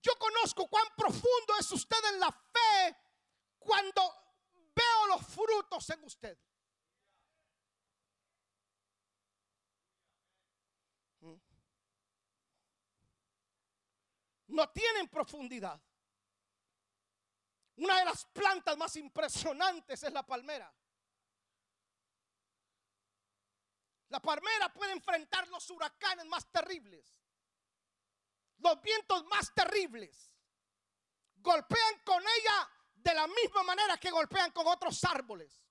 Yo 0.03 0.19
conozco 0.19 0.67
cuán 0.67 0.89
profundo 0.97 1.55
es 1.61 1.71
usted 1.71 2.05
en 2.13 2.19
la 2.19 2.33
fe 2.33 2.97
cuando 3.61 4.28
veo 4.79 5.07
los 5.09 5.27
frutos 5.27 5.91
en 5.91 6.05
usted. 6.05 6.39
¿Mm? 11.21 11.35
No 14.49 14.71
tienen 14.71 15.09
profundidad. 15.09 15.81
Una 17.77 17.99
de 17.99 18.05
las 18.05 18.25
plantas 18.27 18.77
más 18.77 18.97
impresionantes 18.97 20.03
es 20.03 20.13
la 20.13 20.25
palmera. 20.25 20.73
La 24.09 24.21
palmera 24.21 24.73
puede 24.73 24.93
enfrentar 24.93 25.47
los 25.49 25.69
huracanes 25.71 26.25
más 26.27 26.51
terribles, 26.51 27.15
los 28.57 28.81
vientos 28.81 29.25
más 29.27 29.53
terribles. 29.55 30.33
Golpean 31.37 32.01
con 32.05 32.23
ella 32.23 32.71
de 33.03 33.15
la 33.15 33.27
misma 33.27 33.63
manera 33.63 33.97
que 33.99 34.11
golpean 34.11 34.51
con 34.51 34.67
otros 34.67 35.03
árboles. 35.05 35.63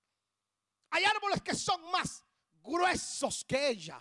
Hay 0.90 1.04
árboles 1.04 1.42
que 1.42 1.54
son 1.54 1.90
más 1.90 2.24
gruesos 2.62 3.44
que 3.44 3.68
ella. 3.68 4.00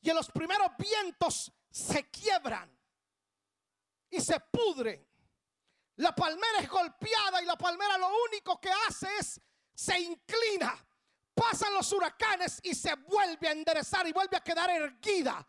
y 0.00 0.10
en 0.10 0.16
los 0.16 0.30
primeros 0.30 0.68
vientos 0.76 1.50
se 1.70 2.10
quiebran 2.10 2.70
y 4.10 4.20
se 4.20 4.38
pudren. 4.38 5.02
La 5.96 6.14
palmera 6.14 6.58
es 6.60 6.68
golpeada 6.68 7.42
y 7.42 7.46
la 7.46 7.56
palmera 7.56 7.96
lo 7.96 8.10
único 8.28 8.60
que 8.60 8.70
hace 8.86 9.08
es 9.18 9.40
se 9.74 9.98
inclina. 9.98 10.76
Pasan 11.34 11.72
los 11.72 11.90
huracanes 11.92 12.60
y 12.62 12.74
se 12.74 12.94
vuelve 12.94 13.48
a 13.48 13.52
enderezar 13.52 14.06
y 14.06 14.12
vuelve 14.12 14.36
a 14.36 14.42
quedar 14.44 14.70
erguida. 14.70 15.46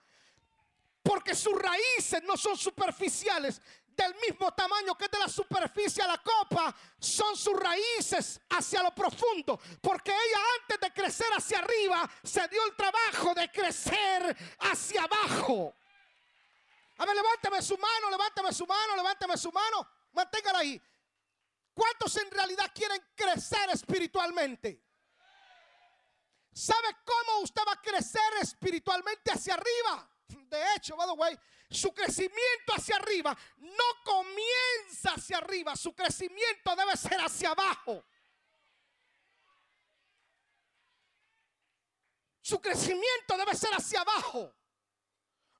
Porque 1.04 1.36
sus 1.36 1.54
raíces 1.60 2.24
no 2.24 2.38
son 2.38 2.58
superficiales, 2.58 3.62
del 3.96 4.16
mismo 4.16 4.52
tamaño 4.54 4.96
que 4.96 5.08
de 5.08 5.20
la 5.20 5.30
superficie 5.30 6.04
a 6.04 6.08
la 6.08 6.18
copa, 6.18 6.76
son 7.00 7.36
sus 7.36 7.58
raíces 7.58 8.40
hacia 8.50 8.84
lo 8.84 8.94
profundo. 8.94 9.60
Porque 9.82 10.12
ella 10.12 10.40
antes 10.62 10.80
de 10.80 10.94
crecer 10.94 11.28
hacia 11.36 11.60
arriba, 11.60 12.10
se 12.24 12.48
dio 12.48 12.64
el 12.66 12.76
trabajo 12.76 13.34
de 13.34 13.52
crecer 13.52 14.38
hacia 14.60 15.04
abajo. 15.04 15.74
A 16.98 17.06
ver, 17.06 17.16
levántame 17.16 17.62
su 17.62 17.78
mano, 17.78 18.10
levántame 18.10 18.54
su 18.54 18.66
mano, 18.66 18.96
levántame 18.96 19.38
su 19.38 19.52
mano. 19.52 19.88
Manténgala 20.14 20.60
ahí. 20.60 20.82
¿Cuántos 21.74 22.16
en 22.18 22.32
realidad 22.32 22.72
quieren 22.74 23.04
crecer 23.16 23.70
espiritualmente? 23.72 24.82
¿Sabe 26.54 26.96
cómo 27.04 27.40
usted 27.42 27.62
va 27.68 27.74
a 27.74 27.82
crecer 27.82 28.34
espiritualmente 28.42 29.30
hacia 29.30 29.56
arriba? 29.56 30.10
De 30.28 30.64
hecho, 30.74 30.96
by 30.96 31.06
the 31.06 31.14
way, 31.14 31.38
su 31.70 31.94
crecimiento 31.94 32.74
hacia 32.76 32.98
arriba 32.98 33.36
no 33.58 34.04
comienza 34.04 35.14
hacia 35.14 35.38
arriba, 35.38 35.76
su 35.76 35.94
crecimiento 35.94 36.76
debe 36.76 36.96
ser 36.96 37.20
hacia 37.20 37.52
abajo. 37.52 38.06
Su 42.42 42.62
crecimiento 42.62 43.38
debe 43.38 43.56
ser 43.56 43.74
hacia 43.74 44.02
abajo 44.02 44.56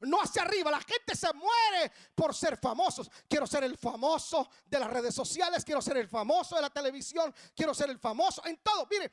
no 0.02 0.22
hacia 0.22 0.42
arriba. 0.42 0.72
La 0.72 0.82
gente 0.82 1.16
se 1.16 1.32
muere 1.34 1.92
por 2.14 2.34
ser 2.34 2.58
famosos. 2.58 3.10
Quiero 3.28 3.48
ser 3.48 3.64
el 3.64 3.78
famoso 3.78 4.50
de 4.66 4.80
las 4.80 4.90
redes 4.90 5.14
sociales, 5.14 5.64
quiero 5.64 5.82
ser 5.82 5.98
el 5.98 6.08
famoso 6.08 6.56
de 6.56 6.62
la 6.62 6.70
televisión, 6.70 7.34
quiero 7.56 7.74
ser 7.74 7.90
el 7.90 8.00
famoso 8.00 8.46
en 8.46 8.58
todo. 8.58 8.88
Mire, 8.90 9.12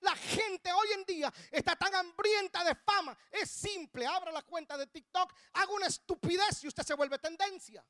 la 0.00 0.14
gente 0.16 0.72
hoy 0.72 0.88
en 0.92 1.04
día 1.04 1.32
está 1.50 1.76
tan 1.76 1.94
hambrienta 1.94 2.64
de 2.64 2.74
fama. 2.74 3.16
Es 3.30 3.50
simple, 3.50 4.06
abra 4.06 4.32
la 4.32 4.42
cuenta 4.42 4.76
de 4.76 4.86
TikTok, 4.86 5.32
haga 5.54 5.72
una 5.72 5.86
estupidez 5.86 6.64
y 6.64 6.68
usted 6.68 6.82
se 6.82 6.94
vuelve 6.94 7.18
tendencia. 7.18 7.84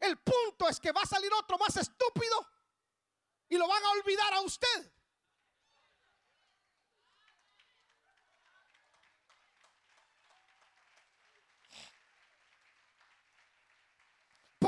El 0.00 0.18
punto 0.18 0.68
es 0.68 0.80
que 0.80 0.90
va 0.90 1.02
a 1.02 1.06
salir 1.06 1.32
otro 1.32 1.56
más 1.58 1.76
estúpido 1.76 2.46
y 3.48 3.56
lo 3.56 3.68
van 3.68 3.84
a 3.84 3.90
olvidar 3.90 4.34
a 4.34 4.40
usted. 4.40 4.92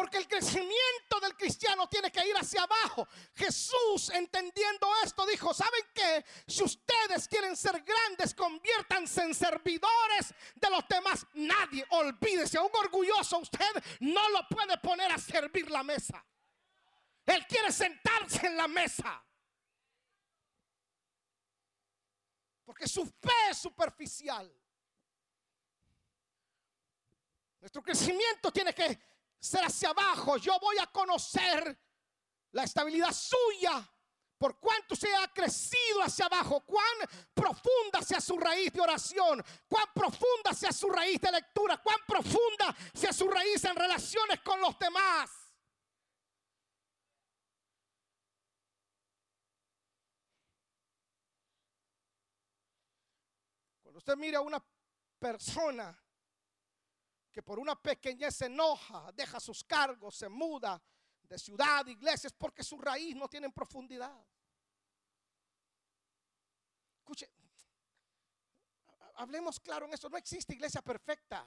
Porque 0.04 0.18
el 0.18 0.28
crecimiento 0.28 1.18
del 1.18 1.34
cristiano 1.34 1.88
tiene 1.88 2.12
que 2.12 2.28
ir 2.28 2.36
hacia 2.36 2.62
abajo. 2.62 3.08
Jesús, 3.32 4.10
entendiendo 4.10 4.86
esto, 5.02 5.24
dijo, 5.24 5.54
¿saben 5.54 5.80
qué? 5.94 6.22
Si 6.46 6.62
ustedes 6.62 7.26
quieren 7.26 7.56
ser 7.56 7.82
grandes, 7.82 8.34
conviértanse 8.34 9.22
en 9.22 9.34
servidores 9.34 10.34
de 10.56 10.68
los 10.68 10.86
demás. 10.86 11.26
Nadie, 11.32 11.86
olvídese, 11.88 12.58
un 12.58 12.68
orgulloso 12.74 13.38
usted 13.38 13.82
no 14.00 14.28
lo 14.28 14.46
puede 14.46 14.76
poner 14.76 15.10
a 15.10 15.16
servir 15.16 15.70
la 15.70 15.82
mesa. 15.82 16.22
Él 17.24 17.46
quiere 17.46 17.72
sentarse 17.72 18.46
en 18.46 18.58
la 18.58 18.68
mesa. 18.68 19.24
Porque 22.62 22.86
su 22.86 23.06
fe 23.06 23.48
es 23.48 23.56
superficial. 23.56 24.54
Nuestro 27.58 27.82
crecimiento 27.82 28.52
tiene 28.52 28.74
que 28.74 29.13
ser 29.44 29.64
hacia 29.64 29.90
abajo. 29.90 30.38
Yo 30.38 30.58
voy 30.58 30.78
a 30.78 30.86
conocer 30.86 31.78
la 32.52 32.64
estabilidad 32.64 33.12
suya. 33.12 33.90
Por 34.38 34.58
cuánto 34.58 34.96
se 34.96 35.14
ha 35.14 35.28
crecido 35.28 36.02
hacia 36.02 36.26
abajo, 36.26 36.60
cuán 36.66 37.08
profunda 37.32 38.02
sea 38.02 38.20
su 38.20 38.36
raíz 38.36 38.72
de 38.72 38.80
oración, 38.80 39.42
cuán 39.68 39.86
profunda 39.94 40.52
sea 40.52 40.72
su 40.72 40.90
raíz 40.90 41.20
de 41.20 41.30
lectura, 41.30 41.80
cuán 41.82 41.98
profunda 42.06 42.74
sea 42.92 43.12
su 43.12 43.28
raíz 43.28 43.64
en 43.64 43.76
relaciones 43.76 44.40
con 44.40 44.60
los 44.60 44.78
demás. 44.78 45.30
Cuando 53.82 53.98
usted 53.98 54.16
mira 54.16 54.38
a 54.38 54.42
una 54.42 54.62
persona 55.18 56.03
que 57.34 57.42
por 57.42 57.58
una 57.58 57.74
pequeñez 57.74 58.36
se 58.36 58.46
enoja, 58.46 59.10
deja 59.12 59.40
sus 59.40 59.64
cargos, 59.64 60.14
se 60.14 60.28
muda 60.28 60.80
de 61.24 61.36
ciudad, 61.36 61.84
iglesias, 61.84 62.32
porque 62.32 62.62
su 62.62 62.78
raíz 62.78 63.16
no 63.16 63.28
tiene 63.28 63.50
profundidad. 63.50 64.24
Escuche, 66.98 67.28
hablemos 69.16 69.58
claro 69.58 69.86
en 69.86 69.94
esto, 69.94 70.08
no 70.08 70.16
existe 70.16 70.54
iglesia 70.54 70.80
perfecta. 70.80 71.44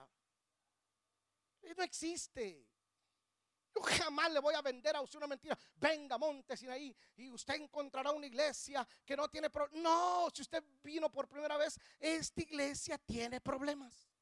No 1.78 1.84
existe. 1.84 2.67
Yo 3.73 3.82
jamás 3.82 4.32
le 4.32 4.39
voy 4.39 4.56
a 4.56 4.62
vender 4.62 4.93
a 4.95 5.02
usted 5.02 5.17
una 5.17 5.28
mentira. 5.28 5.58
Venga, 5.76 6.17
monte 6.17 6.56
ahí 6.69 6.93
y 7.15 7.30
usted 7.30 7.56
encontrará 7.56 8.12
una 8.12 8.26
iglesia 8.26 8.86
que 9.06 9.15
no 9.15 9.30
tiene 9.30 9.50
problemas. 9.50 9.82
No, 9.82 10.30
si 10.34 10.41
usted 10.41 10.62
vino 10.84 11.10
por 11.10 11.30
primera 11.30 11.56
vez, 11.56 11.80
esta 11.97 12.41
iglesia 12.41 12.97
tiene 12.97 13.39
problemas. 13.39 14.17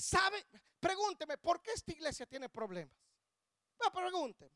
¿Sabe? 0.00 0.46
Pregúnteme, 0.80 1.36
¿por 1.36 1.60
qué 1.60 1.72
esta 1.72 1.92
iglesia 1.92 2.24
tiene 2.24 2.48
problemas? 2.48 2.96
No, 3.78 3.92
pregúnteme. 3.92 4.50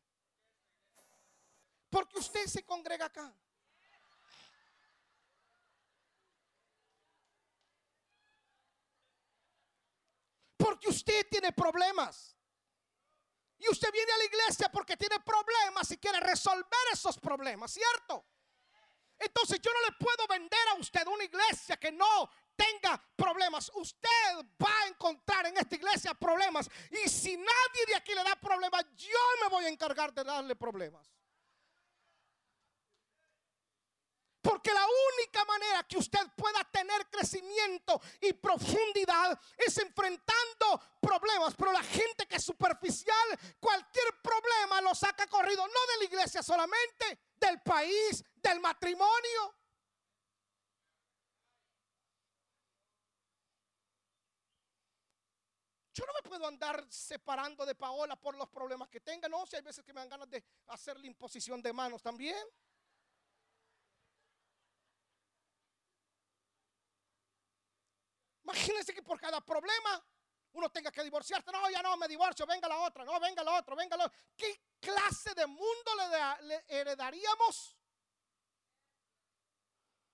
Porque 1.91 2.19
usted 2.19 2.47
se 2.47 2.65
congrega 2.65 3.05
acá. 3.05 3.31
Porque 10.57 10.89
usted 10.89 11.29
tiene 11.31 11.53
problemas. 11.53 12.35
Y 13.59 13.69
usted 13.69 13.93
viene 13.93 14.13
a 14.13 14.19
la 14.19 14.25
iglesia 14.25 14.71
porque 14.71 14.97
tiene 14.97 15.21
problemas 15.21 15.91
y 15.91 15.99
quiere 15.99 16.21
resolver 16.21 16.87
esos 16.91 17.19
problemas, 17.19 17.71
¿cierto? 17.71 18.25
Entonces 19.19 19.61
yo 19.61 19.71
no 19.73 19.81
le 19.91 19.97
puedo 19.99 20.27
vender 20.27 20.69
a 20.71 20.75
usted 20.75 21.07
una 21.07 21.25
iglesia 21.25 21.77
que 21.77 21.93
no 21.93 22.31
tenga 22.57 23.03
problemas. 23.17 23.71
Usted 23.75 24.09
va 24.63 24.81
a 24.83 24.89
encontrar 24.89 25.47
en 25.47 25.57
esta 25.57 25.75
iglesia 25.75 26.15
problemas. 26.15 26.69
Y 26.91 27.09
si 27.09 27.37
nadie 27.37 27.87
de 27.89 27.97
aquí 27.97 28.15
le 28.15 28.25
da 28.25 28.37
problemas, 28.37 28.85
yo 28.97 29.19
me 29.43 29.49
voy 29.49 29.65
a 29.65 29.69
encargar 29.69 30.13
de 30.13 30.25
darle 30.25 30.57
problemas. 30.57 31.15
Porque 34.45 34.75
la 34.75 34.87
única 35.17 35.43
manera 35.47 35.85
que 35.85 35.97
usted 35.97 36.21
pueda 36.37 36.63
tener 36.71 37.09
crecimiento 37.09 37.99
y 38.21 38.35
profundidad 38.35 39.41
es 39.57 39.79
enfrentando 39.79 40.83
problemas. 41.01 41.55
Pero 41.57 41.73
la 41.73 41.83
gente 41.83 42.27
que 42.29 42.37
es 42.37 42.45
superficial, 42.45 43.39
cualquier 43.59 44.21
problema 44.23 44.83
lo 44.83 44.95
saca 44.95 45.27
corrido, 45.29 45.67
no 45.67 45.87
de 45.93 45.99
la 45.99 46.05
iglesia 46.05 46.43
solamente, 46.43 47.19
del 47.37 47.63
país, 47.63 48.23
del 48.35 48.61
matrimonio. 48.61 49.55
No 56.07 56.13
me 56.13 56.29
puedo 56.29 56.47
andar 56.47 56.85
separando 56.91 57.65
de 57.65 57.75
Paola 57.75 58.17
por 58.17 58.37
los 58.37 58.49
problemas 58.49 58.89
que 58.89 59.01
tenga. 59.01 59.29
No, 59.29 59.47
si 59.47 59.57
hay 59.57 59.63
veces 59.63 59.85
que 59.85 59.93
me 59.93 60.01
dan 60.01 60.09
ganas 60.09 60.29
de 60.29 60.45
hacerle 60.69 61.07
imposición 61.07 61.63
de 61.63 61.73
manos 61.73 62.03
también. 62.03 62.37
Imagínense 68.43 68.93
que 68.93 69.03
por 69.03 69.19
cada 69.19 69.41
problema 69.41 70.05
uno 70.53 70.71
tenga 70.71 70.93
que 70.93 71.03
divorciarse. 71.03 71.51
No, 71.51 71.69
ya 71.71 71.83
no, 71.83 71.97
me 71.97 72.07
divorcio, 72.07 72.47
venga 72.47 72.69
la 72.69 72.79
otra, 72.81 73.05
no, 73.05 73.19
venga 73.19 73.43
la 73.43 73.59
otra, 73.59 73.75
venga 73.75 73.97
la 73.97 74.07
otra. 74.07 74.19
¿Qué 74.37 74.61
clase 74.81 75.35
de 75.35 75.47
mundo 75.47 75.91
le 76.43 76.65
heredaríamos 76.69 77.77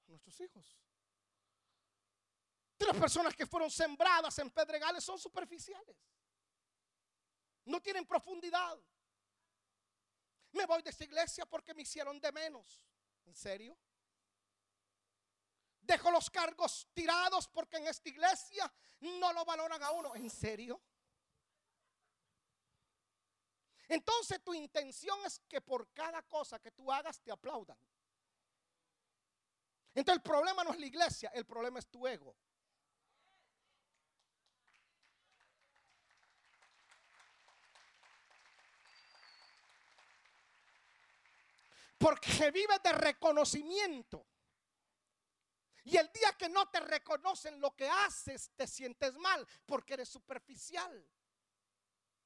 a 0.06 0.10
nuestros 0.10 0.40
hijos? 0.40 0.79
Las 2.86 2.96
personas 2.96 3.34
que 3.34 3.46
fueron 3.46 3.70
sembradas 3.70 4.38
en 4.38 4.50
pedregales 4.50 5.04
son 5.04 5.18
superficiales. 5.18 5.96
No 7.64 7.80
tienen 7.80 8.06
profundidad. 8.06 8.78
Me 10.52 10.66
voy 10.66 10.82
de 10.82 10.90
esta 10.90 11.04
iglesia 11.04 11.46
porque 11.46 11.74
me 11.74 11.82
hicieron 11.82 12.20
de 12.20 12.32
menos. 12.32 12.82
¿En 13.26 13.34
serio? 13.34 13.76
Dejo 15.80 16.10
los 16.10 16.30
cargos 16.30 16.88
tirados 16.92 17.48
porque 17.48 17.76
en 17.76 17.86
esta 17.86 18.08
iglesia 18.08 18.72
no 19.00 19.32
lo 19.32 19.44
valoran 19.44 19.82
a 19.82 19.90
uno. 19.90 20.14
¿En 20.14 20.30
serio? 20.30 20.80
Entonces 23.88 24.42
tu 24.42 24.54
intención 24.54 25.18
es 25.26 25.40
que 25.48 25.60
por 25.60 25.92
cada 25.92 26.22
cosa 26.22 26.60
que 26.60 26.70
tú 26.70 26.92
hagas 26.92 27.20
te 27.20 27.32
aplaudan. 27.32 27.78
Entonces 29.94 30.18
el 30.18 30.22
problema 30.22 30.62
no 30.62 30.72
es 30.72 30.78
la 30.78 30.86
iglesia, 30.86 31.30
el 31.34 31.44
problema 31.44 31.80
es 31.80 31.88
tu 31.88 32.06
ego. 32.06 32.36
Porque 42.00 42.50
vives 42.50 42.82
de 42.82 42.92
reconocimiento. 42.92 44.26
Y 45.84 45.98
el 45.98 46.10
día 46.12 46.32
que 46.38 46.48
no 46.48 46.66
te 46.70 46.80
reconocen 46.80 47.60
lo 47.60 47.76
que 47.76 47.88
haces, 47.88 48.50
te 48.56 48.66
sientes 48.66 49.14
mal 49.16 49.46
porque 49.66 49.94
eres 49.94 50.08
superficial. 50.08 51.06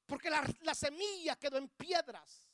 Porque 0.06 0.30
la, 0.30 0.44
la 0.60 0.74
semilla 0.76 1.34
quedó 1.37 1.58
en 1.58 1.68
piedras. 1.70 2.48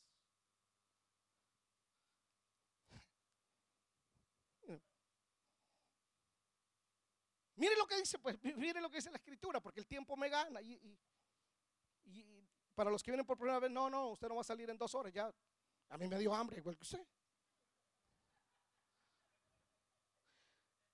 Mire 7.61 7.75
lo 7.75 7.85
que 7.85 7.97
dice, 7.97 8.17
pues, 8.17 8.39
mire 8.57 8.81
lo 8.81 8.89
que 8.89 8.95
dice 8.95 9.11
la 9.11 9.17
escritura, 9.17 9.59
porque 9.59 9.79
el 9.79 9.85
tiempo 9.85 10.17
me 10.17 10.29
gana. 10.29 10.59
Y, 10.63 10.97
para 12.73 12.89
los 12.89 13.03
que 13.03 13.11
vienen 13.11 13.27
por 13.27 13.37
primera 13.37 13.59
vez, 13.59 13.69
no, 13.69 13.91
no, 13.91 14.07
usted 14.07 14.27
no 14.27 14.33
va 14.33 14.41
a 14.41 14.45
salir 14.45 14.67
en 14.71 14.77
dos 14.79 14.95
horas, 14.95 15.13
ya. 15.13 15.31
A 15.91 15.97
mí 15.97 16.07
me 16.07 16.17
dio 16.17 16.33
hambre, 16.33 16.57
igual 16.57 16.77
que 16.77 16.83
usted. 16.83 17.05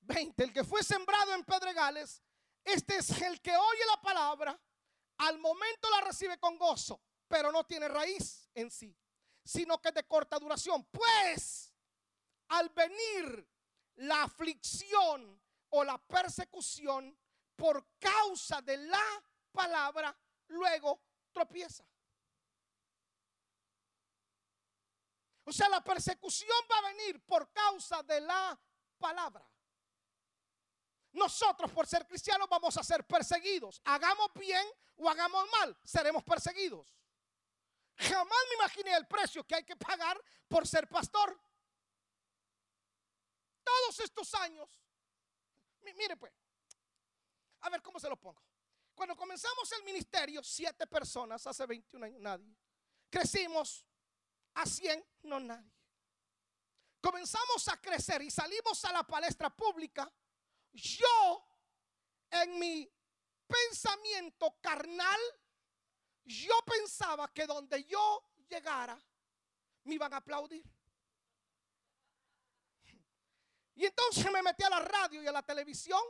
20. 0.02 0.44
El 0.44 0.54
que 0.54 0.64
fue 0.64 0.84
sembrado 0.84 1.36
en 1.36 1.44
pedregales, 1.44 2.24
este 2.64 2.98
es 2.98 3.22
el 3.22 3.40
que 3.42 3.56
oye 3.56 3.86
la 3.86 4.02
palabra, 4.02 4.60
al 5.18 5.38
momento 5.38 5.90
la 5.92 6.02
recibe 6.02 6.40
con 6.40 6.58
gozo, 6.58 7.00
pero 7.28 7.52
no 7.52 7.64
tiene 7.66 7.88
raíz 7.88 8.50
en 8.56 8.72
sí, 8.72 8.98
sino 9.44 9.80
que 9.80 9.90
es 9.90 9.96
de 9.96 10.08
corta 10.08 10.40
duración. 10.40 10.86
Pues 10.86 11.74
al 12.50 12.70
venir 12.70 13.48
la 13.98 14.24
aflicción 14.24 15.40
o 15.70 15.84
la 15.84 16.00
persecución 16.00 17.16
por 17.56 17.86
causa 18.00 18.62
de 18.62 18.78
la 18.78 19.24
palabra, 19.52 20.18
luego 20.48 21.02
tropieza. 21.32 21.86
O 25.48 25.54
sea, 25.54 25.70
la 25.70 25.82
persecución 25.82 26.58
va 26.70 26.78
a 26.80 26.94
venir 26.94 27.24
por 27.26 27.52
causa 27.52 28.04
de 28.04 28.20
la 28.22 28.60
palabra. 29.00 29.48
Nosotros 31.14 31.72
por 31.72 31.88
ser 31.88 32.06
cristianos 32.06 32.48
vamos 32.50 32.76
a 32.78 32.84
ser 32.84 33.06
perseguidos. 33.06 33.82
Hagamos 33.86 34.32
bien 34.36 34.66
o 34.98 35.10
hagamos 35.10 35.50
mal, 35.52 35.78
seremos 35.84 36.24
perseguidos. 36.24 36.94
Jamás 37.96 38.38
me 38.50 38.56
imaginé 38.56 38.96
el 38.96 39.08
precio 39.08 39.44
que 39.46 39.56
hay 39.56 39.64
que 39.64 39.76
pagar 39.76 40.22
por 40.48 40.68
ser 40.68 40.88
pastor. 40.88 41.40
Todos 43.64 44.00
estos 44.02 44.34
años 44.36 44.70
Mire 45.96 46.18
pues, 46.18 46.34
a 47.62 47.70
ver 47.70 47.82
cómo 47.82 48.00
se 48.00 48.10
lo 48.10 48.18
pongo. 48.18 48.42
Cuando 48.94 49.16
comenzamos 49.16 49.72
el 49.74 49.84
ministerio, 49.84 50.44
siete 50.44 50.88
personas, 50.88 51.46
hace 51.46 51.66
21 51.66 52.06
años, 52.06 52.22
nadie. 52.22 52.56
Crecimos 53.10 53.86
a 54.58 54.66
100, 54.66 55.06
no 55.24 55.40
nadie. 55.40 55.72
Comenzamos 57.00 57.68
a 57.68 57.80
crecer 57.80 58.22
y 58.24 58.32
salimos 58.32 58.84
a 58.86 58.92
la 58.92 59.04
palestra 59.04 59.56
pública. 59.56 60.12
Yo, 60.74 61.48
en 62.32 62.60
mi 62.60 62.92
pensamiento 63.48 64.58
carnal, 64.60 65.20
yo 66.26 66.54
pensaba 66.66 67.32
que 67.32 67.46
donde 67.46 67.84
yo 67.86 68.32
llegara, 68.50 69.00
me 69.84 69.96
iban 69.96 70.14
a 70.14 70.18
aplaudir. 70.18 70.64
Y 73.76 73.86
entonces 73.86 74.30
me 74.32 74.42
metí 74.42 74.64
a 74.64 74.70
la 74.70 74.80
radio 74.80 75.22
y 75.22 75.28
a 75.28 75.32
la 75.32 75.44
televisión 75.44 76.02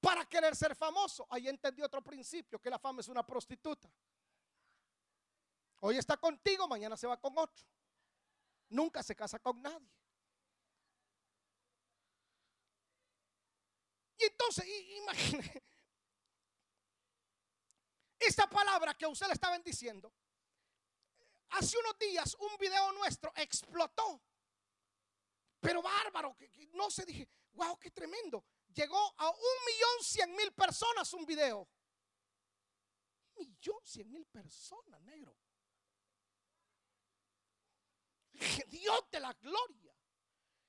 para 0.00 0.26
querer 0.26 0.54
ser 0.54 0.76
famoso. 0.76 1.26
Ahí 1.30 1.48
entendí 1.48 1.80
otro 1.80 2.02
principio, 2.02 2.60
que 2.60 2.68
la 2.68 2.78
fama 2.78 3.00
es 3.00 3.08
una 3.08 3.24
prostituta. 3.24 3.90
Hoy 5.80 5.98
está 5.98 6.16
contigo, 6.16 6.68
mañana 6.68 6.96
se 6.96 7.06
va 7.06 7.18
con 7.18 7.36
otro. 7.36 7.64
Nunca 8.68 9.02
se 9.02 9.14
casa 9.14 9.38
con 9.38 9.60
nadie. 9.62 9.88
Y 14.18 14.24
entonces, 14.24 14.66
imagínese, 15.02 15.62
esta 18.18 18.48
palabra 18.48 18.94
que 18.94 19.06
usted 19.06 19.26
le 19.26 19.34
estaba 19.34 19.58
diciendo, 19.58 20.12
hace 21.50 21.78
unos 21.78 21.98
días 21.98 22.34
un 22.40 22.56
video 22.58 22.92
nuestro 22.92 23.30
explotó 23.36 24.22
pero 25.66 25.82
bárbaro, 25.82 26.36
que, 26.36 26.48
no 26.74 26.90
se 26.90 27.04
dije, 27.04 27.28
wow, 27.54 27.76
qué 27.78 27.90
tremendo. 27.90 28.44
Llegó 28.72 29.14
a 29.16 29.30
un 29.30 29.64
millón 29.66 30.04
cien 30.04 30.36
mil 30.36 30.52
personas 30.52 31.12
un 31.12 31.26
video. 31.26 31.68
Millón 33.36 33.84
cien 33.84 34.10
mil 34.12 34.24
personas, 34.26 35.00
negro. 35.02 35.36
Dios 38.68 39.00
de 39.10 39.20
la 39.20 39.32
gloria. 39.34 39.86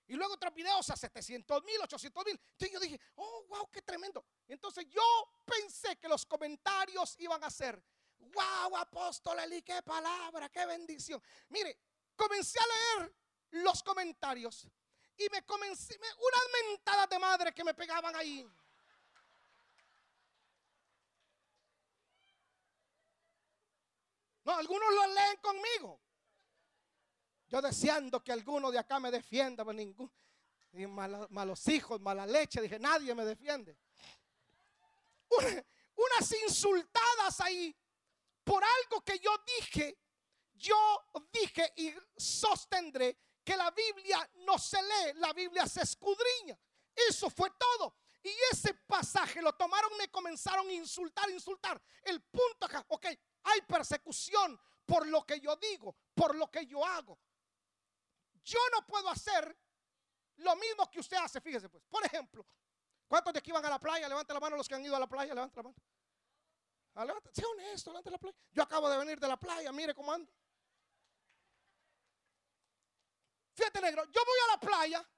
Y 0.07 0.15
luego 0.15 0.35
otros 0.35 0.53
videos 0.53 0.89
a 0.89 0.95
700 0.95 1.63
mil, 1.63 1.81
800 1.81 2.25
mil. 2.25 2.39
Entonces 2.39 2.71
yo 2.71 2.79
dije, 2.79 2.99
oh, 3.15 3.45
wow, 3.49 3.69
qué 3.69 3.81
tremendo. 3.81 4.25
Entonces 4.47 4.85
yo 4.89 5.03
pensé 5.45 5.97
que 5.97 6.07
los 6.07 6.25
comentarios 6.25 7.15
iban 7.19 7.43
a 7.43 7.49
ser, 7.49 7.81
wow, 8.19 8.77
apóstol 8.77 9.37
Eli, 9.39 9.61
qué 9.63 9.81
palabra, 9.83 10.47
qué 10.49 10.65
bendición. 10.65 11.21
Mire, 11.49 11.77
comencé 12.15 12.57
a 12.59 12.99
leer 12.99 13.13
los 13.51 13.83
comentarios 13.83 14.67
y 15.17 15.27
me 15.29 15.43
comencé, 15.45 15.99
unas 15.99 16.41
mentadas 16.63 17.09
de 17.09 17.19
madre 17.19 17.53
que 17.53 17.63
me 17.63 17.73
pegaban 17.73 18.15
ahí. 18.15 18.47
No, 24.45 24.55
algunos 24.55 24.93
lo 24.93 25.07
leen 25.13 25.37
conmigo. 25.41 26.06
Yo 27.47 27.61
deseando 27.61 28.23
que 28.23 28.31
alguno 28.31 28.71
de 28.71 28.79
acá 28.79 28.99
me 28.99 29.09
defienda, 29.09 29.63
pero 29.63 29.73
ningún. 29.73 30.11
Y 30.73 30.85
malos 30.85 31.67
hijos, 31.69 31.99
mala 32.01 32.25
leche. 32.25 32.61
Dije, 32.61 32.77
nadie 32.77 33.15
me 33.15 33.25
defiende. 33.25 33.77
unas 35.95 36.31
insultadas 36.43 37.41
ahí 37.41 37.75
por 38.43 38.63
algo 38.63 39.03
que 39.03 39.19
yo 39.19 39.31
dije. 39.59 39.97
Yo 40.53 40.75
dije 41.31 41.73
y 41.77 41.93
sostendré 42.15 43.17
que 43.43 43.55
la 43.55 43.71
Biblia 43.71 44.29
no 44.45 44.57
se 44.57 44.81
lee, 44.81 45.13
la 45.15 45.31
Biblia 45.31 45.65
se 45.67 45.81
escudriña. 45.81 46.57
Eso 46.93 47.29
fue 47.29 47.51
todo. 47.51 47.95
Y 48.23 48.29
ese 48.51 48.73
pasaje 48.73 49.41
lo 49.41 49.53
tomaron, 49.53 49.95
me 49.97 50.09
comenzaron 50.09 50.67
a 50.67 50.73
insultar, 50.73 51.29
insultar. 51.29 51.81
El 52.03 52.21
punto 52.23 52.65
acá, 52.65 52.83
ok, 52.89 53.05
hay 53.43 53.61
persecución 53.61 54.59
por 54.85 55.07
lo 55.07 55.25
que 55.25 55.39
yo 55.39 55.55
digo, 55.57 55.95
por 56.13 56.35
lo 56.35 56.49
que 56.51 56.65
yo 56.65 56.83
hago. 56.85 57.19
Yo 58.47 58.59
no 58.71 58.85
puedo 58.87 59.09
hacer 59.09 59.57
lo 60.37 60.55
mismo 60.55 60.89
que 60.89 61.01
usted 61.01 61.17
hace, 61.17 61.41
fíjese 61.41 61.67
pues. 61.67 61.83
Por 61.89 62.05
ejemplo, 62.05 62.45
¿cuántos 63.05 63.33
de 63.33 63.39
aquí 63.39 63.51
van 63.51 63.65
a 63.65 63.69
la 63.69 63.77
playa? 63.77 64.07
Levante 64.07 64.33
la 64.33 64.39
mano 64.39 64.55
los 64.55 64.69
que 64.69 64.75
han 64.75 64.85
ido 64.85 64.95
a 64.95 64.99
la 64.99 65.07
playa, 65.07 65.33
levante 65.33 65.57
la 65.57 65.63
mano. 65.63 65.75
Ah, 66.95 67.05
sea 67.33 67.47
honesto, 67.49 67.89
levante 67.91 68.09
la 68.09 68.17
playa. 68.17 68.37
Yo 68.51 68.63
acabo 68.63 68.89
de 68.89 68.97
venir 68.99 69.19
de 69.19 69.27
la 69.27 69.37
playa, 69.37 69.69
mire 69.73 69.93
cómo 69.93 70.13
ando. 70.13 70.31
Fíjate, 73.53 73.81
negro, 73.81 74.05
yo 74.05 74.21
voy 74.25 74.39
a 74.45 74.51
la 74.53 74.59
playa, 74.61 75.09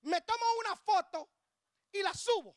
me 0.00 0.20
tomo 0.22 0.44
una 0.58 0.74
foto 0.74 1.30
y 1.92 2.02
la 2.02 2.12
subo. 2.12 2.56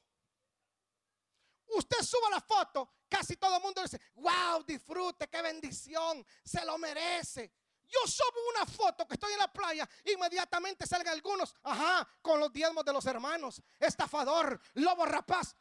Usted 1.68 2.02
suba 2.02 2.32
la 2.32 2.42
foto, 2.42 2.92
casi 3.08 3.38
todo 3.38 3.58
el 3.58 3.62
mundo 3.62 3.84
dice, 3.84 4.02
wow, 4.16 4.64
disfrute, 4.66 5.28
qué 5.28 5.44
bendición, 5.44 6.26
se 6.44 6.66
lo 6.66 6.80
merece. 6.80 7.54
Yo 7.90 8.00
subo 8.06 8.50
una 8.56 8.66
foto 8.66 9.08
que 9.08 9.16
estoy 9.16 9.34
en 9.34 9.40
la 9.40 9.52
playa, 9.52 9.90
inmediatamente 10.06 10.86
salgan 10.86 11.14
algunos, 11.14 11.56
ajá, 11.64 12.08
con 12.22 12.40
los 12.40 12.54
diezmos 12.54 12.86
de 12.86 12.94
los 12.94 13.06
hermanos, 13.06 13.62
estafador, 13.80 14.62
lobo 14.76 15.06
rapaz. 15.06 15.56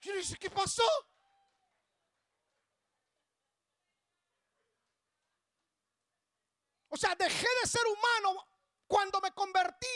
¿Qué 0.00 0.50
pasó? 0.50 0.82
O 6.88 6.96
sea, 6.96 7.14
dejé 7.14 7.46
de 7.62 7.68
ser 7.68 7.82
humano 7.86 8.46
cuando 8.86 9.20
me 9.20 9.30
convertí 9.32 9.86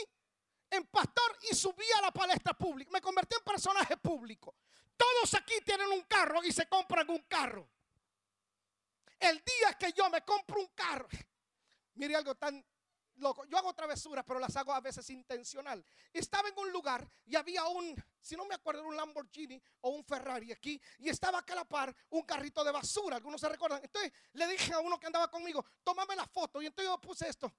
en 0.70 0.86
pastor 0.86 1.38
y 1.50 1.54
subí 1.54 1.84
a 1.96 2.02
la 2.02 2.10
palestra 2.10 2.54
pública. 2.54 2.90
Me 2.92 3.00
convertí 3.00 3.36
en 3.36 3.44
personaje 3.44 3.96
público. 3.96 4.54
Todos 4.96 5.34
aquí 5.34 5.54
tienen 5.64 5.90
un 5.90 6.02
carro 6.02 6.44
y 6.44 6.52
se 6.52 6.68
compran 6.68 7.08
un 7.10 7.22
carro. 7.22 7.68
El 9.20 9.36
día 9.36 9.74
que 9.78 9.92
yo 9.92 10.10
me 10.10 10.24
compro 10.24 10.60
un 10.60 10.68
carro, 10.68 11.08
mire 11.94 12.16
algo 12.16 12.34
tan 12.34 12.64
yo 13.20 13.58
hago 13.58 13.74
travesuras, 13.74 14.24
pero 14.26 14.40
las 14.40 14.56
hago 14.56 14.72
a 14.72 14.80
veces 14.80 15.08
intencional. 15.10 15.84
Estaba 16.12 16.48
en 16.48 16.58
un 16.58 16.72
lugar 16.72 17.08
y 17.26 17.36
había 17.36 17.64
un, 17.66 17.94
si 18.20 18.34
no 18.34 18.44
me 18.46 18.54
acuerdo, 18.54 18.82
un 18.84 18.96
Lamborghini 18.96 19.62
o 19.82 19.90
un 19.90 20.04
Ferrari 20.04 20.52
aquí. 20.52 20.80
Y 20.98 21.08
estaba 21.08 21.38
acá 21.38 21.52
a 21.52 21.56
la 21.56 21.64
par 21.64 21.94
un 22.10 22.22
carrito 22.22 22.64
de 22.64 22.72
basura. 22.72 23.16
Algunos 23.16 23.40
se 23.40 23.48
recuerdan. 23.48 23.80
Entonces 23.82 24.12
le 24.32 24.46
dije 24.48 24.72
a 24.72 24.80
uno 24.80 24.98
que 24.98 25.06
andaba 25.06 25.30
conmigo, 25.30 25.64
tómame 25.84 26.16
la 26.16 26.26
foto. 26.26 26.62
Y 26.62 26.66
entonces 26.66 26.90
yo 26.90 27.00
puse 27.00 27.28
esto. 27.28 27.52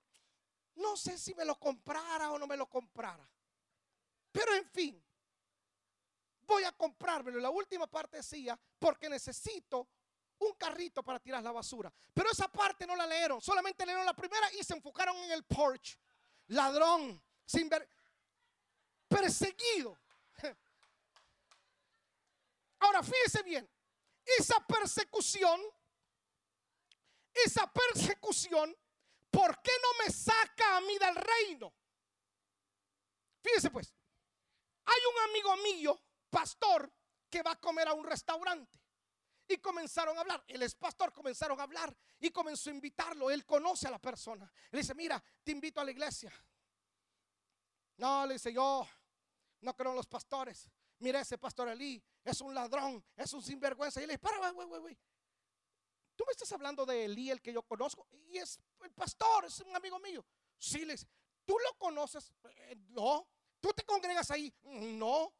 No 0.75 0.97
sé 0.97 1.17
si 1.17 1.35
me 1.35 1.45
lo 1.45 1.59
comprara 1.59 2.31
o 2.31 2.39
no 2.39 2.47
me 2.47 2.57
lo 2.57 2.67
comprara. 2.67 3.29
Pero 4.31 4.55
en 4.55 4.65
fin, 4.65 5.03
voy 6.41 6.63
a 6.63 6.71
comprármelo. 6.71 7.39
La 7.39 7.49
última 7.49 7.87
parte 7.87 8.17
decía, 8.17 8.59
porque 8.79 9.09
necesito 9.09 9.87
un 10.41 10.53
carrito 10.53 11.03
para 11.03 11.19
tirar 11.19 11.43
la 11.43 11.51
basura. 11.51 11.91
Pero 12.13 12.31
esa 12.31 12.47
parte 12.51 12.85
no 12.87 12.95
la 12.95 13.05
leyeron, 13.05 13.41
solamente 13.41 13.85
leyeron 13.85 14.05
la 14.05 14.15
primera 14.15 14.51
y 14.53 14.63
se 14.63 14.73
enfocaron 14.73 15.15
en 15.17 15.31
el 15.31 15.43
porch. 15.43 15.97
Ladrón, 16.47 17.23
sin 17.45 17.69
ver, 17.69 17.87
perseguido. 19.07 19.97
Ahora 22.79 23.03
fíjese 23.03 23.43
bien, 23.43 23.69
esa 24.25 24.59
persecución, 24.65 25.61
esa 27.33 27.71
persecución, 27.71 28.75
¿por 29.29 29.61
qué 29.61 29.71
no 29.81 30.03
me 30.03 30.11
saca 30.11 30.77
a 30.77 30.81
mí 30.81 30.97
del 30.97 31.15
reino? 31.15 31.73
Fíjese 33.43 33.69
pues, 33.69 33.93
hay 34.85 34.99
un 35.13 35.29
amigo 35.29 35.57
mío, 35.57 36.01
pastor, 36.29 36.91
que 37.29 37.43
va 37.43 37.51
a 37.51 37.59
comer 37.59 37.87
a 37.87 37.93
un 37.93 38.05
restaurante. 38.05 38.80
Y 39.51 39.57
comenzaron 39.57 40.17
a 40.17 40.21
hablar. 40.21 40.41
Él 40.47 40.61
es 40.61 40.75
pastor, 40.75 41.11
comenzaron 41.11 41.59
a 41.59 41.63
hablar 41.63 41.93
y 42.19 42.29
comenzó 42.29 42.69
a 42.69 42.73
invitarlo. 42.73 43.29
Él 43.29 43.45
conoce 43.45 43.87
a 43.87 43.91
la 43.91 43.99
persona. 43.99 44.49
Él 44.71 44.79
dice, 44.79 44.95
mira, 44.95 45.21
te 45.43 45.51
invito 45.51 45.81
a 45.81 45.83
la 45.83 45.91
iglesia. 45.91 46.31
No, 47.97 48.25
le 48.25 48.35
dice, 48.35 48.53
yo 48.53 48.87
no 49.59 49.75
creo 49.75 49.91
en 49.91 49.97
los 49.97 50.07
pastores. 50.07 50.69
Mira 50.99 51.19
ese 51.19 51.37
pastor 51.37 51.67
Elí, 51.67 52.01
es 52.23 52.39
un 52.39 52.53
ladrón, 52.53 53.03
es 53.17 53.33
un 53.33 53.43
sinvergüenza. 53.43 54.01
Y 54.01 54.05
le 54.05 54.13
dice, 54.13 54.19
para, 54.19 54.51
güey, 54.51 54.67
güey, 54.67 54.81
güey. 54.81 54.97
Tú 56.15 56.23
me 56.25 56.31
estás 56.31 56.51
hablando 56.53 56.85
de 56.85 57.05
Elí, 57.05 57.29
el 57.29 57.41
que 57.41 57.51
yo 57.51 57.63
conozco. 57.63 58.07
Y 58.29 58.37
es 58.37 58.57
el 58.83 58.91
pastor, 58.91 59.45
es 59.45 59.59
un 59.59 59.75
amigo 59.75 59.99
mío. 59.99 60.25
Sí, 60.57 60.85
le 60.85 60.93
dice, 60.93 61.07
¿tú 61.45 61.57
lo 61.59 61.77
conoces? 61.77 62.31
Eh, 62.43 62.75
no. 62.89 63.27
¿Tú 63.59 63.73
te 63.73 63.83
congregas 63.83 64.31
ahí? 64.31 64.53
No. 64.63 65.33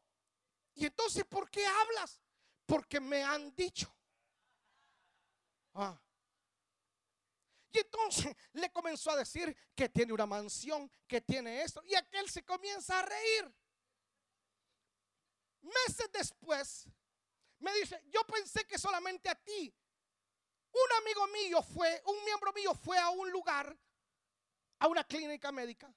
Y 0.74 0.84
entonces, 0.84 1.24
¿por 1.24 1.50
qué 1.50 1.64
hablas? 1.64 2.20
Porque 2.66 3.00
me 3.00 3.22
han 3.22 3.54
dicho. 3.54 3.90
Ah. 5.74 5.98
Y 7.72 7.78
entonces 7.78 8.36
le 8.52 8.70
comenzó 8.70 9.10
a 9.10 9.16
decir 9.16 9.56
que 9.74 9.88
tiene 9.88 10.12
una 10.12 10.26
mansión, 10.26 10.90
que 11.06 11.22
tiene 11.22 11.62
esto. 11.62 11.82
Y 11.86 11.94
aquel 11.94 12.28
se 12.28 12.44
comienza 12.44 12.98
a 12.98 13.02
reír. 13.02 13.54
Meses 15.62 16.10
después, 16.12 16.86
me 17.60 17.72
dice, 17.74 18.02
yo 18.08 18.24
pensé 18.26 18.66
que 18.66 18.78
solamente 18.78 19.30
a 19.30 19.34
ti. 19.34 19.74
Un 20.72 21.02
amigo 21.02 21.26
mío 21.28 21.62
fue, 21.62 22.02
un 22.06 22.24
miembro 22.24 22.52
mío 22.52 22.74
fue 22.74 22.98
a 22.98 23.10
un 23.10 23.30
lugar, 23.30 23.78
a 24.78 24.88
una 24.88 25.04
clínica 25.04 25.50
médica. 25.50 25.94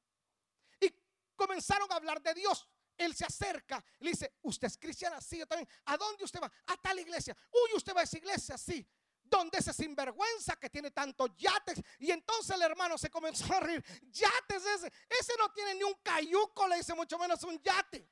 Y 0.79 0.93
comenzaron 1.35 1.91
a 1.91 1.95
hablar 1.95 2.21
de 2.21 2.33
Dios. 2.35 2.67
Él 2.97 3.13
se 3.13 3.25
acerca, 3.25 3.83
le 3.99 4.11
dice, 4.11 4.37
usted 4.43 4.67
es 4.67 4.77
cristiana, 4.77 5.19
sí, 5.19 5.39
yo 5.39 5.47
también. 5.47 5.67
¿A 5.85 5.97
dónde 5.97 6.23
usted 6.23 6.39
va? 6.41 6.49
A 6.67 6.77
tal 6.77 6.97
iglesia. 6.99 7.35
Uy, 7.51 7.75
usted 7.75 7.93
va 7.93 8.01
a 8.01 8.03
esa 8.03 8.17
iglesia, 8.17 8.57
sí 8.57 8.87
donde 9.25 9.57
ese 9.57 9.73
sinvergüenza 9.73 10.55
que 10.55 10.69
tiene 10.69 10.91
tantos 10.91 11.31
yates. 11.37 11.81
Y 11.99 12.11
entonces 12.11 12.55
el 12.55 12.61
hermano 12.61 12.97
se 12.97 13.09
comenzó 13.09 13.53
a 13.53 13.59
reír. 13.59 13.83
Yates 14.11 14.65
ese, 14.65 14.91
ese 15.09 15.33
no 15.37 15.51
tiene 15.51 15.75
ni 15.75 15.83
un 15.83 15.95
cayuco, 16.03 16.67
le 16.67 16.77
dice 16.77 16.93
mucho 16.93 17.17
menos 17.17 17.43
un 17.43 17.61
yate. 17.61 18.07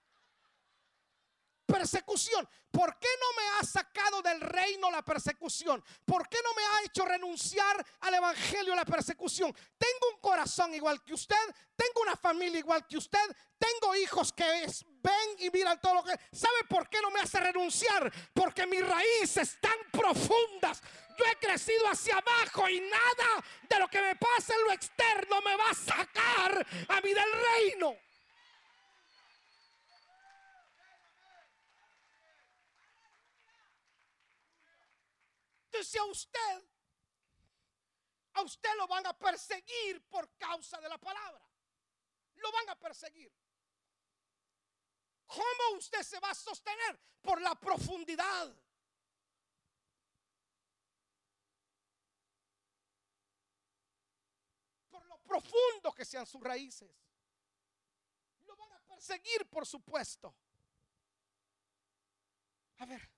Persecución. 1.66 2.47
¿Por 2.70 2.97
qué 2.99 3.07
no 3.20 3.41
me 3.41 3.49
ha 3.59 3.64
sacado 3.64 4.22
del 4.22 4.41
reino 4.41 4.89
la 4.91 5.03
persecución? 5.03 5.84
¿Por 6.03 6.28
qué 6.28 6.38
no 6.43 6.53
me 6.55 6.64
ha 6.64 6.86
hecho 6.86 7.05
renunciar 7.05 7.86
al 8.01 8.14
evangelio 8.16 8.76
la 8.76 8.84
persecución? 8.84 9.55
Tengo 9.78 10.16
un 10.16 10.20
corazón 10.20 10.74
igual 10.74 11.03
que 11.03 11.14
usted, 11.14 11.36
tengo 11.76 12.01
una 12.01 12.16
familia 12.16 12.59
igual 12.59 12.86
que 12.88 12.97
usted, 12.97 13.20
tengo 13.57 13.95
hijos 13.95 14.34
que 14.34 14.43
ven 15.03 15.30
y 15.39 15.49
miran 15.51 15.80
todo 15.80 15.95
lo 15.95 16.03
que... 16.03 16.20
¿Sabe 16.32 16.64
por 16.68 16.89
qué 16.89 16.99
no 17.01 17.11
me 17.11 17.22
hace 17.22 17.39
renunciar? 17.39 18.11
Porque 18.34 18.66
mis 18.66 18.86
raíces 18.86 19.57
tan 19.61 19.78
profundas 19.91 20.82
yo 21.18 21.26
he 21.26 21.36
crecido 21.38 21.88
hacia 21.88 22.18
abajo 22.18 22.68
y 22.70 22.80
nada 22.80 23.43
de 23.70 23.80
lo 23.80 23.88
que 23.88 24.01
me 24.01 24.16
pasa 24.16 24.53
en 24.53 24.64
lo 24.64 24.72
externo 24.72 25.41
me 25.41 25.55
va 25.55 25.70
a 25.70 25.74
sacar 25.74 26.68
a 26.89 27.01
mí 27.01 27.14
del 27.14 27.32
reino. 27.32 27.97
Entonces 35.66 35.99
a 35.99 36.05
usted, 36.05 36.70
a 38.34 38.41
usted 38.41 38.70
lo 38.78 38.88
van 38.88 39.05
a 39.07 39.18
perseguir 39.18 40.07
por 40.07 40.30
causa 40.38 40.80
de 40.80 40.88
la 40.88 40.97
palabra. 40.97 41.41
Lo 42.36 42.51
van 42.51 42.70
a 42.70 42.76
perseguir. 42.80 43.32
¿Cómo 45.26 45.78
usted 45.78 46.03
se 46.03 46.20
va 46.20 46.30
a 46.30 46.36
sostener? 46.36 46.99
Por 47.22 47.41
la 47.41 47.55
profundidad 47.55 48.53
profundo 55.24 55.91
que 55.93 56.05
sean 56.05 56.26
sus 56.26 56.41
raíces. 56.41 56.91
Lo 58.41 58.55
van 58.55 58.71
a 58.74 58.80
perseguir, 58.80 59.47
por 59.49 59.65
supuesto. 59.65 60.36
A 62.78 62.86
ver, 62.86 63.09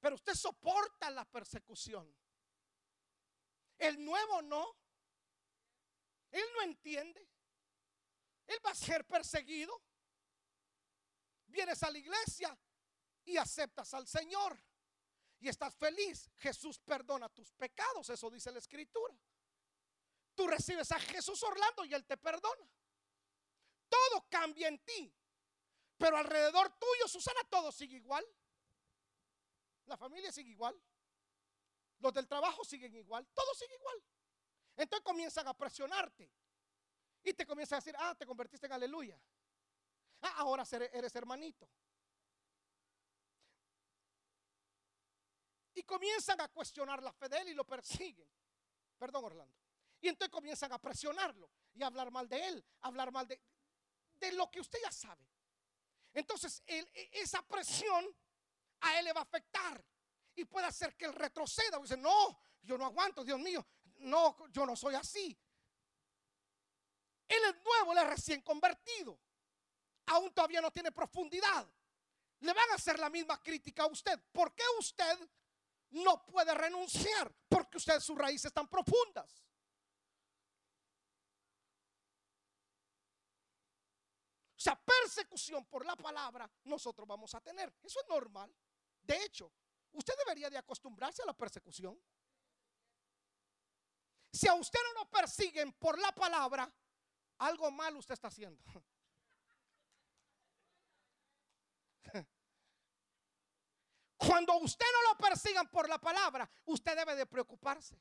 pero 0.00 0.14
usted 0.14 0.34
soporta 0.34 1.10
la 1.10 1.24
persecución. 1.24 2.12
El 3.78 4.04
nuevo 4.04 4.42
no. 4.42 4.76
Él 6.30 6.44
no 6.54 6.62
entiende. 6.62 7.28
Él 8.46 8.58
va 8.64 8.70
a 8.70 8.74
ser 8.74 9.06
perseguido. 9.06 9.80
Vienes 11.46 11.82
a 11.82 11.90
la 11.90 11.98
iglesia 11.98 12.56
y 13.24 13.36
aceptas 13.36 13.92
al 13.94 14.06
Señor. 14.06 14.58
Y 15.40 15.48
estás 15.48 15.74
feliz. 15.74 16.30
Jesús 16.38 16.78
perdona 16.78 17.28
tus 17.28 17.52
pecados. 17.52 18.08
Eso 18.10 18.30
dice 18.30 18.52
la 18.52 18.58
escritura. 18.58 19.14
Tú 20.40 20.46
recibes 20.46 20.90
a 20.90 20.98
Jesús 20.98 21.42
Orlando 21.42 21.84
y 21.84 21.92
Él 21.92 22.06
te 22.06 22.16
perdona. 22.16 22.66
Todo 23.90 24.26
cambia 24.30 24.68
en 24.68 24.82
ti. 24.82 25.14
Pero 25.98 26.16
alrededor 26.16 26.78
tuyo, 26.78 27.06
Susana, 27.06 27.40
todo 27.50 27.70
sigue 27.70 27.96
igual. 27.96 28.24
La 29.84 29.98
familia 29.98 30.32
sigue 30.32 30.52
igual. 30.52 30.82
Los 31.98 32.14
del 32.14 32.26
trabajo 32.26 32.64
siguen 32.64 32.94
igual. 32.94 33.28
Todo 33.34 33.54
sigue 33.54 33.74
igual. 33.74 34.02
Entonces 34.76 35.04
comienzan 35.04 35.46
a 35.46 35.52
presionarte. 35.52 36.32
Y 37.22 37.34
te 37.34 37.44
comienzan 37.44 37.76
a 37.76 37.80
decir, 37.80 37.94
ah, 37.98 38.14
te 38.14 38.24
convertiste 38.24 38.64
en 38.64 38.72
aleluya. 38.72 39.20
Ah, 40.22 40.36
ahora 40.38 40.64
eres 40.90 41.14
hermanito. 41.16 41.68
Y 45.74 45.82
comienzan 45.82 46.40
a 46.40 46.48
cuestionar 46.48 47.02
la 47.02 47.12
fe 47.12 47.28
de 47.28 47.42
él 47.42 47.48
y 47.50 47.54
lo 47.54 47.66
persiguen. 47.66 48.32
Perdón, 48.96 49.26
Orlando. 49.26 49.69
Y 50.00 50.08
entonces 50.08 50.32
comienzan 50.32 50.72
a 50.72 50.78
presionarlo 50.78 51.50
y 51.74 51.82
a 51.82 51.86
hablar 51.86 52.10
mal 52.10 52.28
de 52.28 52.46
él, 52.48 52.64
a 52.80 52.88
hablar 52.88 53.12
mal 53.12 53.26
de, 53.26 53.40
lo 54.32 54.50
que 54.50 54.60
usted 54.60 54.78
ya 54.82 54.92
sabe. 54.92 55.26
Entonces 56.12 56.62
e, 56.66 57.10
esa 57.12 57.42
presión 57.42 58.04
a 58.80 58.98
él 58.98 59.04
le 59.04 59.12
va 59.12 59.20
a 59.20 59.24
afectar 59.24 59.84
y 60.34 60.44
puede 60.44 60.66
hacer 60.66 60.96
que 60.96 61.04
él 61.04 61.14
retroceda. 61.14 61.78
Dice, 61.78 61.96
no, 61.96 62.42
yo 62.62 62.78
no 62.78 62.86
aguanto, 62.86 63.24
Dios 63.24 63.38
mío, 63.38 63.66
no, 63.98 64.36
yo 64.50 64.64
no 64.64 64.74
soy 64.74 64.94
así. 64.94 65.38
Él 67.28 67.42
es 67.48 67.64
nuevo, 67.64 67.92
él 67.92 67.98
es 67.98 68.06
recién 68.08 68.42
convertido. 68.42 69.18
Aún 70.06 70.32
todavía 70.32 70.60
no 70.60 70.70
tiene 70.70 70.90
profundidad. 70.90 71.68
Le 72.40 72.52
van 72.52 72.70
a 72.70 72.74
hacer 72.74 72.98
la 72.98 73.10
misma 73.10 73.40
crítica 73.42 73.84
a 73.84 73.86
usted. 73.86 74.18
¿Por 74.32 74.54
qué 74.54 74.64
usted 74.78 75.28
no 75.90 76.24
puede 76.26 76.54
renunciar? 76.54 77.32
Porque 77.48 77.76
usted 77.76 78.00
sus 78.00 78.16
raíces 78.16 78.46
están 78.46 78.66
profundas. 78.66 79.44
O 84.60 84.62
sea, 84.62 84.76
persecución 84.76 85.64
por 85.64 85.86
la 85.86 85.96
palabra 85.96 86.46
nosotros 86.64 87.08
vamos 87.08 87.34
a 87.34 87.40
tener. 87.40 87.74
Eso 87.82 87.98
es 87.98 88.06
normal. 88.10 88.54
De 89.00 89.24
hecho, 89.24 89.50
usted 89.92 90.12
debería 90.18 90.50
de 90.50 90.58
acostumbrarse 90.58 91.22
a 91.22 91.24
la 91.24 91.32
persecución. 91.32 91.98
Si 94.30 94.46
a 94.46 94.52
usted 94.52 94.78
no 94.84 95.00
lo 95.00 95.08
persiguen 95.08 95.72
por 95.72 95.98
la 95.98 96.12
palabra, 96.12 96.70
algo 97.38 97.70
mal 97.70 97.96
usted 97.96 98.12
está 98.12 98.28
haciendo. 98.28 98.62
Cuando 104.18 104.58
usted 104.58 104.84
no 104.92 105.04
lo 105.10 105.16
persigan 105.16 105.70
por 105.70 105.88
la 105.88 105.98
palabra, 105.98 106.46
usted 106.66 106.94
debe 106.94 107.16
de 107.16 107.24
preocuparse. 107.24 107.98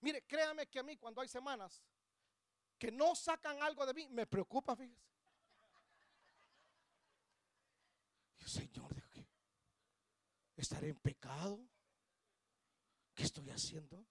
Mire, 0.00 0.26
créame 0.26 0.66
que 0.66 0.78
a 0.78 0.82
mí 0.82 0.98
cuando 0.98 1.22
hay 1.22 1.28
semanas 1.28 1.82
que 2.84 2.92
no 2.92 3.14
sacan 3.14 3.62
algo 3.62 3.86
de 3.86 3.94
mí, 3.94 4.06
me 4.10 4.26
preocupa, 4.26 4.76
fíjese. 4.76 5.00
Señor, 8.44 8.94
¿estaré 10.54 10.90
en 10.90 11.00
pecado? 11.00 11.66
¿Qué 13.14 13.22
estoy 13.22 13.48
haciendo? 13.48 14.04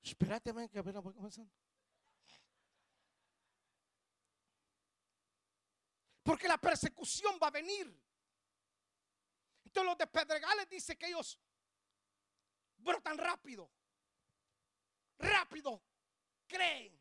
Espérate, 0.00 0.52
que 0.70 0.78
apenas 0.78 1.02
voy 1.02 1.12
comenzando. 1.12 1.52
Porque 6.22 6.46
la 6.46 6.58
persecución 6.58 7.36
va 7.42 7.48
a 7.48 7.50
venir. 7.50 8.00
Entonces 9.64 9.88
los 9.90 9.98
de 9.98 10.06
Pedregales 10.06 10.68
dice 10.68 10.96
que 10.96 11.08
ellos 11.08 11.36
brotan 12.76 13.18
rápido. 13.18 13.68
Rápido. 15.18 15.82
Creen. 16.46 16.99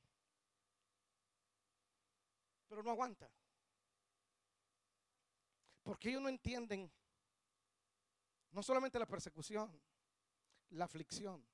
No 2.84 2.92
aguantan. 2.92 3.30
Porque 5.84 6.10
ellos 6.10 6.22
no 6.22 6.30
entienden 6.30 6.92
no 8.52 8.64
solamente 8.64 9.00
la 9.00 9.06
persecución, 9.06 9.82
la 10.72 10.86
aflicción. 10.86 11.46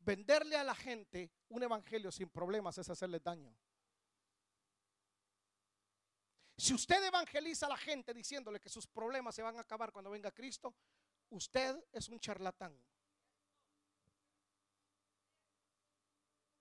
Venderle 0.00 0.56
a 0.56 0.64
la 0.64 0.74
gente 0.74 1.32
un 1.48 1.62
evangelio 1.62 2.12
sin 2.12 2.28
problemas 2.28 2.76
es 2.78 2.88
hacerle 2.88 3.20
daño. 3.20 3.54
Si 6.56 6.72
usted 6.72 7.02
evangeliza 7.04 7.66
a 7.66 7.70
la 7.70 7.76
gente 7.76 8.14
diciéndole 8.14 8.60
que 8.60 8.68
sus 8.68 8.86
problemas 8.86 9.34
se 9.34 9.42
van 9.42 9.56
a 9.56 9.62
acabar 9.62 9.92
cuando 9.92 10.10
venga 10.10 10.30
Cristo, 10.30 10.74
usted 11.30 11.84
es 11.92 12.08
un 12.08 12.20
charlatán. 12.20 12.78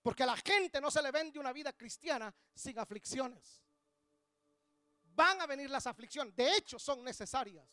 Porque 0.03 0.23
a 0.23 0.25
la 0.25 0.37
gente 0.37 0.81
no 0.81 0.91
se 0.91 1.01
le 1.01 1.11
vende 1.11 1.39
una 1.39 1.53
vida 1.53 1.71
cristiana 1.73 2.33
sin 2.53 2.77
aflicciones. 2.77 3.63
Van 5.15 5.39
a 5.39 5.47
venir 5.47 5.69
las 5.69 5.87
aflicciones. 5.87 6.35
De 6.35 6.57
hecho, 6.57 6.77
son 6.77 7.03
necesarias. 7.03 7.65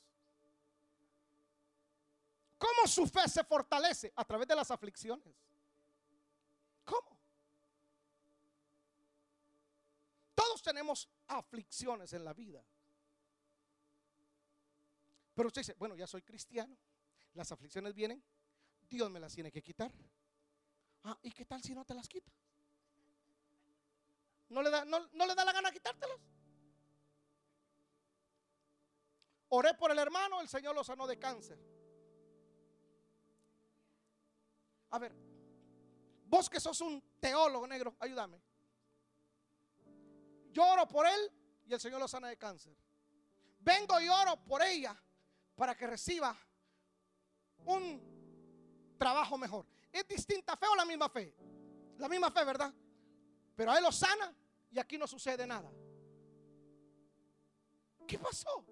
¿Cómo 2.56 2.86
su 2.86 3.06
fe 3.06 3.28
se 3.28 3.42
fortalece? 3.42 4.12
A 4.14 4.24
través 4.24 4.46
de 4.46 4.54
las 4.54 4.70
aflicciones. 4.70 5.34
¿Cómo? 6.84 7.18
Todos 10.34 10.62
tenemos 10.62 11.08
aflicciones 11.26 12.12
en 12.12 12.24
la 12.24 12.32
vida. 12.32 12.64
Pero 15.34 15.48
usted 15.48 15.62
dice, 15.62 15.74
bueno, 15.78 15.96
ya 15.96 16.06
soy 16.06 16.22
cristiano, 16.22 16.76
las 17.34 17.50
aflicciones 17.50 17.94
vienen, 17.94 18.22
Dios 18.88 19.10
me 19.10 19.18
las 19.18 19.34
tiene 19.34 19.50
que 19.50 19.62
quitar. 19.62 19.90
Ah, 21.04 21.18
¿y 21.22 21.32
qué 21.32 21.44
tal 21.44 21.62
si 21.62 21.74
no 21.74 21.84
te 21.84 21.94
las 21.94 22.08
quita? 22.08 22.30
¿No 24.50 24.62
le 24.62 24.70
da, 24.70 24.84
no, 24.84 25.08
no 25.12 25.26
le 25.26 25.34
da 25.34 25.44
la 25.44 25.52
gana 25.52 25.70
quitártelas? 25.70 26.18
Oré 29.48 29.74
por 29.74 29.90
el 29.90 29.98
hermano, 29.98 30.40
el 30.40 30.48
Señor 30.48 30.74
lo 30.74 30.84
sanó 30.84 31.06
de 31.06 31.18
cáncer. 31.18 31.58
A 34.90 34.98
ver, 34.98 35.14
vos 36.26 36.48
que 36.50 36.60
sos 36.60 36.80
un 36.80 37.02
teólogo 37.20 37.66
negro, 37.66 37.96
ayúdame. 38.00 38.40
Yo 40.52 40.66
oro 40.66 40.86
por 40.86 41.06
él 41.06 41.32
y 41.66 41.72
el 41.72 41.80
Señor 41.80 42.00
lo 42.00 42.08
sana 42.08 42.28
de 42.28 42.36
cáncer. 42.36 42.76
Vengo 43.60 44.00
y 44.00 44.08
oro 44.08 44.36
por 44.44 44.62
ella 44.62 44.96
para 45.54 45.76
que 45.76 45.86
reciba 45.86 46.36
un 47.66 48.96
trabajo 48.98 49.38
mejor. 49.38 49.66
¿Es 49.92 50.06
distinta 50.06 50.56
fe 50.56 50.66
o 50.66 50.76
la 50.76 50.84
misma 50.84 51.08
fe? 51.08 51.34
La 51.98 52.08
misma 52.08 52.30
fe, 52.30 52.44
¿verdad? 52.44 52.72
Pero 53.56 53.72
a 53.72 53.78
él 53.78 53.84
lo 53.84 53.92
sana 53.92 54.34
y 54.70 54.78
aquí 54.78 54.96
no 54.96 55.06
sucede 55.06 55.46
nada. 55.46 55.70
¿Qué 58.06 58.18
pasó? 58.18 58.64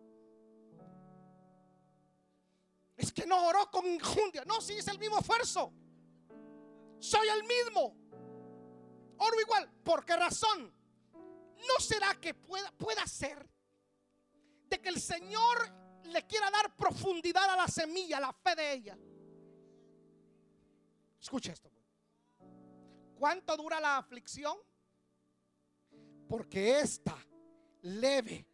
Es 2.97 3.13
que 3.13 3.27
no 3.27 3.47
oró 3.47 3.71
con 3.71 3.87
injundia. 3.87 4.45
No, 4.45 4.61
sí, 4.61 4.75
es 4.75 4.89
el 4.89 4.99
mismo 4.99 5.19
esfuerzo. 5.19 5.73
Soy 6.99 7.29
el 7.29 7.45
mismo. 7.45 7.97
Oro 9.19 9.41
igual. 9.41 9.71
¿Por 9.85 10.05
qué 10.05 10.17
razón? 10.17 10.75
¿No 11.13 11.81
será 11.81 12.15
que 12.21 12.35
pueda, 12.35 12.71
pueda 12.73 13.07
ser 13.07 13.49
de 14.69 14.81
que 14.81 14.89
el 14.89 15.01
Señor 15.01 15.73
le 16.05 16.27
quiera 16.27 16.51
dar 16.51 16.75
profundidad 16.77 17.45
a 17.51 17.57
la 17.57 17.69
semilla, 17.69 18.19
a 18.19 18.21
la 18.21 18.33
fe 18.33 18.55
de 18.55 18.73
ella? 18.73 18.99
Escucha 21.21 21.53
esto. 21.53 21.71
¿Cuánto 23.19 23.57
dura 23.57 23.81
la 23.81 23.99
aflicción? 23.99 24.57
Porque 26.29 26.79
esta 26.81 27.17
leve 27.83 28.47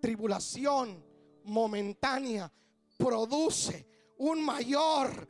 tribulación 0.00 1.04
momentánea 1.44 2.52
produce 2.98 3.86
un 4.18 4.44
mayor 4.44 5.28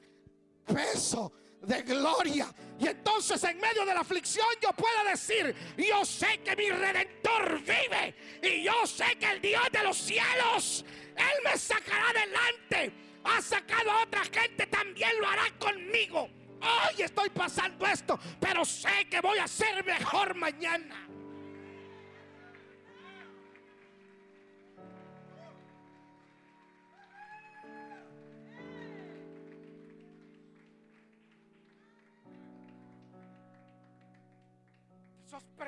peso 0.65 1.33
de 1.63 1.83
gloria. 1.83 2.53
Y 2.79 2.89
entonces 2.89 3.43
en 3.45 3.59
medio 3.59 3.85
de 3.85 3.95
la 3.95 4.01
aflicción 4.01 4.47
yo 4.61 4.71
puedo 4.73 5.05
decir, 5.09 5.55
yo 5.77 6.05
sé 6.05 6.41
que 6.43 6.57
mi 6.57 6.71
redentor 6.71 7.61
vive 7.61 8.15
y 8.43 8.65
yo 8.65 8.87
sé 8.87 9.17
que 9.19 9.31
el 9.31 9.41
Dios 9.41 9.63
de 9.71 9.83
los 9.83 9.97
cielos, 9.97 10.85
Él 11.17 11.45
me 11.45 11.57
sacará 11.57 12.11
adelante. 12.11 12.93
Ha 13.23 13.43
sacado 13.43 13.91
a 13.91 14.03
otra 14.05 14.25
gente, 14.25 14.67
también 14.67 15.11
lo 15.21 15.29
hará 15.29 15.45
conmigo. 15.59 16.29
Hoy 16.63 17.03
estoy 17.03 17.31
pasando 17.31 17.87
esto, 17.87 18.19
pero 18.39 18.65
sé 18.65 19.09
que 19.11 19.21
voy 19.21 19.39
a 19.39 19.49
ser 19.49 19.85
mejor 19.85 20.35
mañana. 20.35 21.11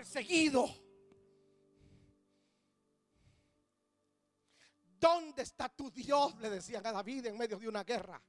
perseguido. 0.03 0.69
¿Dónde 4.99 5.43
está 5.43 5.69
tu 5.69 5.91
Dios? 5.91 6.37
Le 6.41 6.51
decían 6.51 6.85
a 6.87 6.93
David 6.93 7.27
en 7.27 7.39
medio 7.39 7.59
de 7.59 7.69
una 7.69 7.85
guerra. 7.85 8.21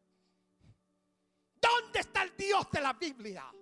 ¿Dónde 1.93 1.99
está 1.99 2.23
el 2.23 2.35
Dios 2.35 2.71
de 2.71 2.81
la 2.81 2.93
Biblia? 2.93 3.53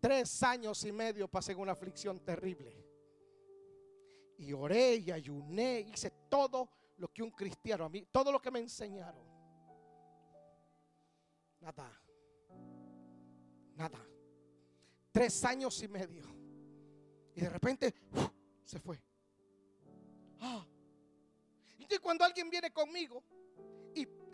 Tres 0.00 0.42
años 0.42 0.82
y 0.84 0.92
medio 0.92 1.28
pasé 1.28 1.52
en 1.52 1.58
una 1.58 1.72
aflicción 1.72 2.20
terrible. 2.20 2.74
Y 4.38 4.54
oré 4.54 4.96
y 4.96 5.10
ayuné, 5.10 5.80
hice 5.80 6.10
todo 6.30 6.70
lo 6.96 7.12
que 7.12 7.22
un 7.22 7.32
cristiano 7.32 7.84
a 7.84 7.90
mí, 7.90 8.06
todo 8.10 8.32
lo 8.32 8.40
que 8.40 8.50
me 8.50 8.60
enseñaron. 8.60 9.26
Nada. 11.60 12.00
Nada 13.74 14.16
tres 15.16 15.42
años 15.46 15.82
y 15.82 15.88
medio. 15.88 16.26
Y 17.34 17.40
de 17.40 17.48
repente 17.48 17.94
se 18.64 18.78
fue. 18.78 19.02
Ah. 20.40 20.62
Y 21.78 21.98
cuando 22.00 22.22
alguien 22.22 22.50
viene 22.50 22.70
conmigo 22.70 23.24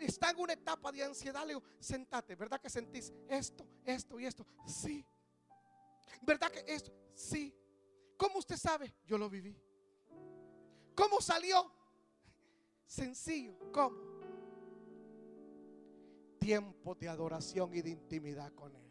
está 0.05 0.31
en 0.31 0.39
una 0.39 0.53
etapa 0.53 0.91
de 0.91 1.03
ansiedad, 1.03 1.41
le 1.41 1.49
digo, 1.49 1.63
sentate, 1.79 2.35
¿verdad 2.35 2.59
que 2.59 2.69
sentís 2.69 3.13
esto, 3.27 3.67
esto 3.85 4.19
y 4.19 4.25
esto? 4.25 4.45
Sí. 4.65 5.05
¿Verdad 6.21 6.51
que 6.51 6.63
esto? 6.67 6.91
Sí. 7.13 7.53
¿Cómo 8.17 8.39
usted 8.39 8.57
sabe? 8.57 8.93
Yo 9.05 9.17
lo 9.17 9.29
viví. 9.29 9.55
¿Cómo 10.95 11.21
salió? 11.21 11.71
Sencillo. 12.85 13.57
¿Cómo? 13.71 13.97
Tiempo 16.39 16.95
de 16.95 17.09
adoración 17.09 17.73
y 17.73 17.81
de 17.81 17.89
intimidad 17.91 18.53
con 18.53 18.75
Él 18.75 18.83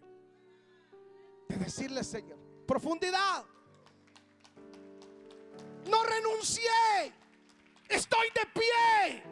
decirle, 1.62 2.04
Señor, 2.04 2.38
profundidad. 2.66 3.44
No 5.88 6.02
renuncié. 6.04 6.70
Estoy 7.88 8.28
de 8.34 8.46
pie. 8.52 9.31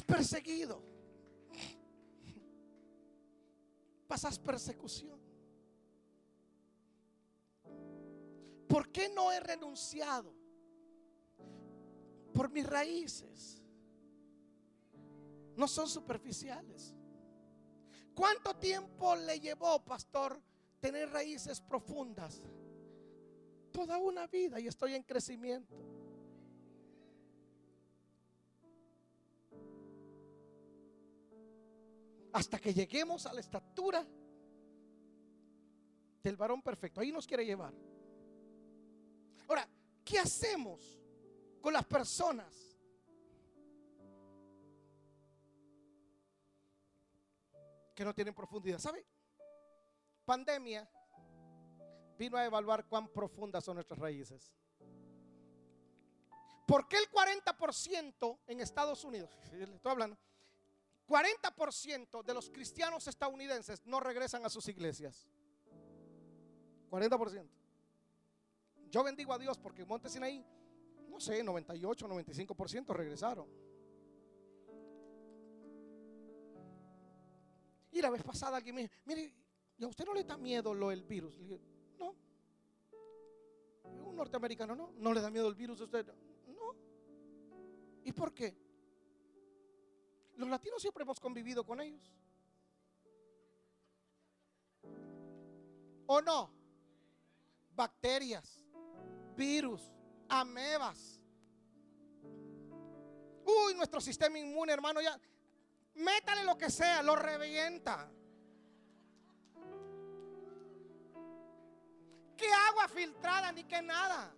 Perseguido. 0.00 0.82
Pasas 4.06 4.38
persecución. 4.38 5.20
¿Por 8.68 8.90
qué 8.90 9.10
no 9.10 9.30
he 9.32 9.40
renunciado? 9.40 10.32
Por 12.32 12.50
mis 12.50 12.66
raíces 12.66 13.62
no 15.56 15.68
son 15.68 15.88
superficiales. 15.88 16.94
¿Cuánto 18.14 18.56
tiempo 18.56 19.14
le 19.16 19.40
llevó, 19.40 19.84
pastor, 19.84 20.40
tener 20.80 21.10
raíces 21.10 21.60
profundas? 21.60 22.40
Toda 23.70 23.98
una 23.98 24.26
vida 24.26 24.60
y 24.60 24.66
estoy 24.66 24.94
en 24.94 25.02
crecimiento. 25.02 26.01
Hasta 32.32 32.58
que 32.58 32.72
lleguemos 32.72 33.26
a 33.26 33.32
la 33.32 33.40
estatura 33.40 34.06
del 36.22 36.36
varón 36.36 36.62
perfecto. 36.62 37.00
Ahí 37.00 37.12
nos 37.12 37.26
quiere 37.26 37.44
llevar. 37.44 37.74
Ahora, 39.48 39.68
¿qué 40.04 40.18
hacemos 40.18 41.02
con 41.62 41.72
las 41.72 41.86
personas. 41.86 42.76
Que 47.94 48.04
no 48.04 48.12
tienen 48.12 48.34
profundidad. 48.34 48.78
¿Sabe? 48.78 49.06
Pandemia 50.24 50.88
vino 52.18 52.36
a 52.36 52.44
evaluar 52.44 52.86
cuán 52.86 53.08
profundas 53.08 53.64
son 53.64 53.76
nuestras 53.76 53.98
raíces. 53.98 54.52
¿Por 56.66 56.88
qué 56.88 56.98
el 56.98 57.10
40% 57.10 58.38
en 58.46 58.60
Estados 58.60 59.04
Unidos, 59.04 59.30
estoy 59.52 59.92
hablando, 59.92 60.16
40% 61.12 62.24
de 62.24 62.32
los 62.32 62.48
cristianos 62.48 63.06
estadounidenses 63.06 63.84
no 63.84 64.00
regresan 64.00 64.46
a 64.46 64.48
sus 64.48 64.66
iglesias? 64.68 65.28
40%. 66.90 67.46
Yo 68.88 69.04
bendigo 69.04 69.34
a 69.34 69.38
Dios 69.38 69.58
porque 69.58 69.82
en 69.82 69.88
Monte 69.88 70.08
Sinaí, 70.08 70.42
no 71.10 71.20
sé, 71.20 71.42
98, 71.42 72.08
95% 72.08 72.94
regresaron. 72.94 73.46
Y 77.90 78.00
la 78.00 78.08
vez 78.08 78.22
pasada 78.22 78.56
alguien 78.56 78.74
me 78.74 78.82
dijo, 78.82 78.94
mire, 79.04 79.34
¿y 79.76 79.84
a 79.84 79.88
usted 79.88 80.06
no 80.06 80.14
le 80.14 80.24
da 80.24 80.38
miedo 80.38 80.72
lo 80.72 80.88
del 80.88 81.02
virus? 81.02 81.38
No. 81.98 82.16
Un 83.82 84.16
norteamericano, 84.16 84.74
no, 84.74 84.94
no 84.96 85.12
le 85.12 85.20
da 85.20 85.30
miedo 85.30 85.48
el 85.48 85.54
virus 85.54 85.78
a 85.82 85.84
usted. 85.84 86.06
No. 86.46 86.74
¿Y 88.02 88.12
por 88.12 88.32
qué? 88.32 88.56
Los 90.36 90.48
latinos 90.48 90.80
siempre 90.80 91.02
hemos 91.02 91.20
convivido 91.20 91.64
con 91.64 91.80
ellos. 91.80 92.12
¿O 96.06 96.20
no? 96.20 96.50
Bacterias, 97.74 98.64
virus, 99.36 99.92
amebas. 100.28 101.20
Uy, 103.44 103.74
nuestro 103.74 104.00
sistema 104.00 104.38
inmune, 104.38 104.72
hermano, 104.72 105.00
ya 105.00 105.18
métale 105.94 106.44
lo 106.44 106.56
que 106.56 106.70
sea, 106.70 107.02
lo 107.02 107.16
revienta. 107.16 108.10
¿Qué 112.36 112.50
agua 112.68 112.88
filtrada 112.88 113.52
ni 113.52 113.64
qué 113.64 113.80
nada? 113.82 114.34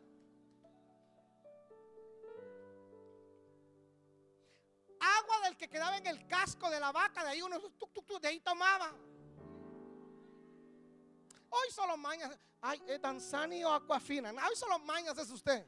Agua 5.05 5.41
del 5.45 5.57
que 5.57 5.69
quedaba 5.69 5.99
en 5.99 6.07
el 6.07 6.27
casco 6.27 6.71
de 6.71 6.81
la 6.81 6.91
vaca, 6.91 7.23
de 7.25 7.31
ahí 7.31 7.43
uno 7.43 7.59
de 8.21 8.29
ahí 8.29 8.41
tomaba. 8.41 8.91
Hoy 11.51 11.71
solo 11.71 11.97
mañas, 11.97 12.37
ay, 12.61 12.81
Danzani 13.01 13.63
o 13.65 13.73
Aquafina. 13.73 14.31
Hoy 14.31 14.57
solo 14.57 14.79
mañas 14.81 15.17
es 15.19 15.31
usted. 15.31 15.67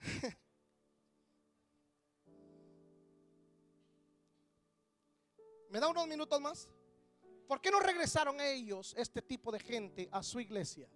¿Me 5.70 5.80
da 5.80 5.88
unos 5.88 6.06
minutos 6.06 6.40
más? 6.40 6.68
¿Por 7.46 7.60
qué 7.60 7.70
no 7.70 7.80
regresaron 7.80 8.40
ellos, 8.40 8.94
este 8.96 9.22
tipo 9.22 9.50
de 9.50 9.60
gente, 9.60 10.08
a 10.12 10.22
su 10.22 10.40
iglesia? 10.40 10.88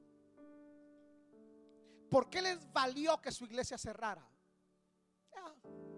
¿Por 2.12 2.28
qué 2.28 2.42
les 2.42 2.70
valió 2.74 3.18
que 3.22 3.32
su 3.32 3.46
iglesia 3.46 3.78
cerrara? 3.78 4.28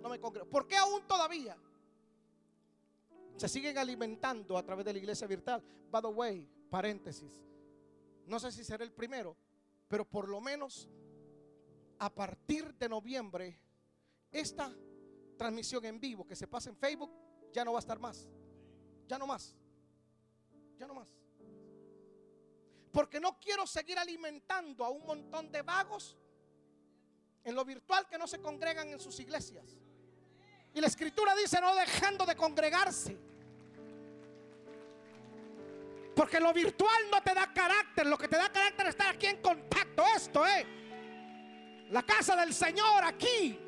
no 0.00 0.08
me 0.08 0.20
congrego. 0.20 0.48
¿Por 0.48 0.68
qué 0.68 0.76
aún 0.76 1.04
todavía? 1.08 1.56
Se 3.36 3.48
siguen 3.48 3.76
alimentando 3.78 4.56
a 4.56 4.62
través 4.62 4.84
de 4.84 4.92
la 4.92 4.98
iglesia 5.00 5.26
virtual. 5.26 5.60
By 5.90 6.02
the 6.02 6.08
way, 6.08 6.48
paréntesis. 6.70 7.42
No 8.26 8.38
sé 8.38 8.52
si 8.52 8.62
será 8.62 8.84
el 8.84 8.92
primero, 8.92 9.36
pero 9.88 10.04
por 10.04 10.28
lo 10.28 10.40
menos 10.40 10.88
a 11.98 12.14
partir 12.14 12.72
de 12.74 12.88
noviembre, 12.88 13.58
esta 14.30 14.72
transmisión 15.36 15.84
en 15.84 15.98
vivo 15.98 16.24
que 16.24 16.36
se 16.36 16.46
pasa 16.46 16.70
en 16.70 16.76
Facebook 16.76 17.10
ya 17.52 17.64
no 17.64 17.72
va 17.72 17.78
a 17.78 17.80
estar 17.80 17.98
más. 17.98 18.28
Ya 19.08 19.18
no 19.18 19.26
más. 19.26 19.56
Ya 20.78 20.86
no 20.86 20.94
más. 20.94 21.23
Porque 22.94 23.18
no 23.18 23.40
quiero 23.40 23.66
seguir 23.66 23.98
alimentando 23.98 24.84
a 24.84 24.88
un 24.88 25.04
montón 25.04 25.50
de 25.50 25.62
vagos 25.62 26.16
en 27.42 27.54
lo 27.54 27.64
virtual 27.64 28.06
que 28.08 28.16
no 28.16 28.26
se 28.28 28.40
congregan 28.40 28.88
en 28.88 29.00
sus 29.00 29.18
iglesias. 29.18 29.76
Y 30.72 30.80
la 30.80 30.86
escritura 30.86 31.34
dice 31.34 31.60
no 31.60 31.74
dejando 31.74 32.24
de 32.24 32.36
congregarse. 32.36 33.18
Porque 36.14 36.38
lo 36.38 36.52
virtual 36.52 37.10
no 37.10 37.20
te 37.20 37.34
da 37.34 37.52
carácter, 37.52 38.06
lo 38.06 38.16
que 38.16 38.28
te 38.28 38.36
da 38.36 38.50
carácter 38.50 38.86
es 38.86 38.90
estar 38.90 39.08
aquí 39.08 39.26
en 39.26 39.42
contacto. 39.42 40.04
Esto 40.14 40.46
es 40.46 40.62
eh. 40.62 41.86
la 41.90 42.04
casa 42.04 42.36
del 42.36 42.54
Señor 42.54 43.04
aquí. 43.04 43.58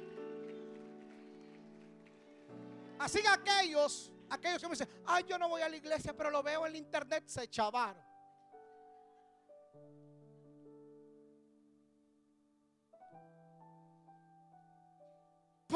Así 2.98 3.20
que 3.20 3.28
aquellos 3.28 4.12
Aquellos 4.28 4.60
que 4.60 4.66
me 4.66 4.72
dicen, 4.72 4.88
ay, 5.06 5.24
yo 5.28 5.38
no 5.38 5.48
voy 5.48 5.62
a 5.62 5.68
la 5.68 5.76
iglesia, 5.76 6.12
pero 6.12 6.30
lo 6.30 6.42
veo 6.42 6.66
en 6.66 6.76
internet, 6.76 7.24
se 7.26 7.48
chavaron. 7.48 8.05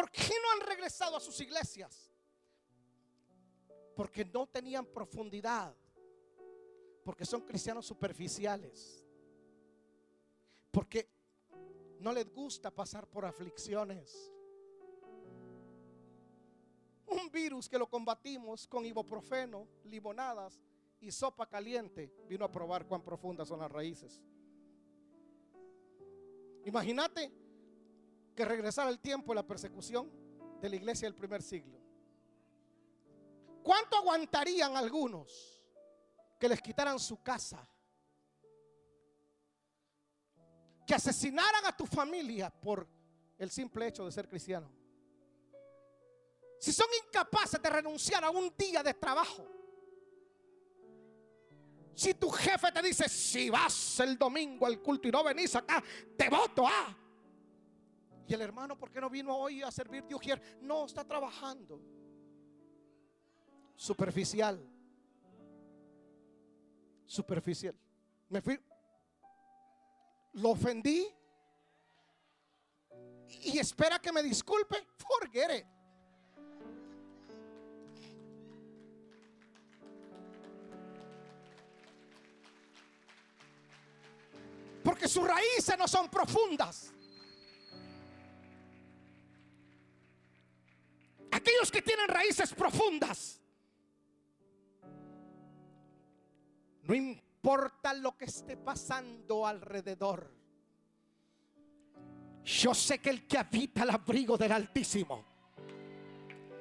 ¿Por 0.01 0.11
qué 0.11 0.33
no 0.43 0.53
han 0.53 0.67
regresado 0.67 1.15
a 1.15 1.21
sus 1.21 1.39
iglesias? 1.43 2.11
Porque 3.95 4.25
no 4.25 4.47
tenían 4.47 4.87
profundidad. 4.87 5.77
Porque 7.05 7.27
son 7.27 7.43
cristianos 7.43 7.85
superficiales. 7.85 9.05
Porque 10.71 11.07
no 11.99 12.15
les 12.15 12.33
gusta 12.33 12.71
pasar 12.71 13.07
por 13.09 13.27
aflicciones 13.27 14.33
un 17.09 17.31
virus 17.31 17.69
que 17.69 17.77
lo 17.77 17.87
combatimos 17.87 18.67
con 18.67 18.87
ibuprofeno, 18.87 19.69
limonadas 19.85 20.63
y 21.01 21.13
sopa 21.13 21.47
caliente, 21.47 22.11
vino 22.27 22.47
a 22.47 22.51
probar 22.51 22.87
cuán 22.87 23.03
profundas 23.03 23.49
son 23.49 23.61
las 23.61 23.71
raíces. 23.71 24.23
Imagínate 26.65 27.50
que 28.41 28.45
regresara 28.47 28.89
el 28.89 29.01
tiempo 29.01 29.33
de 29.33 29.35
la 29.35 29.47
persecución 29.47 30.11
de 30.63 30.71
la 30.71 30.77
iglesia 30.77 31.07
del 31.07 31.15
primer 31.15 31.43
siglo. 31.43 31.79
¿Cuánto 33.63 33.99
aguantarían 33.99 34.79
algunos 34.79 35.63
que 36.39 36.49
les 36.49 36.63
quitaran 36.63 36.99
su 36.99 37.23
casa? 37.23 37.69
Que 40.87 40.95
asesinaran 40.95 41.67
a 41.67 41.77
tu 41.77 41.85
familia 41.85 42.49
por 42.49 42.89
el 43.37 43.51
simple 43.51 43.89
hecho 43.89 44.07
de 44.07 44.13
ser 44.13 44.27
cristiano. 44.27 44.73
Si 46.59 46.73
son 46.73 46.87
incapaces 47.05 47.61
de 47.61 47.69
renunciar 47.69 48.25
a 48.25 48.31
un 48.31 48.55
día 48.57 48.83
de 48.83 48.95
trabajo. 48.95 49.47
Si 51.95 52.15
tu 52.15 52.31
jefe 52.31 52.73
te 52.73 52.81
dice, 52.81 53.07
si 53.07 53.51
vas 53.51 54.01
el 54.01 54.17
domingo 54.17 54.65
al 54.65 54.81
culto 54.81 55.09
y 55.09 55.11
no 55.11 55.23
venís 55.23 55.55
acá, 55.57 55.85
te 56.17 56.31
voto 56.31 56.67
a. 56.67 56.97
Y 58.31 58.35
el 58.35 58.43
hermano, 58.43 58.79
¿por 58.79 58.93
qué 58.93 59.01
no 59.01 59.11
vino 59.11 59.37
hoy 59.37 59.61
a 59.61 59.73
servir 59.73 60.05
de 60.05 60.15
ujier? 60.15 60.41
No, 60.63 60.87
está 60.87 61.05
trabajando. 61.05 61.81
Superficial. 63.75 64.65
Superficial. 67.05 67.75
Me 68.29 68.41
fui. 68.41 68.57
Lo 70.35 70.51
ofendí. 70.51 71.09
Y 73.43 73.59
espera 73.59 73.99
que 73.99 74.13
me 74.13 74.23
disculpe. 74.23 74.77
Forget 74.97 75.59
it. 75.59 75.67
Porque 84.85 85.09
sus 85.09 85.27
raíces 85.27 85.77
no 85.77 85.89
son 85.89 86.09
profundas. 86.09 86.95
Aquellos 91.41 91.71
que 91.71 91.81
tienen 91.81 92.07
raíces 92.07 92.53
profundas, 92.53 93.41
no 96.83 96.95
importa 96.95 97.95
lo 97.95 98.15
que 98.15 98.27
esté 98.27 98.59
pasando 98.59 99.47
alrededor. 99.47 100.31
Yo 102.45 102.75
sé 102.75 102.99
que 102.99 103.09
el 103.09 103.27
que 103.27 103.39
habita 103.39 103.85
el 103.85 103.91
abrigo 103.91 104.37
del 104.37 104.53
Altísimo 104.53 105.25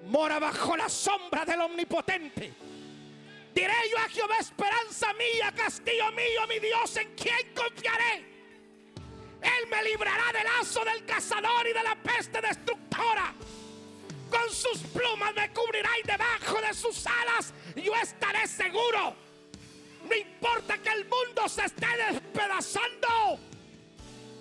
mora 0.06 0.40
bajo 0.40 0.78
la 0.78 0.88
sombra 0.88 1.44
del 1.44 1.60
Omnipotente. 1.60 2.54
Diré 3.54 3.74
yo 3.92 3.98
a 3.98 4.08
Jehová, 4.08 4.38
esperanza 4.38 5.14
mía, 5.14 5.52
castillo 5.54 6.10
mío, 6.14 6.48
mi 6.48 6.60
Dios, 6.60 6.96
en 6.96 7.14
quien 7.16 7.54
confiaré. 7.54 8.30
Él 9.42 9.68
me 9.70 9.84
librará 9.84 10.32
del 10.32 10.46
lazo 10.46 10.86
del 10.86 11.04
cazador 11.04 11.68
y 11.68 11.74
de 11.74 11.84
la 11.84 12.02
peste 12.02 12.40
destructora. 12.40 13.34
Con 14.30 14.50
sus 14.54 14.80
plumas 14.80 15.34
me 15.36 15.52
cubrirá 15.52 15.90
y 16.04 16.08
debajo 16.08 16.62
de 16.62 16.74
sus 16.74 17.06
alas 17.06 17.54
yo 17.76 17.94
estaré 17.96 18.48
seguro. 18.48 19.16
No 20.08 20.16
importa 20.16 20.78
que 20.78 20.90
el 20.90 21.06
mundo 21.06 21.48
se 21.48 21.66
esté 21.66 21.88
despedazando. 22.12 23.40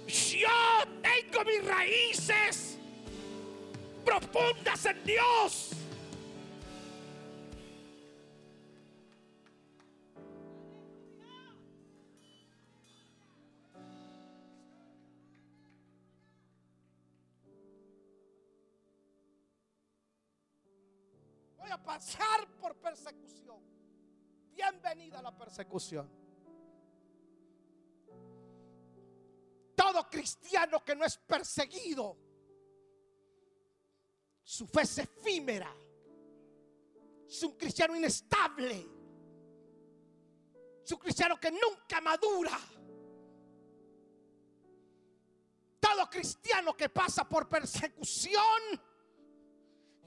Yo 0.07 0.49
tengo 1.03 1.45
mis 1.45 1.65
raíces 1.65 2.79
profundas 4.05 4.85
en 4.87 5.05
Dios. 5.05 5.71
Voy 21.59 21.71
a 21.71 21.83
pasar 21.83 22.49
por 22.61 22.77
persecución. 22.77 23.61
Bienvenida 24.53 25.19
a 25.19 25.23
la 25.23 25.37
persecución. 25.37 26.09
Todo 29.75 30.09
cristiano 30.09 30.85
que 30.85 30.95
no 30.97 31.05
es 31.05 31.17
perseguido, 31.19 32.17
su 34.43 34.67
fe 34.67 34.83
es 34.83 34.99
efímera. 34.99 35.73
Es 37.29 37.43
un 37.43 37.53
cristiano 37.53 37.95
inestable. 37.95 38.87
Es 40.83 40.93
un 40.93 40.99
cristiano 40.99 41.39
que 41.39 41.51
nunca 41.51 42.01
madura. 42.01 42.59
Todo 45.79 46.09
cristiano 46.09 46.77
que 46.77 46.89
pasa 46.89 47.29
por 47.29 47.49
persecución 47.49 48.81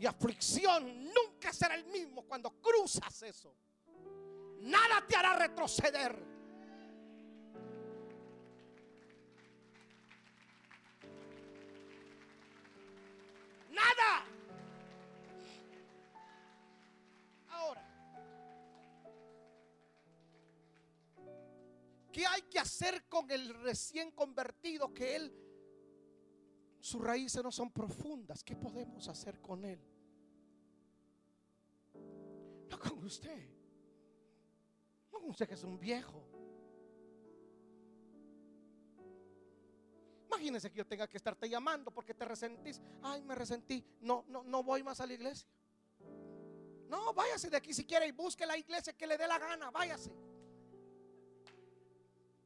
y 0.01 0.07
aflicción 0.07 1.13
nunca 1.13 1.53
será 1.53 1.75
el 1.75 1.85
mismo 1.85 2.23
cuando 2.23 2.49
cruzas 2.59 3.21
eso. 3.21 3.55
Nada 4.61 5.05
te 5.07 5.15
hará 5.15 5.35
retroceder. 5.35 6.25
Nada. 13.69 14.25
Ahora, 17.49 17.87
¿qué 22.11 22.25
hay 22.25 22.41
que 22.49 22.57
hacer 22.57 23.03
con 23.07 23.29
el 23.29 23.53
recién 23.61 24.09
convertido 24.09 24.91
que 24.95 25.15
él, 25.15 25.31
sus 26.79 26.99
raíces 27.03 27.43
no 27.43 27.51
son 27.51 27.71
profundas? 27.71 28.43
¿Qué 28.43 28.55
podemos 28.55 29.07
hacer 29.07 29.39
con 29.39 29.63
él? 29.63 29.90
Con 32.81 33.03
usted. 33.05 33.49
No 35.11 35.19
con 35.19 35.29
usted 35.29 35.47
que 35.47 35.53
es 35.53 35.63
un 35.63 35.79
viejo. 35.79 36.27
Imagínese 40.27 40.71
que 40.71 40.77
yo 40.77 40.87
tenga 40.87 41.07
que 41.07 41.17
estarte 41.17 41.47
llamando 41.49 41.91
porque 41.91 42.13
te 42.13 42.25
resentís. 42.25 42.81
Ay, 43.03 43.21
me 43.23 43.35
resentí. 43.35 43.85
No, 43.99 44.23
no, 44.27 44.43
no 44.43 44.63
voy 44.63 44.81
más 44.81 44.99
a 45.01 45.05
la 45.05 45.13
iglesia. 45.13 45.47
No, 46.87 47.13
váyase 47.13 47.49
de 47.49 47.57
aquí 47.57 47.73
si 47.73 47.85
quiere 47.85 48.07
y 48.07 48.11
busque 48.11 48.45
la 48.45 48.57
iglesia 48.57 48.93
que 48.93 49.05
le 49.05 49.17
dé 49.17 49.27
la 49.27 49.37
gana. 49.37 49.69
Váyase. 49.71 50.11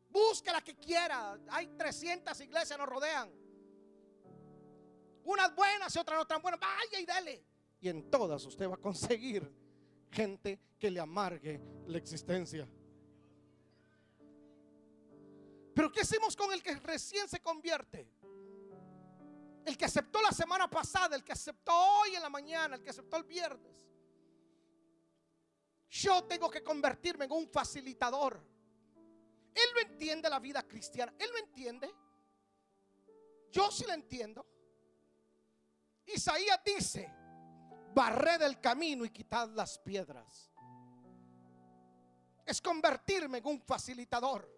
Busque 0.09 0.51
la 0.51 0.61
que 0.61 0.75
quiera. 0.75 1.39
Hay 1.49 1.67
300 1.67 2.39
iglesias 2.41 2.77
nos 2.77 2.87
rodean. 2.87 3.31
Unas 5.23 5.55
buenas 5.55 5.95
y 5.95 5.99
otras 5.99 6.19
no 6.19 6.25
tan 6.25 6.41
buenas. 6.41 6.59
Vaya 6.59 6.99
y 6.99 7.05
dele. 7.05 7.45
Y 7.79 7.89
en 7.89 8.09
todas 8.09 8.45
usted 8.45 8.69
va 8.69 8.75
a 8.75 8.77
conseguir 8.77 9.64
gente 10.11 10.59
que 10.79 10.89
le 10.89 10.99
amargue 10.99 11.61
la 11.87 11.97
existencia. 11.97 12.67
Pero 15.73 15.91
¿qué 15.91 16.01
hacemos 16.01 16.35
con 16.35 16.51
el 16.53 16.63
que 16.63 16.75
recién 16.75 17.27
se 17.27 17.41
convierte? 17.41 18.09
El 19.65 19.77
que 19.77 19.85
aceptó 19.85 20.21
la 20.21 20.31
semana 20.31 20.69
pasada, 20.69 21.15
el 21.15 21.23
que 21.23 21.33
aceptó 21.33 21.73
hoy 21.73 22.15
en 22.15 22.21
la 22.21 22.29
mañana, 22.29 22.75
el 22.75 22.81
que 22.81 22.91
aceptó 22.91 23.17
el 23.17 23.23
viernes. 23.23 23.75
Yo 25.89 26.23
tengo 26.23 26.49
que 26.49 26.63
convertirme 26.63 27.25
en 27.25 27.31
un 27.31 27.47
facilitador. 27.49 28.41
Él 29.53 29.65
no 29.73 29.81
entiende 29.81 30.29
la 30.29 30.39
vida 30.39 30.63
cristiana. 30.63 31.13
Él 31.17 31.29
no 31.31 31.39
entiende. 31.39 31.93
Yo 33.51 33.71
sí 33.71 33.85
lo 33.85 33.93
entiendo. 33.93 34.45
Isaías 36.05 36.59
dice, 36.63 37.11
barred 37.95 38.41
el 38.41 38.59
camino 38.59 39.05
y 39.05 39.09
quitad 39.09 39.49
las 39.55 39.79
piedras. 39.79 40.51
Es 42.45 42.61
convertirme 42.61 43.39
en 43.39 43.47
un 43.47 43.61
facilitador. 43.61 44.53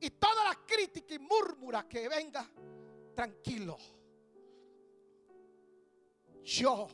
Y 0.00 0.10
toda 0.10 0.44
la 0.44 0.54
crítica 0.64 1.14
y 1.14 1.18
murmura 1.18 1.86
que 1.88 2.08
venga, 2.08 2.48
tranquilo. 3.14 3.76
Yo, 6.42 6.88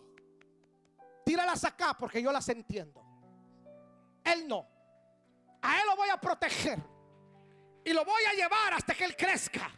tíralas 1.25 1.65
acá 1.65 1.95
porque 1.99 2.23
yo 2.23 2.33
las 2.33 2.49
entiendo. 2.49 3.05
Él 4.25 4.49
no. 4.49 4.67
A 5.63 5.81
él 5.81 5.87
lo 5.87 5.97
voy 5.97 6.09
a 6.09 6.21
proteger. 6.21 6.79
Y 7.85 7.93
lo 7.93 8.05
voy 8.05 8.23
a 8.25 8.33
llevar 8.33 8.75
hasta 8.75 8.95
que 8.95 9.05
él 9.05 9.17
crezca. 9.17 9.71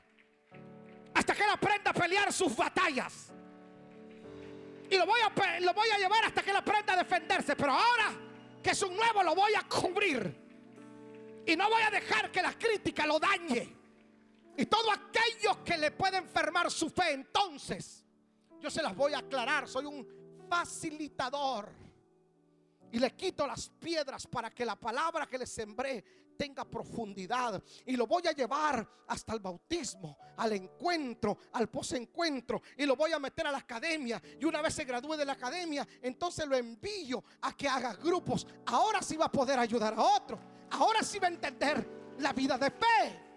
Hasta 1.15 1.35
que 1.35 1.43
él 1.43 1.51
aprenda 1.51 1.91
a 1.91 1.95
pelear 1.95 2.33
sus 2.33 2.57
batallas. 2.57 3.33
Y 4.93 4.99
lo 4.99 5.07
voy 5.07 5.21
a, 5.21 5.61
lo 5.61 5.73
voy 5.73 5.89
a 5.89 5.97
llevar 5.97 6.23
hasta 6.27 6.43
que 6.43 6.51
él 6.51 6.57
aprenda 6.57 6.93
a 6.93 6.97
defenderse. 6.97 7.57
Pero 7.57 7.73
ahora 7.73 8.13
que 8.63 8.71
es 8.73 8.83
un 8.83 8.95
nuevo, 8.95 9.23
lo 9.23 9.35
voy 9.35 9.55
a 9.55 9.67
cubrir. 9.67 11.43
Y 11.47 11.57
no 11.57 11.71
voy 11.71 11.81
a 11.81 11.91
dejar 11.91 12.31
que 12.31 12.43
la 12.43 12.53
crítica 12.53 13.07
lo 13.07 13.19
dañe. 13.19 13.75
Y 14.55 14.67
todo 14.67 14.93
aquello 14.93 15.65
que 15.65 15.79
le 15.79 15.93
puede 15.93 16.19
enfermar 16.19 16.71
su 16.71 16.91
fe, 16.91 17.13
entonces 17.13 18.05
yo 18.61 18.71
se 18.71 18.83
las 18.83 18.95
voy 18.95 19.15
a 19.15 19.21
aclarar. 19.21 19.67
Soy 19.67 19.87
un 19.87 20.07
facilitador. 20.47 21.73
Y 22.93 22.99
le 22.99 23.13
quito 23.17 23.47
las 23.47 23.71
piedras 23.71 24.27
para 24.27 24.51
que 24.51 24.67
la 24.67 24.77
palabra 24.77 25.27
que 25.27 25.39
le 25.39 25.47
sembré 25.47 26.05
tenga 26.43 26.65
profundidad. 26.65 27.63
Y 27.87 27.95
lo 27.95 28.05
voy 28.05 28.27
a 28.27 28.33
llevar 28.33 28.85
hasta 29.07 29.33
el 29.33 29.39
bautismo, 29.39 30.19
al 30.37 30.53
encuentro, 30.55 31.39
al 31.53 31.69
posencuentro. 31.69 32.61
Y 32.77 32.85
lo 32.85 32.97
voy 32.97 33.13
a 33.13 33.21
meter 33.21 33.47
a 33.47 33.53
la 33.53 33.59
academia. 33.59 34.21
Y 34.41 34.45
una 34.45 34.61
vez 34.61 34.75
se 34.75 34.83
gradúe 34.83 35.17
de 35.17 35.25
la 35.25 35.35
academia, 35.35 35.87
entonces 36.03 36.45
lo 36.49 36.57
envío 36.57 37.23
a 37.43 37.57
que 37.57 37.69
haga 37.69 37.95
grupos. 37.95 38.45
Ahora 38.67 39.03
sí 39.03 39.17
va 39.17 39.27
a 39.27 39.31
poder 39.31 39.57
ayudar 39.57 39.95
a 39.97 40.03
otros. 40.03 40.41
Ahora 40.71 41.05
sí 41.05 41.21
va 41.21 41.29
a 41.29 41.31
entender 41.31 41.87
la 42.19 42.33
vida 42.33 42.59
de 42.59 42.71
fe. 42.73 43.32